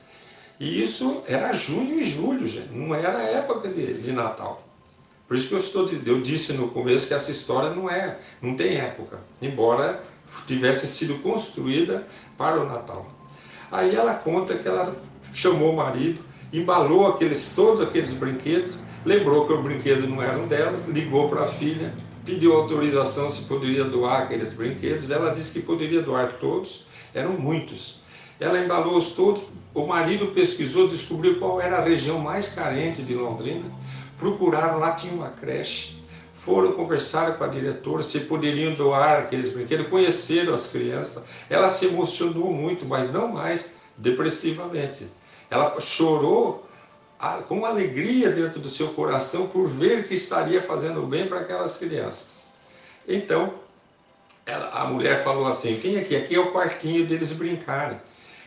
E 0.59 0.83
isso 0.83 1.23
era 1.25 1.51
junho 1.53 1.99
e 1.99 2.03
julho, 2.03 2.45
gente, 2.45 2.71
não 2.71 2.93
era 2.93 3.19
época 3.23 3.69
de, 3.69 3.93
de 3.93 4.11
Natal. 4.11 4.68
Por 5.29 5.37
isso 5.37 5.47
que 5.47 5.53
eu 5.53 5.59
estou, 5.59 5.87
eu 6.07 6.21
disse 6.21 6.53
no 6.53 6.69
começo 6.69 7.07
que 7.07 7.13
essa 7.13 7.29
história 7.29 7.69
não 7.69 7.87
é, 7.87 8.17
não 8.41 8.55
tem 8.55 8.77
época, 8.77 9.19
embora 9.39 10.03
tivesse 10.47 10.87
sido 10.87 11.21
construída 11.21 12.07
para 12.35 12.59
o 12.59 12.67
Natal. 12.67 13.07
Aí 13.71 13.95
ela 13.95 14.15
conta 14.15 14.55
que 14.55 14.67
ela 14.67 14.99
chamou 15.31 15.71
o 15.71 15.75
marido, 15.77 16.19
embalou 16.51 17.07
aqueles 17.07 17.53
todos 17.55 17.79
aqueles 17.79 18.11
brinquedos, 18.11 18.73
lembrou 19.05 19.45
que 19.45 19.53
o 19.53 19.61
brinquedo 19.61 20.07
não 20.07 20.19
era 20.19 20.35
um 20.35 20.47
delas, 20.47 20.87
ligou 20.87 21.29
para 21.29 21.43
a 21.43 21.47
filha, 21.47 21.93
pediu 22.25 22.53
autorização 22.53 23.29
se 23.29 23.41
poderia 23.41 23.83
doar 23.83 24.23
aqueles 24.23 24.53
brinquedos. 24.53 25.11
Ela 25.11 25.31
disse 25.31 25.51
que 25.51 25.59
poderia 25.59 26.01
doar 26.01 26.39
todos, 26.39 26.87
eram 27.13 27.33
muitos. 27.33 28.01
Ela 28.39 28.57
embalou-os 28.57 29.09
todos, 29.09 29.43
o 29.75 29.85
marido 29.85 30.27
pesquisou, 30.27 30.87
descobriu 30.87 31.37
qual 31.37 31.61
era 31.61 31.77
a 31.77 31.83
região 31.83 32.17
mais 32.17 32.47
carente 32.55 33.03
de 33.03 33.13
Londrina 33.13 33.65
procuraram, 34.19 34.77
lá 34.79 34.91
tinha 34.91 35.13
uma 35.13 35.29
creche, 35.29 35.99
foram 36.33 36.71
conversar 36.71 37.37
com 37.37 37.43
a 37.43 37.47
diretora 37.47 38.01
se 38.01 38.21
poderiam 38.21 38.73
doar 38.73 39.19
aqueles 39.19 39.51
brinquedos, 39.51 39.87
conheceram 39.87 40.53
as 40.53 40.67
crianças. 40.67 41.23
Ela 41.49 41.67
se 41.67 41.87
emocionou 41.87 42.51
muito, 42.51 42.85
mas 42.85 43.11
não 43.11 43.27
mais 43.27 43.73
depressivamente. 43.97 45.07
Ela 45.49 45.79
chorou 45.81 46.65
com 47.49 47.65
alegria 47.65 48.29
dentro 48.29 48.59
do 48.61 48.69
seu 48.69 48.89
coração 48.89 49.47
por 49.47 49.67
ver 49.67 50.07
que 50.07 50.13
estaria 50.13 50.61
fazendo 50.61 51.01
bem 51.01 51.27
para 51.27 51.41
aquelas 51.41 51.75
crianças. 51.75 52.47
Então, 53.05 53.55
ela, 54.45 54.69
a 54.69 54.85
mulher 54.85 55.21
falou 55.21 55.45
assim: 55.45 55.75
vem 55.75 55.97
aqui, 55.97 56.15
aqui 56.15 56.35
é 56.35 56.39
o 56.39 56.53
quartinho 56.53 57.05
deles 57.05 57.33
brincarem. 57.33 57.99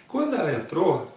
Quando 0.08 0.34
ela 0.34 0.50
entrou, 0.50 1.11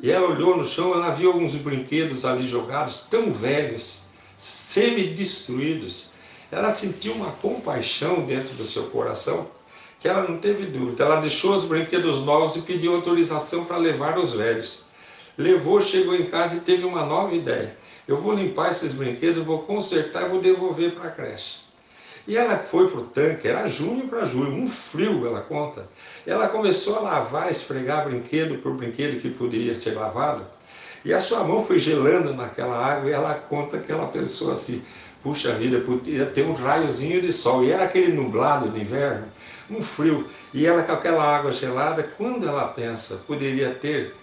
E 0.00 0.10
ela 0.12 0.28
olhou 0.28 0.56
no 0.56 0.64
chão, 0.64 0.92
ela 0.92 1.10
viu 1.10 1.32
alguns 1.32 1.54
brinquedos 1.56 2.24
ali 2.24 2.46
jogados, 2.46 3.00
tão 3.10 3.30
velhos, 3.30 4.02
semi-destruídos. 4.36 6.12
Ela 6.50 6.70
sentiu 6.70 7.12
uma 7.14 7.30
compaixão 7.32 8.24
dentro 8.24 8.54
do 8.54 8.64
seu 8.64 8.84
coração 8.84 9.48
que 9.98 10.08
ela 10.08 10.28
não 10.28 10.38
teve 10.38 10.66
dúvida. 10.66 11.04
Ela 11.04 11.20
deixou 11.20 11.54
os 11.54 11.64
brinquedos 11.64 12.20
novos 12.24 12.56
e 12.56 12.62
pediu 12.62 12.94
autorização 12.94 13.64
para 13.64 13.76
levar 13.76 14.18
os 14.18 14.32
velhos. 14.32 14.82
Levou, 15.36 15.80
chegou 15.80 16.14
em 16.14 16.26
casa 16.26 16.56
e 16.56 16.60
teve 16.60 16.84
uma 16.84 17.04
nova 17.04 17.34
ideia. 17.34 17.76
Eu 18.06 18.20
vou 18.20 18.32
limpar 18.32 18.70
esses 18.70 18.92
brinquedos, 18.92 19.44
vou 19.44 19.62
consertar 19.62 20.26
e 20.26 20.28
vou 20.28 20.40
devolver 20.40 20.92
para 20.92 21.08
a 21.08 21.10
creche. 21.10 21.67
E 22.28 22.36
ela 22.36 22.58
foi 22.58 22.90
para 22.90 23.00
o 23.00 23.04
tanque, 23.04 23.48
era 23.48 23.66
junho 23.66 24.06
para 24.06 24.22
julho, 24.26 24.52
um 24.52 24.66
frio, 24.66 25.26
ela 25.26 25.40
conta. 25.40 25.88
Ela 26.26 26.46
começou 26.46 26.98
a 26.98 27.00
lavar, 27.00 27.50
esfregar 27.50 28.04
brinquedo 28.04 28.58
por 28.58 28.74
brinquedo 28.74 29.18
que 29.18 29.30
poderia 29.30 29.74
ser 29.74 29.94
lavado. 29.94 30.44
E 31.02 31.14
a 31.14 31.20
sua 31.20 31.42
mão 31.42 31.64
foi 31.64 31.78
gelando 31.78 32.34
naquela 32.34 32.76
água 32.76 33.08
e 33.08 33.14
ela 33.14 33.32
conta 33.34 33.78
que 33.78 33.90
ela 33.90 34.06
pensou 34.08 34.52
assim, 34.52 34.82
puxa 35.22 35.54
vida, 35.54 35.80
podia 35.80 36.26
ter 36.26 36.44
um 36.44 36.52
raiozinho 36.52 37.22
de 37.22 37.32
sol. 37.32 37.64
E 37.64 37.70
era 37.70 37.84
aquele 37.84 38.12
nublado 38.12 38.68
de 38.68 38.78
inverno, 38.78 39.26
um 39.70 39.80
frio. 39.80 40.28
E 40.52 40.66
ela 40.66 40.82
com 40.82 40.92
aquela 40.92 41.24
água 41.24 41.50
gelada, 41.50 42.02
quando 42.18 42.46
ela 42.46 42.68
pensa, 42.68 43.22
poderia 43.26 43.70
ter 43.70 44.14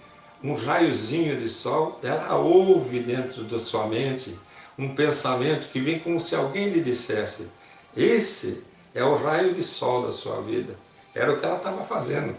um 0.44 0.54
raiozinho 0.54 1.36
de 1.36 1.48
sol, 1.48 1.98
ela 2.04 2.36
ouve 2.36 3.00
dentro 3.00 3.42
da 3.42 3.58
sua 3.58 3.88
mente 3.88 4.38
um 4.78 4.94
pensamento 4.94 5.66
que 5.72 5.80
vem 5.80 5.98
como 5.98 6.20
se 6.20 6.36
alguém 6.36 6.68
lhe 6.68 6.80
dissesse, 6.80 7.48
esse 7.96 8.64
é 8.94 9.02
o 9.02 9.16
raio 9.16 9.54
de 9.54 9.62
sol 9.62 10.02
da 10.02 10.10
sua 10.10 10.40
vida. 10.40 10.76
Era 11.14 11.32
o 11.32 11.38
que 11.38 11.46
ela 11.46 11.56
estava 11.56 11.84
fazendo. 11.84 12.36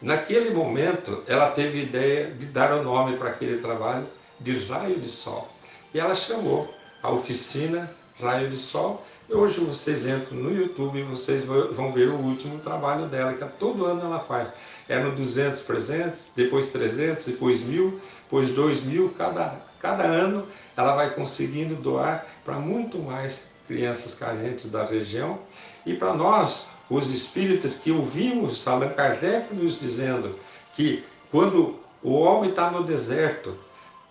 Naquele 0.00 0.50
momento, 0.50 1.22
ela 1.26 1.50
teve 1.50 1.82
ideia 1.82 2.30
de 2.30 2.46
dar 2.46 2.72
o 2.72 2.82
nome 2.82 3.16
para 3.16 3.30
aquele 3.30 3.60
trabalho 3.60 4.06
de 4.38 4.58
raio 4.66 4.98
de 4.98 5.08
sol. 5.08 5.48
E 5.94 6.00
ela 6.00 6.14
chamou 6.14 6.68
a 7.02 7.10
oficina 7.10 7.90
Raio 8.20 8.48
de 8.48 8.56
Sol. 8.56 9.04
E 9.28 9.34
hoje 9.34 9.60
vocês 9.60 10.06
entram 10.06 10.38
no 10.38 10.54
YouTube 10.54 10.98
e 10.98 11.02
vocês 11.02 11.44
vão 11.44 11.92
ver 11.92 12.08
o 12.08 12.16
último 12.16 12.58
trabalho 12.58 13.06
dela, 13.06 13.32
que 13.32 13.44
todo 13.58 13.86
ano 13.86 14.02
ela 14.02 14.20
faz. 14.20 14.52
É 14.88 14.98
no 14.98 15.14
200 15.14 15.60
presentes, 15.62 16.32
depois 16.34 16.68
300, 16.68 17.24
depois 17.24 17.62
1000, 17.62 18.00
depois 18.24 18.50
2000. 18.50 19.14
Cada, 19.16 19.56
cada 19.78 20.04
ano 20.04 20.46
ela 20.76 20.94
vai 20.94 21.10
conseguindo 21.10 21.74
doar 21.74 22.26
para 22.44 22.54
muito 22.54 22.98
mais 22.98 23.51
crianças 23.66 24.14
carentes 24.14 24.70
da 24.70 24.84
região. 24.84 25.38
E 25.84 25.94
para 25.94 26.14
nós, 26.14 26.66
os 26.88 27.10
espíritas 27.10 27.76
que 27.76 27.90
ouvimos 27.90 28.66
Allan 28.66 28.90
Kardec 28.90 29.54
nos 29.54 29.80
dizendo 29.80 30.38
que 30.74 31.04
quando 31.30 31.76
o 32.02 32.12
homem 32.12 32.50
está 32.50 32.70
no 32.70 32.82
deserto, 32.82 33.56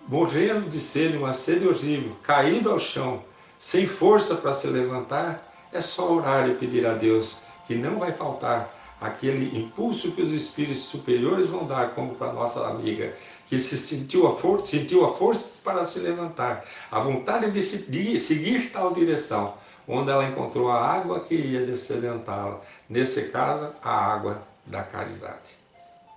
morrendo 0.07 0.69
de 0.69 0.79
sede, 0.79 1.17
uma 1.17 1.31
sede 1.31 1.67
horrível, 1.67 2.15
caído 2.23 2.71
ao 2.71 2.79
chão, 2.79 3.23
sem 3.59 3.85
força 3.85 4.35
para 4.35 4.53
se 4.53 4.67
levantar, 4.67 5.53
é 5.71 5.81
só 5.81 6.11
orar 6.11 6.49
e 6.49 6.55
pedir 6.55 6.85
a 6.85 6.93
Deus 6.93 7.41
que 7.67 7.75
não 7.75 7.99
vai 7.99 8.11
faltar 8.11 8.75
aquele 8.99 9.59
impulso 9.59 10.11
que 10.11 10.21
os 10.21 10.31
espíritos 10.31 10.83
superiores 10.83 11.47
vão 11.47 11.65
dar, 11.65 11.89
como 11.95 12.15
para 12.15 12.33
nossa 12.33 12.67
amiga, 12.67 13.15
que 13.51 13.57
se 13.57 13.75
sentiu 13.75 14.25
a 14.27 14.31
força, 14.37 14.67
sentiu 14.67 15.03
a 15.03 15.09
força 15.09 15.59
para 15.61 15.83
se 15.83 15.99
levantar, 15.99 16.63
a 16.89 17.01
vontade 17.01 17.51
de, 17.51 17.61
se, 17.61 17.91
de 17.91 18.17
seguir 18.17 18.71
tal 18.71 18.93
direção, 18.93 19.55
onde 19.85 20.09
ela 20.09 20.23
encontrou 20.23 20.71
a 20.71 20.79
água 20.79 21.19
que 21.19 21.35
ia 21.35 21.65
descedentá-la. 21.65 22.61
Nesse 22.87 23.27
caso, 23.27 23.75
a 23.83 23.91
água 23.91 24.41
da 24.65 24.81
caridade. 24.83 25.57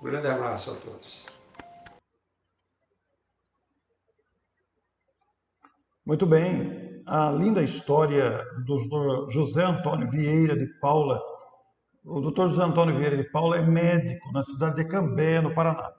Um 0.00 0.04
grande 0.04 0.28
abraço 0.28 0.70
a 0.70 0.74
todos. 0.74 1.26
Muito 6.06 6.26
bem. 6.26 7.02
A 7.04 7.32
linda 7.32 7.64
história 7.64 8.44
do 8.64 9.28
José 9.28 9.64
Antônio 9.64 10.08
Vieira 10.08 10.56
de 10.56 10.68
Paula. 10.78 11.20
O 12.04 12.20
doutor 12.20 12.50
José 12.50 12.62
Antônio 12.62 12.96
Vieira 12.96 13.16
de 13.16 13.24
Paula 13.24 13.56
é 13.56 13.62
médico 13.62 14.30
na 14.30 14.44
cidade 14.44 14.76
de 14.76 14.84
Cambé, 14.84 15.40
no 15.40 15.52
Paraná. 15.52 15.93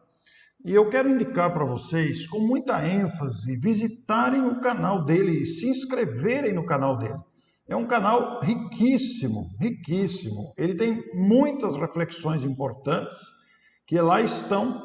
E 0.65 0.73
eu 0.73 0.89
quero 0.89 1.07
indicar 1.07 1.53
para 1.53 1.63
vocês, 1.63 2.25
com 2.25 2.39
muita 2.39 2.83
ênfase, 2.83 3.55
visitarem 3.55 4.41
o 4.47 4.59
canal 4.59 5.05
dele 5.05 5.43
e 5.43 5.45
se 5.45 5.69
inscreverem 5.69 6.53
no 6.53 6.65
canal 6.65 6.97
dele. 6.97 7.19
É 7.69 7.75
um 7.75 7.85
canal 7.85 8.39
riquíssimo, 8.41 9.45
riquíssimo. 9.61 10.55
Ele 10.57 10.73
tem 10.73 11.03
muitas 11.13 11.75
reflexões 11.75 12.43
importantes 12.43 13.19
que 13.85 14.01
lá 14.01 14.21
estão 14.21 14.81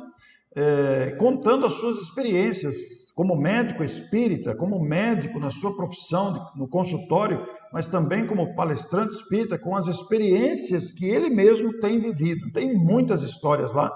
é, 0.55 1.13
contando 1.19 1.65
as 1.65 1.73
suas 1.73 1.97
experiências 1.97 3.11
como 3.15 3.35
médico 3.35 3.83
espírita, 3.83 4.55
como 4.55 4.79
médico 4.85 5.41
na 5.41 5.51
sua 5.51 5.75
profissão, 5.75 6.47
no 6.57 6.69
consultório, 6.69 7.43
mas 7.73 7.89
também 7.89 8.27
como 8.27 8.55
palestrante 8.55 9.15
espírita, 9.15 9.59
com 9.59 9.75
as 9.75 9.87
experiências 9.87 10.93
que 10.93 11.07
ele 11.07 11.31
mesmo 11.31 11.81
tem 11.81 11.99
vivido. 11.99 12.53
Tem 12.53 12.77
muitas 12.77 13.23
histórias 13.23 13.73
lá. 13.73 13.91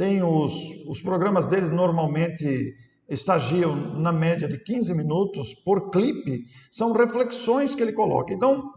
Tem 0.00 0.22
os, 0.22 0.54
os 0.88 1.02
programas 1.02 1.44
dele 1.44 1.68
normalmente 1.68 2.74
estagiam 3.06 3.76
na 4.00 4.10
média 4.10 4.48
de 4.48 4.56
15 4.56 4.94
minutos 4.94 5.52
por 5.62 5.90
clipe, 5.90 6.46
são 6.72 6.94
reflexões 6.94 7.74
que 7.74 7.82
ele 7.82 7.92
coloca. 7.92 8.32
Então, 8.32 8.72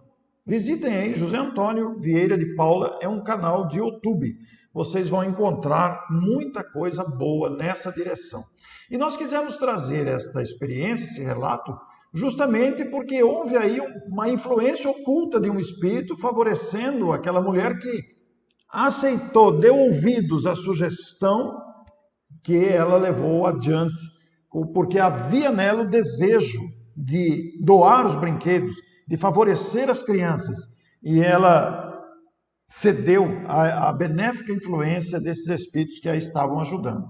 visitem 0.46 0.94
aí 0.94 1.16
José 1.16 1.38
Antônio 1.38 1.98
Vieira 1.98 2.38
de 2.38 2.54
Paula, 2.58 3.00
é 3.02 3.08
um 3.08 3.24
canal 3.24 3.70
de 3.70 3.78
YouTube 3.78 4.36
vocês 4.74 5.08
vão 5.08 5.24
encontrar 5.24 6.08
muita 6.10 6.64
coisa 6.64 7.04
boa 7.04 7.56
nessa 7.56 7.92
direção. 7.92 8.44
E 8.90 8.98
nós 8.98 9.16
quisemos 9.16 9.56
trazer 9.56 10.08
esta 10.08 10.42
experiência, 10.42 11.06
esse 11.06 11.22
relato, 11.22 11.78
justamente 12.12 12.84
porque 12.86 13.22
houve 13.22 13.56
aí 13.56 13.80
uma 14.08 14.28
influência 14.28 14.90
oculta 14.90 15.40
de 15.40 15.50
um 15.50 15.60
espírito 15.60 16.18
favorecendo 16.18 17.12
aquela 17.12 17.40
mulher 17.40 17.78
que 17.78 18.13
aceitou, 18.74 19.60
deu 19.60 19.78
ouvidos 19.78 20.48
à 20.48 20.56
sugestão 20.56 21.56
que 22.44 22.66
ela 22.66 22.98
levou 22.98 23.46
adiante, 23.46 23.96
porque 24.74 24.98
havia 24.98 25.52
nela 25.52 25.84
o 25.84 25.90
desejo 25.90 26.60
de 26.98 27.58
doar 27.62 28.06
os 28.06 28.16
brinquedos, 28.16 28.76
de 29.08 29.16
favorecer 29.16 29.90
as 29.90 30.02
crianças. 30.02 30.58
E 31.02 31.20
ela 31.20 31.94
cedeu 32.68 33.26
à, 33.48 33.94
benéfica 33.94 34.52
influência 34.52 35.20
desses 35.20 35.48
espíritos 35.48 36.00
que 36.00 36.10
a 36.10 36.16
estavam 36.16 36.60
ajudando. 36.60 37.06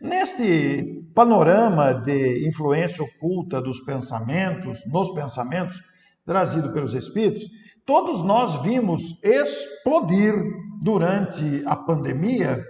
Neste 0.00 1.02
panorama 1.14 1.92
de 1.92 2.48
influência 2.48 3.04
oculta 3.04 3.60
dos 3.60 3.80
pensamentos, 3.80 4.80
nos 4.86 5.12
pensamentos, 5.12 5.80
trazido 6.24 6.72
pelos 6.72 6.94
espíritos, 6.94 7.44
todos 7.86 8.22
nós 8.24 8.62
vimos 8.62 9.02
explodir 9.22 10.34
durante 10.82 11.62
a 11.66 11.76
pandemia 11.76 12.64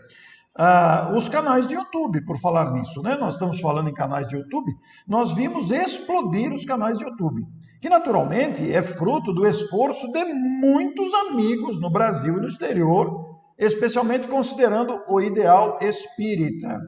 uh, 0.59 1.17
os 1.17 1.29
canais 1.29 1.67
de 1.67 1.75
YouTube, 1.75 2.25
por 2.25 2.39
falar 2.39 2.73
nisso, 2.73 3.03
né? 3.03 3.17
Nós 3.17 3.35
estamos 3.35 3.61
falando 3.61 3.89
em 3.89 3.95
canais 3.95 4.29
de 4.29 4.37
YouTube, 4.37 4.73
nós 5.07 5.33
vimos 5.33 5.71
explodir 5.71 6.53
os 6.53 6.65
canais 6.65 6.99
de 6.99 7.05
YouTube 7.05 7.45
que 7.85 7.89
naturalmente 7.91 8.73
é 8.73 8.83
fruto 8.83 9.31
do 9.31 9.47
esforço 9.47 10.11
de 10.11 10.25
muitos 10.25 11.13
amigos 11.29 11.79
no 11.79 11.91
Brasil 11.91 12.39
e 12.39 12.41
no 12.41 12.47
exterior, 12.47 13.43
especialmente 13.59 14.27
considerando 14.27 15.03
o 15.07 15.21
ideal 15.21 15.79
espírita. 15.83 16.81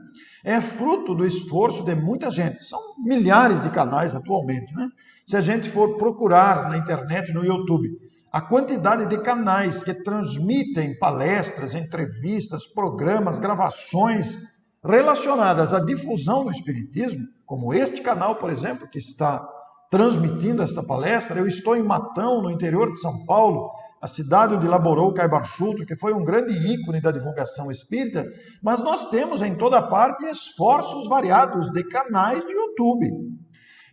É 0.43 0.59
fruto 0.59 1.15
do 1.15 1.27
esforço 1.27 1.85
de 1.85 1.95
muita 1.95 2.31
gente. 2.31 2.65
São 2.65 2.81
milhares 3.05 3.63
de 3.63 3.69
canais 3.69 4.15
atualmente, 4.15 4.75
né? 4.75 4.89
Se 5.27 5.37
a 5.37 5.43
gente 5.43 5.69
for 5.69 5.99
procurar 5.99 6.71
na 6.71 6.79
internet, 6.79 7.31
no 7.35 7.45
YouTube, 7.45 7.91
a 8.33 8.41
quantidade 8.41 9.07
de 9.07 9.19
canais 9.19 9.83
que 9.83 9.95
transmitem 9.95 10.99
palestras, 10.99 11.75
entrevistas, 11.75 12.67
programas, 12.67 13.39
gravações 13.39 14.39
relacionadas 14.85 15.73
à 15.73 15.81
difusão 15.81 16.45
do 16.45 16.51
espiritismo, 16.51 17.27
como 17.45 17.73
este 17.73 18.01
canal, 18.01 18.37
por 18.37 18.51
exemplo, 18.51 18.89
que 18.89 18.99
está 18.99 19.47
transmitindo 19.91 20.63
esta 20.63 20.83
palestra. 20.83 21.39
Eu 21.39 21.47
estou 21.47 21.77
em 21.77 21.83
Matão, 21.83 22.43
no 22.43 22.51
interior 22.51 22.93
de 22.93 23.01
São 23.01 23.25
Paulo, 23.25 23.71
a 24.01 24.07
cidade 24.07 24.55
onde 24.55 24.67
elaborou 24.67 25.13
Caibarchuto, 25.15 25.87
que 25.87 25.97
foi 25.97 26.13
um 26.13 26.25
grande 26.25 26.53
ícone 26.53 27.01
da 27.01 27.11
divulgação 27.11 27.71
espírita, 27.71 28.27
mas 28.63 28.83
nós 28.83 29.09
temos 29.11 29.43
em 29.43 29.55
toda 29.57 29.83
parte 29.83 30.25
esforços 30.25 31.09
variados 31.09 31.71
de 31.71 31.83
canais 31.85 32.45
de 32.45 32.53
YouTube. 32.53 33.11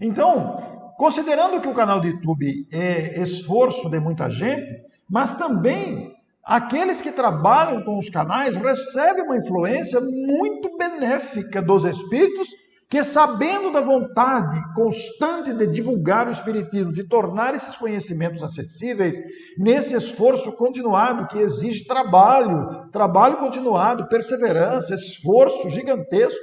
Então, 0.01 0.82
considerando 0.97 1.61
que 1.61 1.67
o 1.67 1.73
canal 1.73 1.99
de 1.99 2.09
YouTube 2.09 2.67
é 2.71 3.21
esforço 3.21 3.89
de 3.89 3.99
muita 3.99 4.29
gente, 4.29 4.71
mas 5.09 5.33
também 5.33 6.13
aqueles 6.43 7.01
que 7.01 7.11
trabalham 7.11 7.83
com 7.83 7.97
os 7.97 8.09
canais 8.09 8.55
recebem 8.55 9.23
uma 9.23 9.37
influência 9.37 9.99
muito 10.01 10.77
benéfica 10.77 11.61
dos 11.61 11.85
espíritos 11.85 12.49
que 12.93 13.03
sabendo 13.03 13.73
da 13.73 13.81
vontade 13.81 14.61
constante 14.75 15.51
de 15.51 15.65
divulgar 15.65 16.27
o 16.27 16.31
Espiritismo, 16.31 16.91
de 16.91 17.03
tornar 17.03 17.55
esses 17.55 17.75
conhecimentos 17.75 18.43
acessíveis, 18.43 19.17
nesse 19.57 19.95
esforço 19.95 20.55
continuado 20.55 21.27
que 21.27 21.39
exige 21.39 21.87
trabalho, 21.87 22.87
trabalho 22.91 23.37
continuado, 23.37 24.07
perseverança, 24.09 24.93
esforço 24.93 25.71
gigantesco, 25.71 26.39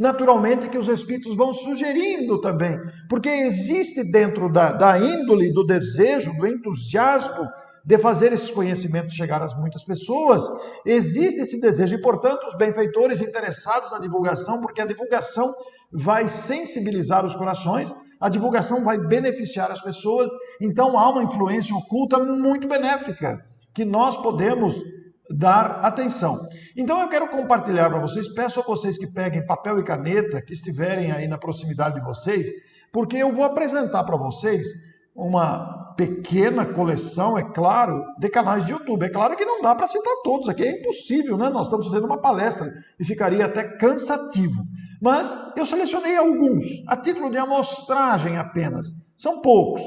naturalmente 0.00 0.70
que 0.70 0.78
os 0.78 0.88
espíritos 0.88 1.36
vão 1.36 1.52
sugerindo 1.52 2.40
também, 2.40 2.80
porque 3.06 3.28
existe 3.28 4.02
dentro 4.10 4.50
da, 4.50 4.72
da 4.72 4.98
índole, 4.98 5.52
do 5.52 5.62
desejo, 5.62 6.32
do 6.38 6.46
entusiasmo 6.46 7.46
de 7.84 7.98
fazer 7.98 8.32
esses 8.32 8.50
conhecimentos 8.50 9.14
chegar 9.14 9.42
às 9.42 9.54
muitas 9.54 9.84
pessoas, 9.84 10.42
existe 10.86 11.42
esse 11.42 11.60
desejo 11.60 11.96
e, 11.96 12.00
portanto, 12.00 12.46
os 12.46 12.56
benfeitores 12.56 13.20
interessados 13.20 13.90
na 13.90 13.98
divulgação, 13.98 14.62
porque 14.62 14.80
a 14.80 14.86
divulgação 14.86 15.52
vai 15.92 16.28
sensibilizar 16.28 17.26
os 17.26 17.36
corações, 17.36 17.94
a 18.18 18.30
divulgação 18.30 18.82
vai 18.82 18.96
beneficiar 18.96 19.70
as 19.70 19.82
pessoas, 19.82 20.30
então 20.62 20.98
há 20.98 21.10
uma 21.10 21.22
influência 21.22 21.76
oculta 21.76 22.18
muito 22.18 22.66
benéfica 22.66 23.44
que 23.74 23.84
nós 23.84 24.16
podemos 24.16 24.76
dar 25.30 25.80
atenção. 25.84 26.38
Então 26.76 27.00
eu 27.00 27.08
quero 27.08 27.28
compartilhar 27.28 27.90
para 27.90 28.00
vocês, 28.00 28.28
peço 28.28 28.60
a 28.60 28.62
vocês 28.62 28.96
que 28.96 29.12
peguem 29.12 29.44
papel 29.44 29.78
e 29.78 29.84
caneta, 29.84 30.42
que 30.42 30.52
estiverem 30.52 31.10
aí 31.10 31.26
na 31.26 31.38
proximidade 31.38 31.96
de 31.96 32.04
vocês, 32.04 32.46
porque 32.92 33.16
eu 33.16 33.32
vou 33.32 33.44
apresentar 33.44 34.04
para 34.04 34.16
vocês 34.16 34.66
uma 35.14 35.94
pequena 35.96 36.64
coleção, 36.64 37.36
é 37.36 37.42
claro, 37.42 38.02
de 38.18 38.28
canais 38.28 38.64
de 38.64 38.72
YouTube. 38.72 39.04
É 39.04 39.08
claro 39.08 39.36
que 39.36 39.44
não 39.44 39.60
dá 39.60 39.74
para 39.74 39.88
citar 39.88 40.14
todos 40.24 40.48
aqui, 40.48 40.62
é 40.62 40.80
impossível, 40.80 41.36
né? 41.36 41.50
Nós 41.50 41.66
estamos 41.66 41.86
fazendo 41.86 42.06
uma 42.06 42.20
palestra 42.20 42.70
e 42.98 43.04
ficaria 43.04 43.44
até 43.44 43.64
cansativo. 43.76 44.62
Mas 45.00 45.30
eu 45.56 45.66
selecionei 45.66 46.16
alguns, 46.16 46.64
a 46.88 46.96
título 46.96 47.30
de 47.30 47.38
amostragem 47.38 48.36
apenas. 48.36 48.86
São 49.16 49.40
poucos. 49.42 49.82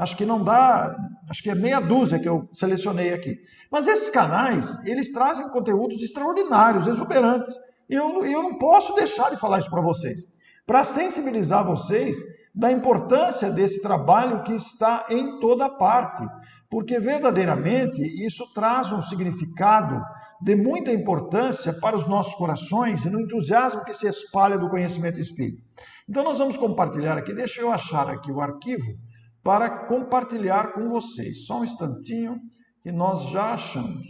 Acho 0.00 0.16
que 0.16 0.24
não 0.24 0.42
dá, 0.42 0.96
acho 1.28 1.42
que 1.42 1.50
é 1.50 1.54
meia 1.54 1.78
dúzia 1.78 2.18
que 2.18 2.26
eu 2.26 2.48
selecionei 2.54 3.12
aqui. 3.12 3.36
Mas 3.70 3.86
esses 3.86 4.08
canais, 4.08 4.82
eles 4.86 5.12
trazem 5.12 5.46
conteúdos 5.50 6.00
extraordinários, 6.00 6.86
exuberantes. 6.86 7.54
E 7.86 7.96
eu, 7.96 8.24
eu 8.24 8.42
não 8.42 8.56
posso 8.56 8.94
deixar 8.94 9.30
de 9.30 9.36
falar 9.36 9.58
isso 9.58 9.68
para 9.68 9.82
vocês. 9.82 10.20
Para 10.66 10.84
sensibilizar 10.84 11.66
vocês 11.66 12.16
da 12.54 12.72
importância 12.72 13.50
desse 13.50 13.82
trabalho 13.82 14.42
que 14.42 14.54
está 14.54 15.04
em 15.10 15.38
toda 15.38 15.68
parte. 15.68 16.26
Porque 16.70 16.98
verdadeiramente 16.98 18.00
isso 18.24 18.50
traz 18.54 18.90
um 18.92 19.02
significado 19.02 20.00
de 20.40 20.56
muita 20.56 20.90
importância 20.90 21.74
para 21.74 21.94
os 21.94 22.08
nossos 22.08 22.34
corações 22.36 23.04
e 23.04 23.10
no 23.10 23.20
entusiasmo 23.20 23.84
que 23.84 23.92
se 23.92 24.08
espalha 24.08 24.56
do 24.56 24.70
conhecimento 24.70 25.20
espírita. 25.20 25.62
Então 26.08 26.24
nós 26.24 26.38
vamos 26.38 26.56
compartilhar 26.56 27.18
aqui, 27.18 27.34
deixa 27.34 27.60
eu 27.60 27.70
achar 27.70 28.08
aqui 28.08 28.32
o 28.32 28.40
arquivo 28.40 28.98
para 29.42 29.86
compartilhar 29.86 30.72
com 30.72 30.88
vocês. 30.88 31.46
Só 31.46 31.60
um 31.60 31.64
instantinho 31.64 32.40
que 32.82 32.92
nós 32.92 33.30
já 33.30 33.54
achamos. 33.54 34.06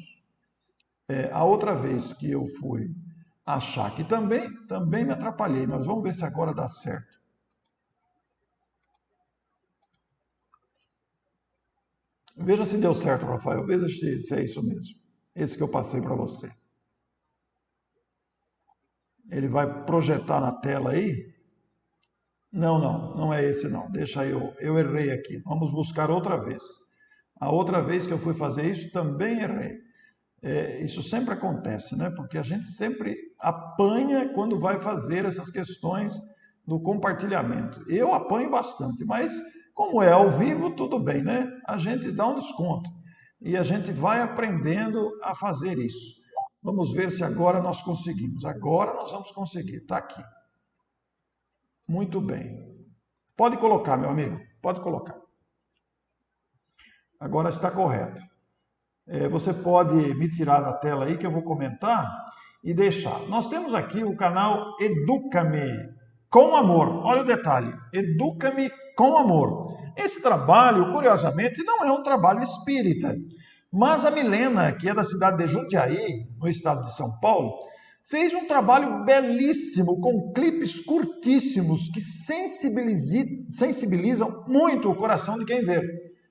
É, 1.08 1.30
a 1.32 1.44
outra 1.44 1.74
vez 1.74 2.12
que 2.12 2.30
eu 2.30 2.46
fui 2.58 2.88
achar 3.44 3.94
que 3.94 4.04
também, 4.04 4.48
também 4.66 5.04
me 5.04 5.12
atrapalhei, 5.12 5.66
mas 5.66 5.84
vamos 5.84 6.02
ver 6.02 6.14
se 6.14 6.24
agora 6.24 6.54
dá 6.54 6.68
certo. 6.68 7.20
Veja 12.36 12.64
se 12.64 12.78
deu 12.78 12.94
certo, 12.94 13.26
Rafael. 13.26 13.66
Veja 13.66 13.86
se, 13.86 14.20
se 14.22 14.34
é 14.34 14.44
isso 14.44 14.62
mesmo. 14.62 14.98
Esse 15.34 15.56
que 15.56 15.62
eu 15.62 15.70
passei 15.70 16.00
para 16.00 16.14
você. 16.14 16.50
Ele 19.30 19.46
vai 19.46 19.84
projetar 19.84 20.40
na 20.40 20.52
tela 20.52 20.92
aí. 20.92 21.29
Não, 22.52 22.78
não, 22.80 23.14
não 23.16 23.32
é 23.32 23.44
esse 23.44 23.68
não. 23.68 23.90
Deixa 23.90 24.24
eu, 24.24 24.52
eu 24.58 24.78
errei 24.78 25.12
aqui. 25.12 25.38
Vamos 25.44 25.70
buscar 25.70 26.10
outra 26.10 26.36
vez. 26.36 26.62
A 27.40 27.50
outra 27.50 27.80
vez 27.80 28.06
que 28.06 28.12
eu 28.12 28.18
fui 28.18 28.34
fazer 28.34 28.70
isso, 28.70 28.92
também 28.92 29.40
errei. 29.40 29.78
É, 30.42 30.82
isso 30.82 31.02
sempre 31.02 31.34
acontece, 31.34 31.96
né? 31.96 32.10
Porque 32.16 32.38
a 32.38 32.42
gente 32.42 32.66
sempre 32.66 33.16
apanha 33.38 34.32
quando 34.34 34.58
vai 34.58 34.80
fazer 34.80 35.24
essas 35.24 35.50
questões 35.50 36.14
do 36.66 36.80
compartilhamento. 36.80 37.82
Eu 37.88 38.12
apanho 38.12 38.50
bastante, 38.50 39.04
mas 39.04 39.32
como 39.74 40.02
é 40.02 40.12
ao 40.12 40.30
vivo, 40.30 40.74
tudo 40.74 40.98
bem, 40.98 41.22
né? 41.22 41.48
A 41.66 41.78
gente 41.78 42.10
dá 42.10 42.26
um 42.26 42.34
desconto 42.34 42.90
e 43.40 43.56
a 43.56 43.62
gente 43.62 43.92
vai 43.92 44.20
aprendendo 44.20 45.10
a 45.22 45.34
fazer 45.34 45.78
isso. 45.78 46.20
Vamos 46.62 46.92
ver 46.92 47.10
se 47.10 47.24
agora 47.24 47.62
nós 47.62 47.80
conseguimos. 47.82 48.44
Agora 48.44 48.92
nós 48.92 49.12
vamos 49.12 49.30
conseguir. 49.30 49.76
Está 49.76 49.98
aqui. 49.98 50.22
Muito 51.90 52.20
bem. 52.20 52.56
Pode 53.36 53.56
colocar, 53.56 53.96
meu 53.96 54.10
amigo. 54.10 54.38
Pode 54.62 54.80
colocar. 54.80 55.16
Agora 57.18 57.50
está 57.50 57.68
correto. 57.68 58.22
É, 59.08 59.28
você 59.28 59.52
pode 59.52 59.96
me 60.14 60.30
tirar 60.30 60.60
da 60.60 60.72
tela 60.72 61.06
aí 61.06 61.18
que 61.18 61.26
eu 61.26 61.32
vou 61.32 61.42
comentar 61.42 62.08
e 62.62 62.72
deixar. 62.72 63.18
Nós 63.28 63.48
temos 63.48 63.74
aqui 63.74 64.04
o 64.04 64.16
canal 64.16 64.76
Educa-me 64.80 65.68
com 66.30 66.54
amor. 66.54 67.04
Olha 67.04 67.22
o 67.22 67.26
detalhe. 67.26 67.76
Educa-me 67.92 68.70
com 68.96 69.18
amor. 69.18 69.76
Esse 69.96 70.22
trabalho, 70.22 70.92
curiosamente, 70.92 71.64
não 71.64 71.84
é 71.84 71.90
um 71.90 72.04
trabalho 72.04 72.44
espírita. 72.44 73.16
Mas 73.72 74.04
a 74.04 74.12
Milena, 74.12 74.70
que 74.70 74.88
é 74.88 74.94
da 74.94 75.02
cidade 75.02 75.38
de 75.38 75.48
Jundiaí, 75.48 76.28
no 76.38 76.46
estado 76.48 76.84
de 76.84 76.94
São 76.94 77.18
Paulo, 77.18 77.68
fez 78.10 78.34
um 78.34 78.44
trabalho 78.44 79.04
belíssimo 79.04 80.00
com 80.00 80.32
clipes 80.32 80.84
curtíssimos 80.84 81.88
que 81.88 82.00
sensibilizam 82.00 84.44
muito 84.48 84.90
o 84.90 84.96
coração 84.96 85.38
de 85.38 85.44
quem 85.44 85.64
vê. 85.64 85.80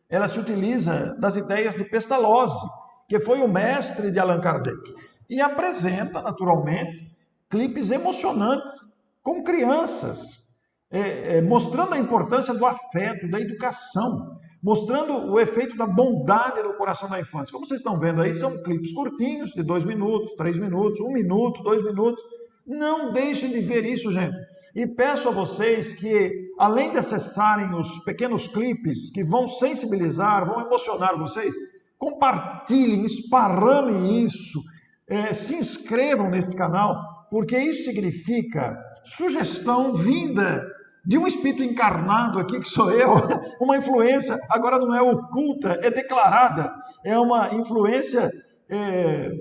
Ela 0.10 0.28
se 0.28 0.38
utiliza 0.38 1.16
das 1.20 1.38
ideias 1.38 1.76
de 1.76 1.86
Pestalozzi, 1.86 2.68
que 3.08 3.22
foi 3.22 3.42
o 3.42 3.48
mestre 3.48 4.12
de 4.12 4.20
Allan 4.20 4.42
Kardec, 4.42 4.94
e 5.30 5.40
apresenta, 5.40 6.22
naturalmente, 6.22 7.16
clipes 7.50 7.92
emocionantes 7.92 8.76
com 9.24 9.42
crianças, 9.42 10.44
é, 10.92 11.38
é, 11.38 11.42
mostrando 11.42 11.94
a 11.94 11.98
importância 11.98 12.54
do 12.54 12.66
afeto, 12.66 13.30
da 13.30 13.40
educação, 13.40 14.38
mostrando 14.62 15.32
o 15.32 15.39
efeito 15.39 15.76
da 15.76 15.88
bondade 15.88 16.62
no 16.62 16.74
coração 16.74 17.10
da 17.10 17.20
infância. 17.20 17.51
Como 17.51 17.66
vocês 17.66 17.80
estão 17.80 17.99
vendo 17.99 18.22
aí, 18.22 18.36
são 18.36 18.62
clipes 18.64 18.91
curtinhos, 18.93 19.51
de 19.51 19.64
dois 19.64 19.86
minutos, 19.86 20.36
três 20.36 20.57
minutos, 20.60 20.99
um 20.99 21.12
minuto, 21.12 21.64
dois 21.64 21.84
minutos. 21.84 22.22
Não 22.66 23.12
deixem 23.12 23.49
de 23.49 23.62
ver 23.62 23.86
isso, 23.86 24.12
gente. 24.12 24.38
E 24.76 24.86
peço 24.86 25.30
a 25.30 25.32
vocês 25.32 25.93
que, 25.93 26.51
além 26.60 26.91
de 26.91 26.97
acessarem 26.97 27.74
os 27.74 28.03
pequenos 28.03 28.47
clipes 28.47 29.12
que 29.12 29.24
vão 29.24 29.47
sensibilizar, 29.47 30.45
vão 30.45 30.62
emocionar 30.62 31.18
vocês, 31.18 31.55
compartilhem, 31.97 33.03
esparramem 33.05 34.24
isso, 34.24 34.62
é, 35.07 35.34
se 35.34 35.55
inscrevam 35.55 36.30
nesse 36.30 36.55
canal, 36.55 37.28
porque 37.32 37.57
isso 37.57 37.86
significa 37.86 38.78
sugestão 39.03 39.93
vinda 39.93 40.64
de 41.10 41.18
um 41.18 41.26
espírito 41.26 41.64
encarnado 41.64 42.38
aqui, 42.38 42.60
que 42.60 42.68
sou 42.68 42.91
eu, 42.91 43.16
uma 43.60 43.76
influência, 43.76 44.38
agora 44.47 44.78
não 44.78 44.93
é 44.93 45.01
oculta, 45.01 45.80
é 45.82 45.89
declarada, 45.89 46.72
é 47.03 47.18
uma 47.18 47.51
influência 47.55 48.30
é, 48.70 49.32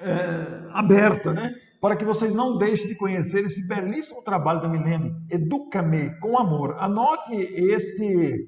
é, 0.00 0.62
aberta, 0.72 1.34
né? 1.34 1.52
Para 1.80 1.96
que 1.96 2.04
vocês 2.04 2.32
não 2.32 2.56
deixem 2.56 2.86
de 2.86 2.94
conhecer 2.94 3.44
esse 3.44 3.66
belíssimo 3.66 4.22
trabalho 4.22 4.60
da 4.60 4.68
Milene. 4.68 5.12
Educa-me 5.28 6.16
com 6.20 6.38
amor. 6.38 6.76
Anote 6.78 7.34
este, 7.34 8.46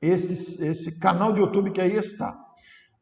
este, 0.00 0.64
esse 0.64 0.98
canal 0.98 1.34
de 1.34 1.40
YouTube 1.40 1.72
que 1.72 1.82
aí 1.82 1.96
está. 1.96 2.34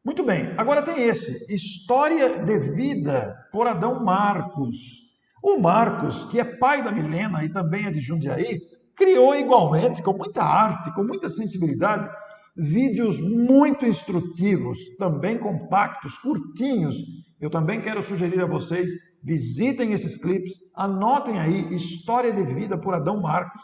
Muito 0.03 0.25
bem, 0.25 0.53
agora 0.57 0.81
tem 0.81 1.03
esse, 1.03 1.53
História 1.53 2.43
de 2.43 2.59
Vida, 2.75 3.33
por 3.49 3.65
Adão 3.65 4.03
Marcos. 4.03 5.06
O 5.43 5.59
Marcos, 5.59 6.25
que 6.25 6.39
é 6.39 6.43
pai 6.43 6.83
da 6.83 6.91
Milena 6.91 7.43
e 7.43 7.49
também 7.49 7.85
é 7.85 7.91
de 7.91 7.99
Jundiaí, 7.99 8.59
criou 8.95 9.35
igualmente, 9.35 10.01
com 10.01 10.13
muita 10.13 10.43
arte, 10.43 10.93
com 10.93 11.03
muita 11.03 11.29
sensibilidade, 11.29 12.09
vídeos 12.55 13.19
muito 13.19 13.85
instrutivos, 13.85 14.79
também 14.97 15.37
compactos, 15.37 16.17
curtinhos. 16.17 16.95
Eu 17.39 17.51
também 17.51 17.79
quero 17.79 18.01
sugerir 18.01 18.41
a 18.41 18.47
vocês, 18.47 18.91
visitem 19.23 19.93
esses 19.93 20.17
clipes, 20.17 20.53
anotem 20.75 21.39
aí 21.39 21.73
História 21.73 22.33
de 22.33 22.43
Vida 22.43 22.77
por 22.77 22.95
Adão 22.95 23.21
Marcos, 23.21 23.61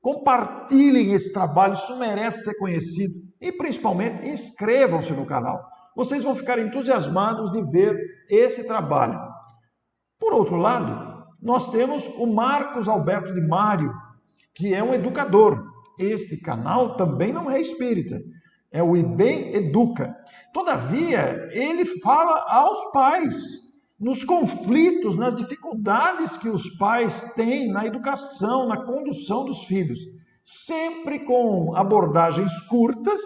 compartilhem 0.00 1.12
esse 1.12 1.32
trabalho, 1.32 1.74
isso 1.74 1.98
merece 1.98 2.44
ser 2.44 2.58
conhecido 2.58 3.14
e 3.40 3.52
principalmente 3.52 4.26
inscrevam-se 4.26 5.12
no 5.12 5.26
canal. 5.26 5.62
Vocês 5.94 6.24
vão 6.24 6.34
ficar 6.34 6.58
entusiasmados 6.58 7.52
de 7.52 7.62
ver 7.70 7.94
esse 8.30 8.66
trabalho. 8.66 9.31
Por 10.22 10.34
outro 10.34 10.54
lado, 10.54 11.26
nós 11.42 11.72
temos 11.72 12.06
o 12.16 12.28
Marcos 12.28 12.86
Alberto 12.86 13.34
de 13.34 13.40
Mário, 13.40 13.92
que 14.54 14.72
é 14.72 14.80
um 14.80 14.94
educador. 14.94 15.60
Este 15.98 16.36
canal 16.36 16.96
também 16.96 17.32
não 17.32 17.50
é 17.50 17.60
espírita, 17.60 18.20
é 18.70 18.80
o 18.80 18.96
IBEM 18.96 19.52
Educa. 19.52 20.14
Todavia, 20.54 21.48
ele 21.50 21.84
fala 21.98 22.44
aos 22.48 22.92
pais, 22.92 23.34
nos 23.98 24.22
conflitos, 24.22 25.18
nas 25.18 25.34
dificuldades 25.34 26.36
que 26.36 26.48
os 26.48 26.68
pais 26.76 27.32
têm 27.34 27.72
na 27.72 27.84
educação, 27.84 28.68
na 28.68 28.76
condução 28.76 29.44
dos 29.44 29.64
filhos, 29.64 29.98
sempre 30.44 31.18
com 31.18 31.74
abordagens 31.74 32.60
curtas, 32.68 33.20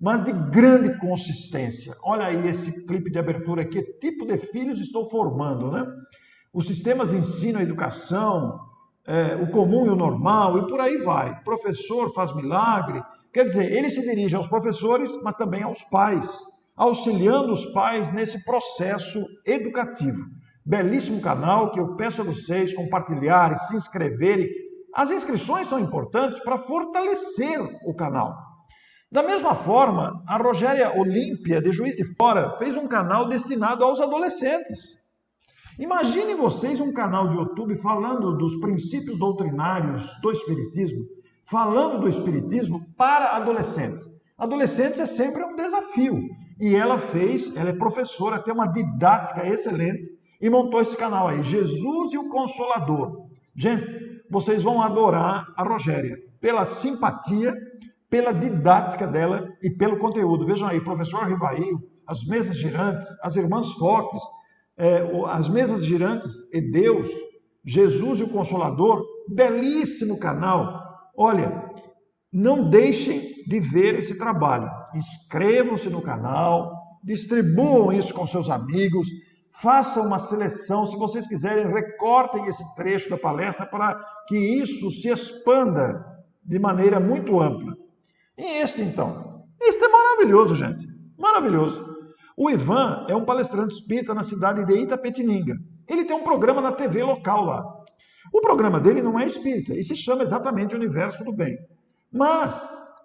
mas 0.00 0.24
de 0.24 0.32
grande 0.32 0.98
consistência. 0.98 1.94
Olha 2.02 2.24
aí 2.24 2.48
esse 2.48 2.86
clipe 2.86 3.10
de 3.10 3.18
abertura, 3.18 3.66
que 3.66 3.82
tipo 3.82 4.24
de 4.24 4.38
filhos 4.38 4.80
estou 4.80 5.10
formando, 5.10 5.70
né? 5.70 5.84
Os 6.52 6.66
sistemas 6.66 7.10
de 7.10 7.16
ensino, 7.16 7.60
educação, 7.60 8.58
é, 9.06 9.34
o 9.36 9.50
comum 9.50 9.86
e 9.86 9.90
o 9.90 9.96
normal, 9.96 10.58
e 10.58 10.66
por 10.66 10.80
aí 10.80 10.98
vai. 10.98 11.40
Professor 11.42 12.12
faz 12.12 12.34
milagre. 12.34 13.02
Quer 13.32 13.44
dizer, 13.44 13.72
ele 13.72 13.90
se 13.90 14.02
dirige 14.02 14.36
aos 14.36 14.48
professores, 14.48 15.12
mas 15.22 15.34
também 15.34 15.62
aos 15.62 15.82
pais, 15.84 16.38
auxiliando 16.76 17.52
os 17.52 17.66
pais 17.72 18.12
nesse 18.12 18.44
processo 18.44 19.24
educativo. 19.46 20.24
Belíssimo 20.64 21.20
canal 21.20 21.72
que 21.72 21.80
eu 21.80 21.96
peço 21.96 22.20
a 22.20 22.24
vocês 22.24 22.74
compartilharem, 22.74 23.58
se 23.58 23.76
inscreverem. 23.76 24.46
As 24.94 25.10
inscrições 25.10 25.68
são 25.68 25.78
importantes 25.78 26.42
para 26.42 26.58
fortalecer 26.58 27.60
o 27.86 27.94
canal. 27.94 28.36
Da 29.10 29.22
mesma 29.22 29.54
forma, 29.54 30.22
a 30.26 30.36
Rogéria 30.36 30.98
Olímpia, 30.98 31.62
de 31.62 31.72
Juiz 31.72 31.96
de 31.96 32.04
Fora, 32.16 32.58
fez 32.58 32.76
um 32.76 32.86
canal 32.86 33.26
destinado 33.26 33.82
aos 33.82 34.00
adolescentes. 34.00 34.97
Imaginem 35.78 36.34
vocês 36.34 36.80
um 36.80 36.92
canal 36.92 37.28
de 37.28 37.36
YouTube 37.36 37.76
falando 37.76 38.36
dos 38.36 38.56
princípios 38.56 39.16
doutrinários 39.16 40.10
do 40.20 40.32
Espiritismo, 40.32 41.04
falando 41.48 42.00
do 42.00 42.08
Espiritismo 42.08 42.84
para 42.96 43.36
adolescentes. 43.36 44.10
Adolescentes 44.36 44.98
é 44.98 45.06
sempre 45.06 45.44
um 45.44 45.54
desafio. 45.54 46.20
E 46.60 46.74
ela 46.74 46.98
fez, 46.98 47.54
ela 47.54 47.70
é 47.70 47.72
professora, 47.72 48.42
tem 48.42 48.52
uma 48.52 48.66
didática 48.66 49.46
excelente 49.46 50.04
e 50.40 50.50
montou 50.50 50.80
esse 50.80 50.96
canal 50.96 51.28
aí, 51.28 51.44
Jesus 51.44 52.12
e 52.12 52.18
o 52.18 52.28
Consolador. 52.28 53.28
Gente, 53.54 53.86
vocês 54.28 54.64
vão 54.64 54.82
adorar 54.82 55.46
a 55.56 55.62
Rogéria 55.62 56.18
pela 56.40 56.66
simpatia, 56.66 57.54
pela 58.10 58.32
didática 58.32 59.06
dela 59.06 59.48
e 59.62 59.70
pelo 59.70 59.98
conteúdo. 59.98 60.44
Vejam 60.44 60.66
aí, 60.66 60.80
professor 60.80 61.24
Rivail, 61.24 61.80
as 62.04 62.24
mesas 62.24 62.56
girantes, 62.56 63.06
as 63.22 63.36
irmãs 63.36 63.72
Foques, 63.74 64.22
é, 64.78 65.02
as 65.26 65.48
mesas 65.48 65.84
girantes 65.84 66.30
e 66.52 66.60
Deus, 66.60 67.10
Jesus 67.64 68.20
e 68.20 68.22
o 68.22 68.30
Consolador, 68.30 69.04
belíssimo 69.28 70.18
canal. 70.20 70.80
Olha, 71.16 71.68
não 72.32 72.70
deixem 72.70 73.44
de 73.46 73.58
ver 73.58 73.96
esse 73.96 74.16
trabalho. 74.16 74.70
Inscrevam-se 74.94 75.90
no 75.90 76.00
canal, 76.00 76.72
distribuam 77.02 77.92
isso 77.92 78.14
com 78.14 78.26
seus 78.26 78.48
amigos, 78.48 79.08
façam 79.50 80.06
uma 80.06 80.18
seleção, 80.18 80.86
se 80.86 80.96
vocês 80.96 81.26
quiserem, 81.26 81.72
recortem 81.72 82.46
esse 82.46 82.64
trecho 82.76 83.10
da 83.10 83.18
palestra 83.18 83.66
para 83.66 83.98
que 84.28 84.36
isso 84.36 84.90
se 84.92 85.08
expanda 85.08 86.04
de 86.44 86.58
maneira 86.58 87.00
muito 87.00 87.40
ampla. 87.40 87.76
E 88.36 88.62
este 88.62 88.82
então? 88.82 89.44
Este 89.60 89.84
é 89.84 89.88
maravilhoso, 89.88 90.54
gente. 90.54 90.86
Maravilhoso. 91.18 91.87
O 92.40 92.48
Ivan 92.48 93.04
é 93.08 93.16
um 93.16 93.24
palestrante 93.24 93.74
espírita 93.74 94.14
na 94.14 94.22
cidade 94.22 94.64
de 94.64 94.72
Itapetininga. 94.72 95.56
Ele 95.88 96.04
tem 96.04 96.14
um 96.14 96.22
programa 96.22 96.60
na 96.60 96.70
TV 96.70 97.02
local 97.02 97.44
lá. 97.44 97.64
O 98.32 98.40
programa 98.40 98.78
dele 98.78 99.02
não 99.02 99.18
é 99.18 99.26
espírita 99.26 99.74
e 99.74 99.82
se 99.82 99.96
chama 99.96 100.22
exatamente 100.22 100.72
Universo 100.72 101.24
do 101.24 101.32
Bem. 101.32 101.58
Mas 102.12 102.56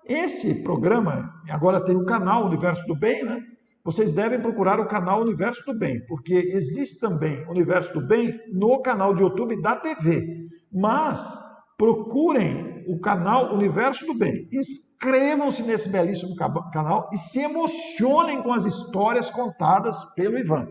esse 0.05 0.61
programa, 0.61 1.33
agora 1.49 1.83
tem 1.83 1.95
o 1.95 2.05
canal 2.05 2.45
Universo 2.45 2.85
do 2.85 2.95
Bem, 2.95 3.25
né? 3.25 3.41
Vocês 3.83 4.13
devem 4.13 4.39
procurar 4.39 4.79
o 4.79 4.87
canal 4.87 5.21
Universo 5.21 5.65
do 5.65 5.79
Bem, 5.79 6.05
porque 6.05 6.35
existe 6.35 6.99
também 6.99 7.43
Universo 7.49 7.91
do 7.91 8.05
Bem 8.05 8.39
no 8.53 8.83
canal 8.83 9.15
de 9.15 9.23
YouTube 9.23 9.59
da 9.63 9.75
TV. 9.75 10.47
Mas 10.71 11.27
procurem 11.75 12.72
o 12.87 12.99
canal 12.99 13.53
Universo 13.53 14.05
do 14.05 14.13
Bem, 14.13 14.47
inscrevam-se 14.51 15.61
nesse 15.63 15.89
belíssimo 15.89 16.35
canal 16.35 17.09
e 17.11 17.17
se 17.17 17.39
emocionem 17.39 18.41
com 18.41 18.53
as 18.53 18.65
histórias 18.65 19.29
contadas 19.29 19.97
pelo 20.15 20.37
Ivan. 20.37 20.67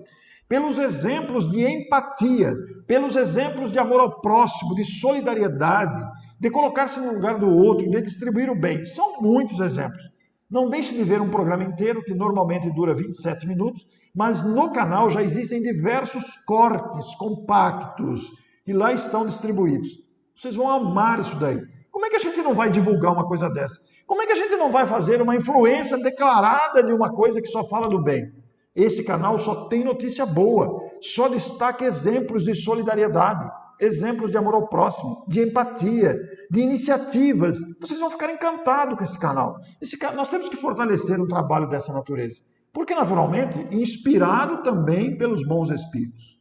Pelos 0.49 0.79
exemplos 0.79 1.51
de 1.51 1.65
empatia, 1.65 2.55
pelos 2.87 3.17
exemplos 3.17 3.73
de 3.73 3.79
amor 3.79 4.01
ao 4.01 4.21
próximo, 4.21 4.75
de 4.75 4.85
solidariedade, 4.85 6.05
de 6.39 6.51
colocar-se 6.51 7.01
no 7.01 7.15
lugar 7.15 7.39
do 7.39 7.49
outro, 7.49 7.89
de 7.89 8.03
distribuir 8.03 8.51
o 8.51 8.61
bem. 8.61 8.85
São 8.85 9.21
muitos 9.21 9.61
exemplos. 9.61 10.03
Não 10.51 10.69
deixe 10.69 10.95
de 10.95 11.03
ver 11.05 11.21
um 11.21 11.31
programa 11.31 11.65
inteiro, 11.65 12.03
que 12.03 12.13
normalmente 12.13 12.71
dura 12.75 12.95
27 12.95 13.47
minutos, 13.47 13.87
mas 14.15 14.43
no 14.43 14.71
canal 14.73 15.09
já 15.09 15.23
existem 15.23 15.63
diversos 15.63 16.37
cortes 16.45 17.15
compactos 17.15 18.31
que 18.65 18.73
lá 18.73 18.93
estão 18.93 19.27
distribuídos. 19.27 19.89
Vocês 20.35 20.57
vão 20.57 20.69
amar 20.69 21.21
isso 21.21 21.37
daí. 21.37 21.63
Como 21.93 22.07
é 22.07 22.11
que 22.11 22.17
a 22.17 22.21
gente 22.21 22.41
não 22.43 22.55
vai 22.55 22.71
divulgar 22.71 23.13
uma 23.13 23.29
coisa 23.29 23.51
dessa? 23.51 23.79
Como 24.07 24.23
é 24.23 24.27
que 24.27 24.33
a 24.33 24.37
gente 24.37 24.57
não 24.57 24.73
vai 24.73 24.87
fazer 24.87 25.21
uma 25.21 25.37
influência 25.37 25.99
declarada 25.99 26.83
de 26.83 26.93
uma 26.93 27.13
coisa 27.13 27.41
que 27.41 27.49
só 27.49 27.63
fala 27.69 27.89
do 27.89 28.03
bem? 28.03 28.33
Esse 28.75 29.05
canal 29.05 29.39
só 29.39 29.69
tem 29.69 29.85
notícia 29.85 30.25
boa, 30.25 30.91
só 31.03 31.29
destaca 31.29 31.85
exemplos 31.85 32.45
de 32.45 32.55
solidariedade, 32.55 33.49
exemplos 33.79 34.31
de 34.31 34.39
amor 34.39 34.55
ao 34.55 34.69
próximo, 34.69 35.25
de 35.29 35.43
empatia, 35.43 36.19
de 36.51 36.61
iniciativas. 36.61 37.59
Vocês 37.79 38.01
vão 38.01 38.11
ficar 38.11 38.33
encantados 38.33 38.97
com 38.97 39.05
esse 39.05 39.19
canal. 39.19 39.57
Esse, 39.81 39.99
nós 40.15 40.31
temos 40.31 40.49
que 40.49 40.57
fortalecer 40.57 41.21
um 41.21 41.29
trabalho 41.29 41.69
dessa 41.69 41.93
natureza, 41.93 42.41
porque 42.73 42.95
naturalmente 42.95 43.59
inspirado 43.71 44.63
também 44.63 45.19
pelos 45.19 45.47
bons 45.47 45.71
espíritos. 45.71 46.39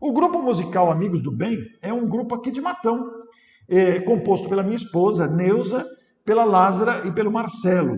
O 0.00 0.14
grupo 0.14 0.40
musical 0.40 0.90
Amigos 0.90 1.22
do 1.22 1.30
Bem 1.30 1.58
é 1.82 1.92
um 1.92 2.08
grupo 2.08 2.34
aqui 2.34 2.50
de 2.50 2.62
Matão, 2.62 3.19
é, 3.70 4.00
composto 4.00 4.48
pela 4.48 4.64
minha 4.64 4.76
esposa, 4.76 5.28
Neuza, 5.28 5.86
pela 6.24 6.44
Lázara 6.44 7.06
e 7.06 7.12
pelo 7.12 7.30
Marcelo. 7.30 7.96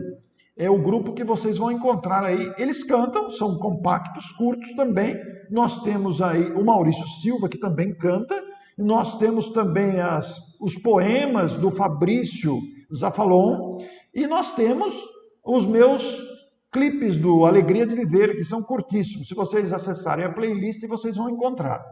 É 0.55 0.69
o 0.69 0.83
grupo 0.83 1.15
que 1.15 1.25
vocês 1.25 1.57
vão 1.57 1.73
encontrar 1.73 2.23
aí. 2.23 2.53
Eles 2.59 2.85
cantam, 2.85 3.31
são 3.31 3.59
compactos, 3.59 4.31
curtos 4.33 4.75
também. 4.75 5.17
Nós 5.51 5.83
temos 5.83 6.21
aí 6.21 6.53
o 6.53 6.63
Maurício 6.63 7.07
Silva, 7.23 7.49
que 7.49 7.59
também 7.59 7.95
canta. 7.95 8.39
Nós 8.77 9.19
temos 9.19 9.49
também 9.49 9.99
as, 9.99 10.61
os 10.61 10.75
poemas 10.75 11.55
do 11.55 11.71
Fabrício 11.71 12.59
Zafalon. 12.95 13.79
E 14.15 14.27
nós 14.27 14.55
temos 14.55 14.95
os 15.43 15.65
meus 15.65 16.21
clipes 16.71 17.17
do 17.17 17.47
Alegria 17.47 17.87
de 17.87 17.95
Viver, 17.95 18.37
que 18.37 18.45
são 18.45 18.63
curtíssimos. 18.63 19.29
Se 19.29 19.35
vocês 19.35 19.73
acessarem 19.73 20.27
a 20.27 20.33
playlist, 20.33 20.87
vocês 20.87 21.17
vão 21.17 21.31
encontrar. 21.31 21.83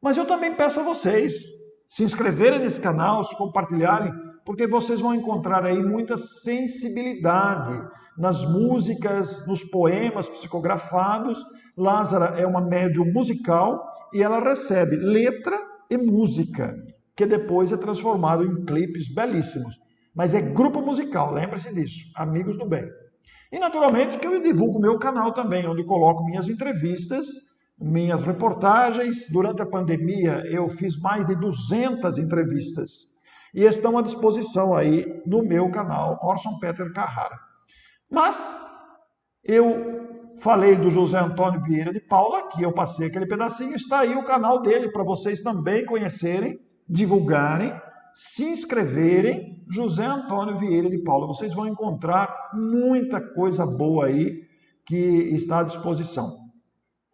Mas 0.00 0.16
eu 0.16 0.24
também 0.24 0.54
peço 0.54 0.78
a 0.80 0.84
vocês 0.84 1.63
se 1.94 2.02
inscreverem 2.02 2.58
nesse 2.58 2.80
canal, 2.80 3.22
se 3.22 3.36
compartilharem, 3.36 4.12
porque 4.44 4.66
vocês 4.66 5.00
vão 5.00 5.14
encontrar 5.14 5.64
aí 5.64 5.80
muita 5.80 6.16
sensibilidade 6.16 7.80
nas 8.18 8.42
músicas, 8.50 9.46
nos 9.46 9.62
poemas 9.62 10.28
psicografados. 10.28 11.38
Lázara 11.76 12.36
é 12.36 12.44
uma 12.44 12.60
médium 12.60 13.12
musical 13.12 13.80
e 14.12 14.24
ela 14.24 14.40
recebe 14.40 14.96
letra 14.96 15.56
e 15.88 15.96
música, 15.96 16.74
que 17.14 17.24
depois 17.26 17.70
é 17.70 17.76
transformado 17.76 18.42
em 18.42 18.64
clipes 18.64 19.14
belíssimos. 19.14 19.76
Mas 20.12 20.34
é 20.34 20.40
grupo 20.40 20.82
musical, 20.82 21.32
lembre-se 21.32 21.72
disso, 21.72 22.10
amigos 22.16 22.58
do 22.58 22.68
bem. 22.68 22.84
E 23.52 23.58
naturalmente 23.60 24.18
que 24.18 24.26
eu 24.26 24.42
divulgo 24.42 24.80
meu 24.80 24.98
canal 24.98 25.32
também, 25.32 25.64
onde 25.64 25.84
coloco 25.84 26.24
minhas 26.24 26.48
entrevistas, 26.48 27.24
minhas 27.78 28.22
reportagens. 28.22 29.30
Durante 29.30 29.62
a 29.62 29.66
pandemia 29.66 30.42
eu 30.46 30.68
fiz 30.68 30.98
mais 31.00 31.26
de 31.26 31.34
200 31.34 32.18
entrevistas 32.18 33.14
e 33.54 33.64
estão 33.64 33.96
à 33.96 34.02
disposição 34.02 34.74
aí 34.74 35.22
no 35.26 35.42
meu 35.42 35.70
canal 35.70 36.18
Orson 36.22 36.58
Peter 36.58 36.92
Carrara. 36.92 37.38
Mas 38.10 38.36
eu 39.42 40.36
falei 40.38 40.76
do 40.76 40.90
José 40.90 41.18
Antônio 41.18 41.62
Vieira 41.62 41.92
de 41.92 42.00
Paula, 42.00 42.40
aqui 42.40 42.62
eu 42.62 42.72
passei 42.72 43.06
aquele 43.06 43.26
pedacinho, 43.26 43.76
está 43.76 44.00
aí 44.00 44.14
o 44.14 44.24
canal 44.24 44.60
dele 44.60 44.90
para 44.90 45.04
vocês 45.04 45.42
também 45.42 45.84
conhecerem, 45.84 46.58
divulgarem 46.88 47.72
se 48.14 48.44
inscreverem, 48.44 49.64
José 49.68 50.06
Antônio 50.06 50.56
Vieira 50.56 50.88
de 50.88 50.98
Paula. 50.98 51.26
Vocês 51.26 51.52
vão 51.52 51.66
encontrar 51.66 52.52
muita 52.54 53.20
coisa 53.20 53.66
boa 53.66 54.06
aí 54.06 54.44
que 54.86 54.94
está 54.94 55.58
à 55.58 55.64
disposição. 55.64 56.43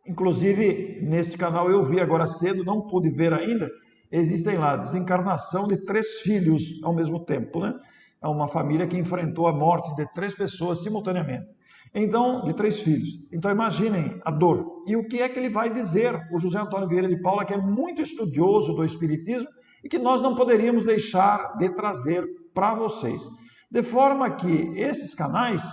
Inclusive, 0.07 1.01
nesse 1.03 1.37
canal 1.37 1.71
eu 1.71 1.85
vi 1.85 2.01
agora 2.01 2.27
cedo, 2.27 2.65
não 2.65 2.87
pude 2.87 3.11
ver 3.11 3.33
ainda, 3.33 3.71
existem 4.11 4.57
lá 4.57 4.77
desencarnação 4.77 5.69
de 5.69 5.85
três 5.85 6.21
filhos 6.21 6.63
ao 6.83 6.95
mesmo 6.95 7.25
tempo, 7.25 7.61
né? 7.61 7.75
É 8.23 8.29
uma 8.29 8.49
família 8.49 8.87
que 8.87 8.99
enfrentou 8.99 9.47
a 9.47 9.53
morte 9.53 9.95
de 9.95 10.07
três 10.13 10.35
pessoas 10.35 10.83
simultaneamente. 10.83 11.47
Então, 11.95 12.45
de 12.45 12.55
três 12.55 12.81
filhos. 12.81 13.09
Então, 13.33 13.51
imaginem 13.51 14.21
a 14.25 14.31
dor. 14.31 14.85
E 14.87 14.95
o 14.97 15.09
que 15.09 15.21
é 15.21 15.29
que 15.29 15.39
ele 15.39 15.49
vai 15.49 15.73
dizer, 15.73 16.15
o 16.33 16.39
José 16.39 16.59
Antônio 16.59 16.89
Vieira 16.89 17.09
de 17.09 17.21
Paula, 17.21 17.45
que 17.45 17.55
é 17.55 17.59
muito 17.59 18.01
estudioso 18.01 18.75
do 18.75 18.85
Espiritismo 18.85 19.49
e 19.83 19.89
que 19.89 19.99
nós 19.99 20.21
não 20.23 20.35
poderíamos 20.35 20.85
deixar 20.85 21.57
de 21.57 21.69
trazer 21.71 22.25
para 22.55 22.75
vocês. 22.75 23.23
De 23.71 23.83
forma 23.83 24.31
que 24.31 24.73
esses 24.77 25.15
canais 25.15 25.65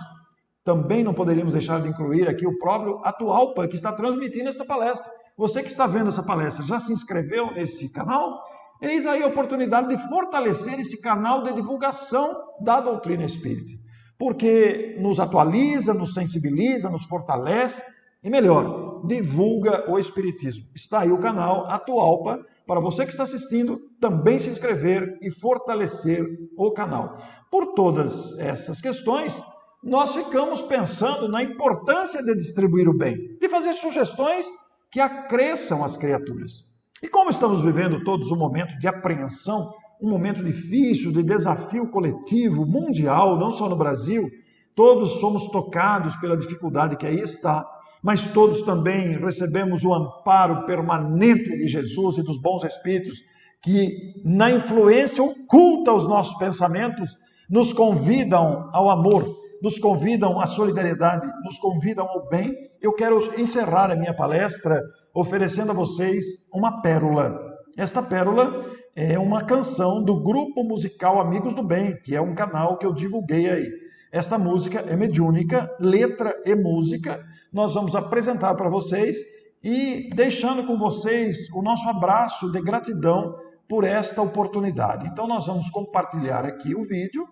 também 0.68 1.02
não 1.02 1.14
poderíamos 1.14 1.54
deixar 1.54 1.80
de 1.80 1.88
incluir 1.88 2.28
aqui 2.28 2.46
o 2.46 2.58
próprio 2.58 3.00
Atualpa, 3.02 3.66
que 3.66 3.74
está 3.74 3.90
transmitindo 3.90 4.50
esta 4.50 4.66
palestra. 4.66 5.10
Você 5.34 5.62
que 5.62 5.70
está 5.70 5.86
vendo 5.86 6.08
essa 6.08 6.22
palestra, 6.22 6.62
já 6.62 6.78
se 6.78 6.92
inscreveu 6.92 7.50
nesse 7.52 7.90
canal? 7.90 8.38
Eis 8.78 9.06
aí 9.06 9.22
a 9.22 9.28
oportunidade 9.28 9.88
de 9.88 9.96
fortalecer 10.10 10.78
esse 10.78 11.00
canal 11.00 11.42
de 11.42 11.54
divulgação 11.54 12.36
da 12.60 12.82
doutrina 12.82 13.24
espírita. 13.24 13.82
Porque 14.18 14.98
nos 15.00 15.18
atualiza, 15.18 15.94
nos 15.94 16.12
sensibiliza, 16.12 16.90
nos 16.90 17.06
fortalece 17.06 17.82
e 18.22 18.28
melhor, 18.28 19.00
Divulga 19.06 19.90
o 19.90 19.98
Espiritismo. 19.98 20.66
Está 20.74 21.00
aí 21.00 21.10
o 21.10 21.18
canal 21.18 21.64
Atualpa 21.70 22.44
para 22.66 22.80
você 22.80 23.04
que 23.04 23.12
está 23.12 23.22
assistindo 23.22 23.80
também 23.98 24.38
se 24.38 24.50
inscrever 24.50 25.16
e 25.22 25.30
fortalecer 25.30 26.22
o 26.58 26.70
canal. 26.72 27.16
Por 27.50 27.74
todas 27.74 28.38
essas 28.38 28.82
questões, 28.82 29.40
nós 29.82 30.14
ficamos 30.14 30.62
pensando 30.62 31.28
na 31.28 31.42
importância 31.42 32.22
de 32.22 32.34
distribuir 32.34 32.88
o 32.88 32.96
bem, 32.96 33.16
de 33.40 33.48
fazer 33.48 33.74
sugestões 33.74 34.46
que 34.90 35.00
acresçam 35.00 35.84
as 35.84 35.96
criaturas. 35.96 36.64
E 37.02 37.08
como 37.08 37.30
estamos 37.30 37.62
vivendo 37.62 38.02
todos 38.02 38.30
um 38.30 38.36
momento 38.36 38.76
de 38.78 38.88
apreensão, 38.88 39.72
um 40.00 40.10
momento 40.10 40.42
difícil, 40.42 41.12
de 41.12 41.22
desafio 41.22 41.90
coletivo, 41.90 42.66
mundial, 42.66 43.38
não 43.38 43.50
só 43.50 43.68
no 43.68 43.76
Brasil, 43.76 44.28
todos 44.74 45.20
somos 45.20 45.48
tocados 45.50 46.16
pela 46.16 46.36
dificuldade 46.36 46.96
que 46.96 47.06
aí 47.06 47.20
está 47.20 47.66
mas 48.02 48.32
todos 48.32 48.62
também 48.62 49.18
recebemos 49.18 49.84
o 49.84 49.92
amparo 49.92 50.64
permanente 50.66 51.56
de 51.56 51.68
Jesus 51.68 52.18
e 52.18 52.22
dos 52.22 52.40
bons 52.40 52.64
espíritos, 52.64 53.18
que, 53.62 54.14
na 54.24 54.50
influência 54.50 55.22
oculta 55.22 55.90
aos 55.90 56.06
nossos 56.06 56.38
pensamentos, 56.38 57.16
nos 57.50 57.72
convidam 57.72 58.68
ao 58.72 58.88
amor, 58.90 59.24
nos 59.62 59.78
convidam 59.78 60.40
à 60.40 60.46
solidariedade, 60.46 61.26
nos 61.44 61.58
convidam 61.58 62.06
ao 62.06 62.28
bem. 62.28 62.54
Eu 62.80 62.92
quero 62.92 63.18
encerrar 63.40 63.90
a 63.90 63.96
minha 63.96 64.14
palestra 64.14 64.80
oferecendo 65.14 65.70
a 65.70 65.74
vocês 65.74 66.24
uma 66.52 66.80
pérola. 66.80 67.36
Esta 67.76 68.02
pérola 68.02 68.64
é 68.94 69.18
uma 69.18 69.44
canção 69.44 70.02
do 70.04 70.22
grupo 70.22 70.64
musical 70.64 71.20
Amigos 71.20 71.54
do 71.54 71.62
Bem, 71.62 71.96
que 72.02 72.14
é 72.14 72.20
um 72.20 72.34
canal 72.34 72.78
que 72.78 72.86
eu 72.86 72.92
divulguei 72.92 73.48
aí. 73.48 73.68
Esta 74.10 74.38
música 74.38 74.80
é 74.80 74.96
mediúnica, 74.96 75.70
letra 75.78 76.34
e 76.44 76.54
música, 76.54 77.22
nós 77.52 77.74
vamos 77.74 77.94
apresentar 77.94 78.54
para 78.54 78.68
vocês 78.68 79.16
e 79.62 80.10
deixando 80.14 80.66
com 80.66 80.76
vocês 80.76 81.50
o 81.52 81.62
nosso 81.62 81.88
abraço 81.88 82.50
de 82.52 82.60
gratidão 82.60 83.34
por 83.68 83.84
esta 83.84 84.22
oportunidade. 84.22 85.06
Então, 85.06 85.26
nós 85.26 85.46
vamos 85.46 85.68
compartilhar 85.70 86.44
aqui 86.44 86.74
o 86.74 86.82
vídeo 86.82 87.26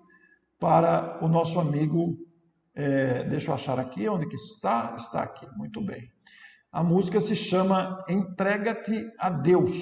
para 0.59 1.19
o 1.23 1.29
nosso 1.29 1.59
amigo. 1.61 2.17
É, 2.75 3.25
deixa 3.25 3.51
eu 3.51 3.55
achar 3.55 3.79
aqui 3.79 4.09
onde 4.09 4.27
que 4.27 4.37
está. 4.37 4.95
Está 4.99 5.23
aqui, 5.23 5.47
muito 5.57 5.85
bem. 5.85 6.09
A 6.71 6.83
música 6.83 7.21
se 7.21 7.35
chama 7.35 8.05
Entrega-te 8.09 9.07
a 9.19 9.31
Deus 9.31 9.73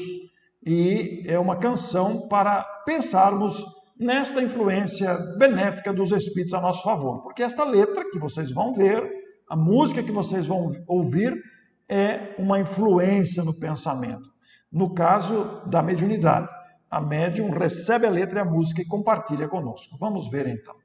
e 0.64 1.24
é 1.26 1.38
uma 1.38 1.56
canção 1.56 2.28
para 2.28 2.62
pensarmos 2.86 3.62
nesta 3.98 4.42
influência 4.42 5.16
benéfica 5.38 5.92
dos 5.92 6.10
Espíritos 6.10 6.54
a 6.54 6.60
nosso 6.60 6.82
favor, 6.82 7.22
porque 7.22 7.42
esta 7.42 7.64
letra 7.64 8.10
que 8.10 8.18
vocês 8.18 8.52
vão 8.52 8.72
ver 8.72 9.08
a 9.48 9.56
música 9.56 10.02
que 10.02 10.10
vocês 10.10 10.46
vão 10.46 10.72
ouvir 10.86 11.34
é 11.88 12.34
uma 12.38 12.58
influência 12.58 13.44
no 13.44 13.58
pensamento. 13.58 14.32
No 14.72 14.94
caso 14.94 15.62
da 15.66 15.82
mediunidade, 15.82 16.48
a 16.94 17.00
médium 17.00 17.50
recebe 17.50 18.06
a 18.06 18.10
letra 18.10 18.38
e 18.38 18.42
a 18.42 18.44
música 18.44 18.80
e 18.80 18.84
compartilha 18.84 19.48
conosco. 19.48 19.96
Vamos 19.98 20.30
ver 20.30 20.46
então. 20.46 20.83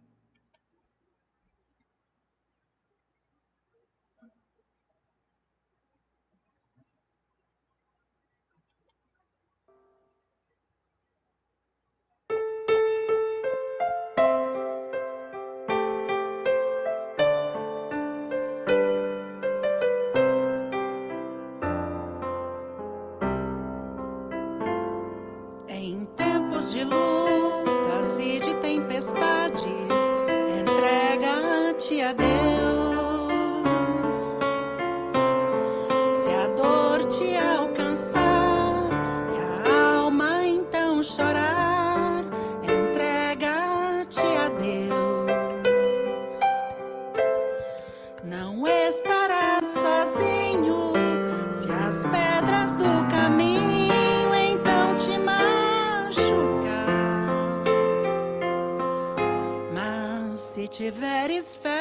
Tiver 60.79 61.29
fé 61.61 61.78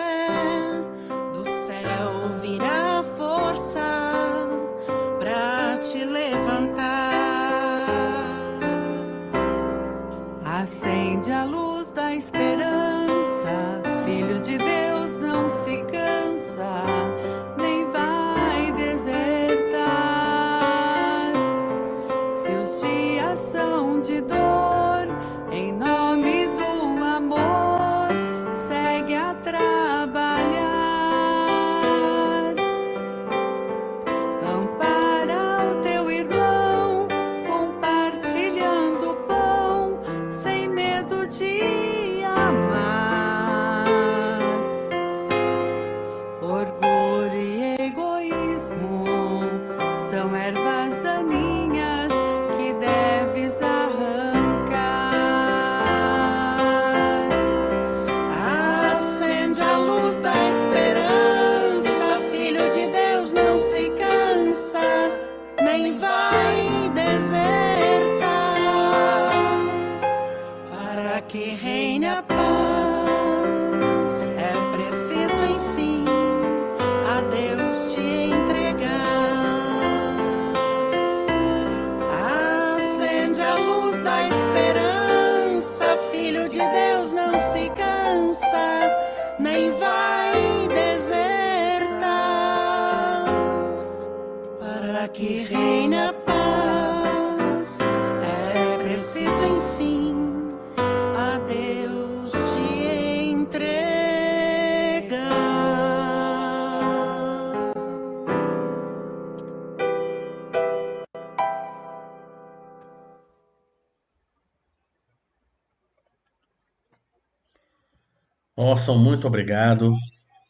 Orson, 118.89 118.97
muito 118.97 119.27
obrigado 119.27 119.93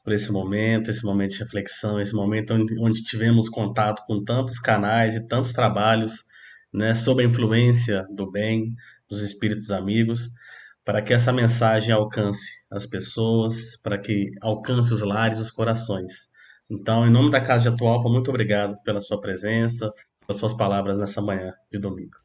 por 0.05 0.13
esse 0.13 0.31
momento, 0.31 0.91
esse 0.91 1.05
momento 1.05 1.33
de 1.33 1.39
reflexão, 1.41 2.01
esse 2.01 2.15
momento 2.15 2.55
onde, 2.55 2.79
onde 2.79 3.03
tivemos 3.03 3.49
contato 3.49 4.05
com 4.07 4.23
tantos 4.23 4.61
canais 4.61 5.17
e 5.17 5.27
tantos 5.27 5.53
trabalhos 5.53 6.25
né, 6.73 6.95
sob 6.95 7.23
a 7.23 7.27
influência 7.27 8.07
do 8.15 8.31
bem, 8.31 8.75
dos 9.09 9.23
espíritos 9.23 9.73
amigos, 9.73 10.31
para 10.85 11.03
que 11.03 11.13
essa 11.13 11.33
mensagem 11.33 11.93
alcance 11.93 12.65
as 12.71 12.87
pessoas, 12.87 13.77
para 13.83 13.99
que 13.99 14.31
alcance 14.41 14.95
os 14.95 15.03
lares, 15.03 15.41
os 15.41 15.51
corações. 15.51 16.13
Então, 16.71 17.05
em 17.07 17.11
nome 17.11 17.33
da 17.33 17.41
Casa 17.41 17.65
de 17.65 17.69
Atualpa, 17.71 18.09
muito 18.09 18.29
obrigado 18.29 18.77
pela 18.85 19.01
sua 19.01 19.21
presença, 19.21 19.91
pelas 20.21 20.39
suas 20.39 20.55
palavras 20.55 20.99
nessa 20.99 21.21
manhã 21.21 21.53
de 21.73 21.79
domingo. 21.81 22.17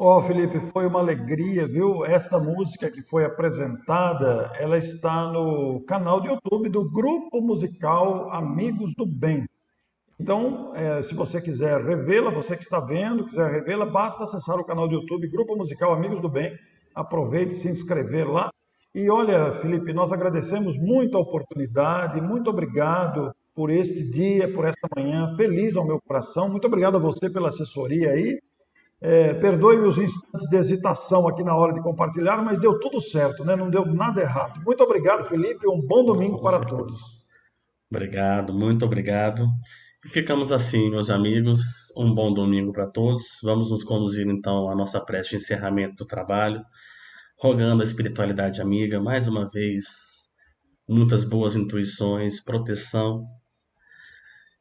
Ó, 0.00 0.18
oh, 0.18 0.22
Felipe, 0.22 0.60
foi 0.60 0.86
uma 0.86 1.00
alegria, 1.00 1.66
viu? 1.66 2.04
Esta 2.04 2.38
música 2.38 2.88
que 2.88 3.02
foi 3.02 3.24
apresentada, 3.24 4.52
ela 4.54 4.78
está 4.78 5.32
no 5.32 5.80
canal 5.88 6.20
de 6.20 6.28
YouTube 6.28 6.68
do 6.68 6.88
grupo 6.88 7.40
musical 7.40 8.30
Amigos 8.30 8.94
do 8.94 9.04
Bem. 9.04 9.44
Então, 10.20 10.72
é, 10.76 11.02
se 11.02 11.16
você 11.16 11.40
quiser 11.40 11.84
revê-la, 11.84 12.30
você 12.30 12.56
que 12.56 12.62
está 12.62 12.78
vendo, 12.78 13.26
quiser 13.26 13.50
revê-la, 13.50 13.86
basta 13.86 14.22
acessar 14.22 14.56
o 14.60 14.64
canal 14.64 14.86
do 14.86 14.94
YouTube 14.94 15.26
Grupo 15.26 15.56
Musical 15.56 15.92
Amigos 15.92 16.20
do 16.20 16.28
Bem. 16.28 16.56
Aproveite 16.94 17.56
se 17.56 17.68
inscrever 17.68 18.30
lá. 18.30 18.52
E 18.94 19.10
olha, 19.10 19.50
Felipe, 19.50 19.92
nós 19.92 20.12
agradecemos 20.12 20.76
muito 20.76 21.18
a 21.18 21.20
oportunidade, 21.20 22.20
muito 22.20 22.48
obrigado 22.48 23.34
por 23.52 23.68
este 23.68 24.08
dia, 24.08 24.46
por 24.52 24.64
esta 24.64 24.88
manhã, 24.96 25.34
feliz 25.36 25.74
ao 25.74 25.84
meu 25.84 26.00
coração. 26.00 26.48
Muito 26.48 26.68
obrigado 26.68 26.98
a 26.98 27.00
você 27.00 27.28
pela 27.28 27.48
assessoria 27.48 28.12
aí. 28.12 28.38
É, 29.00 29.32
Perdoe-me 29.34 29.86
os 29.86 29.96
instantes 29.96 30.48
de 30.48 30.56
hesitação 30.56 31.28
aqui 31.28 31.44
na 31.44 31.56
hora 31.56 31.72
de 31.72 31.80
compartilhar, 31.80 32.42
mas 32.42 32.58
deu 32.58 32.78
tudo 32.80 33.00
certo, 33.00 33.44
né? 33.44 33.54
não 33.54 33.70
deu 33.70 33.86
nada 33.86 34.20
errado. 34.20 34.60
Muito 34.64 34.82
obrigado, 34.82 35.24
Felipe. 35.24 35.68
Um 35.68 35.80
bom 35.80 36.04
domingo 36.04 36.40
para 36.42 36.64
todos. 36.64 37.00
Obrigado, 37.90 38.52
muito 38.52 38.84
obrigado. 38.84 39.46
E 40.04 40.08
ficamos 40.08 40.50
assim, 40.50 40.90
meus 40.90 41.10
amigos. 41.10 41.60
Um 41.96 42.12
bom 42.12 42.32
domingo 42.32 42.72
para 42.72 42.86
todos. 42.86 43.22
Vamos 43.42 43.70
nos 43.70 43.84
conduzir 43.84 44.26
então 44.26 44.68
à 44.68 44.74
nossa 44.74 45.00
prece 45.00 45.30
de 45.30 45.36
encerramento 45.36 45.96
do 45.96 46.06
trabalho, 46.06 46.62
rogando 47.38 47.82
a 47.82 47.84
espiritualidade 47.84 48.60
amiga 48.60 49.00
mais 49.00 49.28
uma 49.28 49.48
vez 49.48 49.86
muitas 50.88 51.24
boas 51.24 51.54
intuições, 51.54 52.40
proteção 52.40 53.24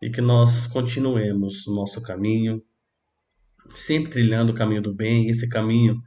e 0.01 0.09
que 0.09 0.21
nós 0.21 0.67
continuemos 0.67 1.65
o 1.65 1.73
nosso 1.73 2.01
caminho, 2.01 2.61
sempre 3.75 4.11
trilhando 4.11 4.51
o 4.51 4.55
caminho 4.55 4.81
do 4.81 4.93
bem, 4.93 5.29
esse 5.29 5.47
caminho 5.47 6.01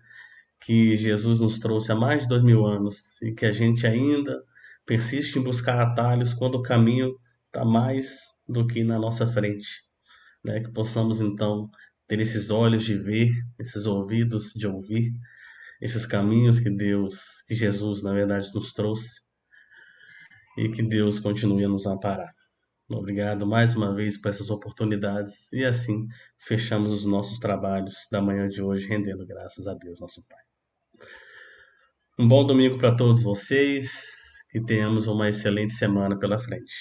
que 0.61 0.95
Jesus 0.95 1.41
nos 1.41 1.59
trouxe 1.59 1.91
há 1.93 1.97
mais 1.97 2.23
de 2.23 2.29
dois 2.29 2.43
mil 2.43 2.67
anos 2.67 3.21
e 3.23 3.33
que 3.33 3.47
a 3.47 3.51
gente 3.51 3.87
ainda 3.87 4.43
persiste 4.85 5.39
em 5.39 5.43
buscar 5.43 5.81
atalhos 5.81 6.35
quando 6.35 6.57
o 6.57 6.63
caminho 6.63 7.15
está 7.47 7.65
mais 7.65 8.35
do 8.49 8.67
que 8.67 8.85
na 8.85 8.99
nossa 8.99 9.27
frente. 9.27 9.69
Né? 10.45 10.61
Que 10.61 10.71
possamos 10.73 11.21
então 11.21 11.71
ter 12.07 12.21
esses 12.21 12.51
olhos 12.51 12.85
de 12.85 12.97
ver, 12.97 13.31
esses 13.59 13.87
ouvidos 13.87 14.53
de 14.55 14.67
ouvir, 14.67 15.13
esses 15.81 16.05
caminhos 16.05 16.61
que 16.61 16.71
Deus, 16.71 17.43
que 17.47 17.55
Jesus, 17.55 18.03
na 18.03 18.13
verdade, 18.13 18.51
nos 18.55 18.73
trouxe 18.73 19.21
e 20.59 20.69
que 20.69 20.83
Deus 20.83 21.21
continue 21.21 21.65
a 21.65 21.69
nos 21.69 21.87
amparar. 21.87 22.35
Obrigado 22.89 23.47
mais 23.47 23.77
uma 23.77 23.95
vez 23.95 24.21
por 24.21 24.31
essas 24.31 24.51
oportunidades 24.51 25.53
e 25.53 25.65
assim 25.65 26.09
fechamos 26.41 26.93
os 26.93 27.05
nossos 27.05 27.39
trabalhos 27.39 27.95
da 28.11 28.21
manhã 28.21 28.49
de 28.49 28.63
hoje, 28.63 28.89
rendendo 28.89 29.27
graças 29.27 29.67
a 29.67 29.75
Deus, 29.75 30.01
nosso 30.01 30.23
Pai. 30.29 30.43
Um 32.19 32.29
bom 32.29 32.45
domingo 32.47 32.79
para 32.79 32.95
todos 32.95 33.23
vocês, 33.23 33.91
que 34.51 34.61
tenhamos 34.63 35.07
uma 35.07 35.29
excelente 35.29 35.75
semana 35.75 36.19
pela 36.19 36.39
frente. 36.39 36.75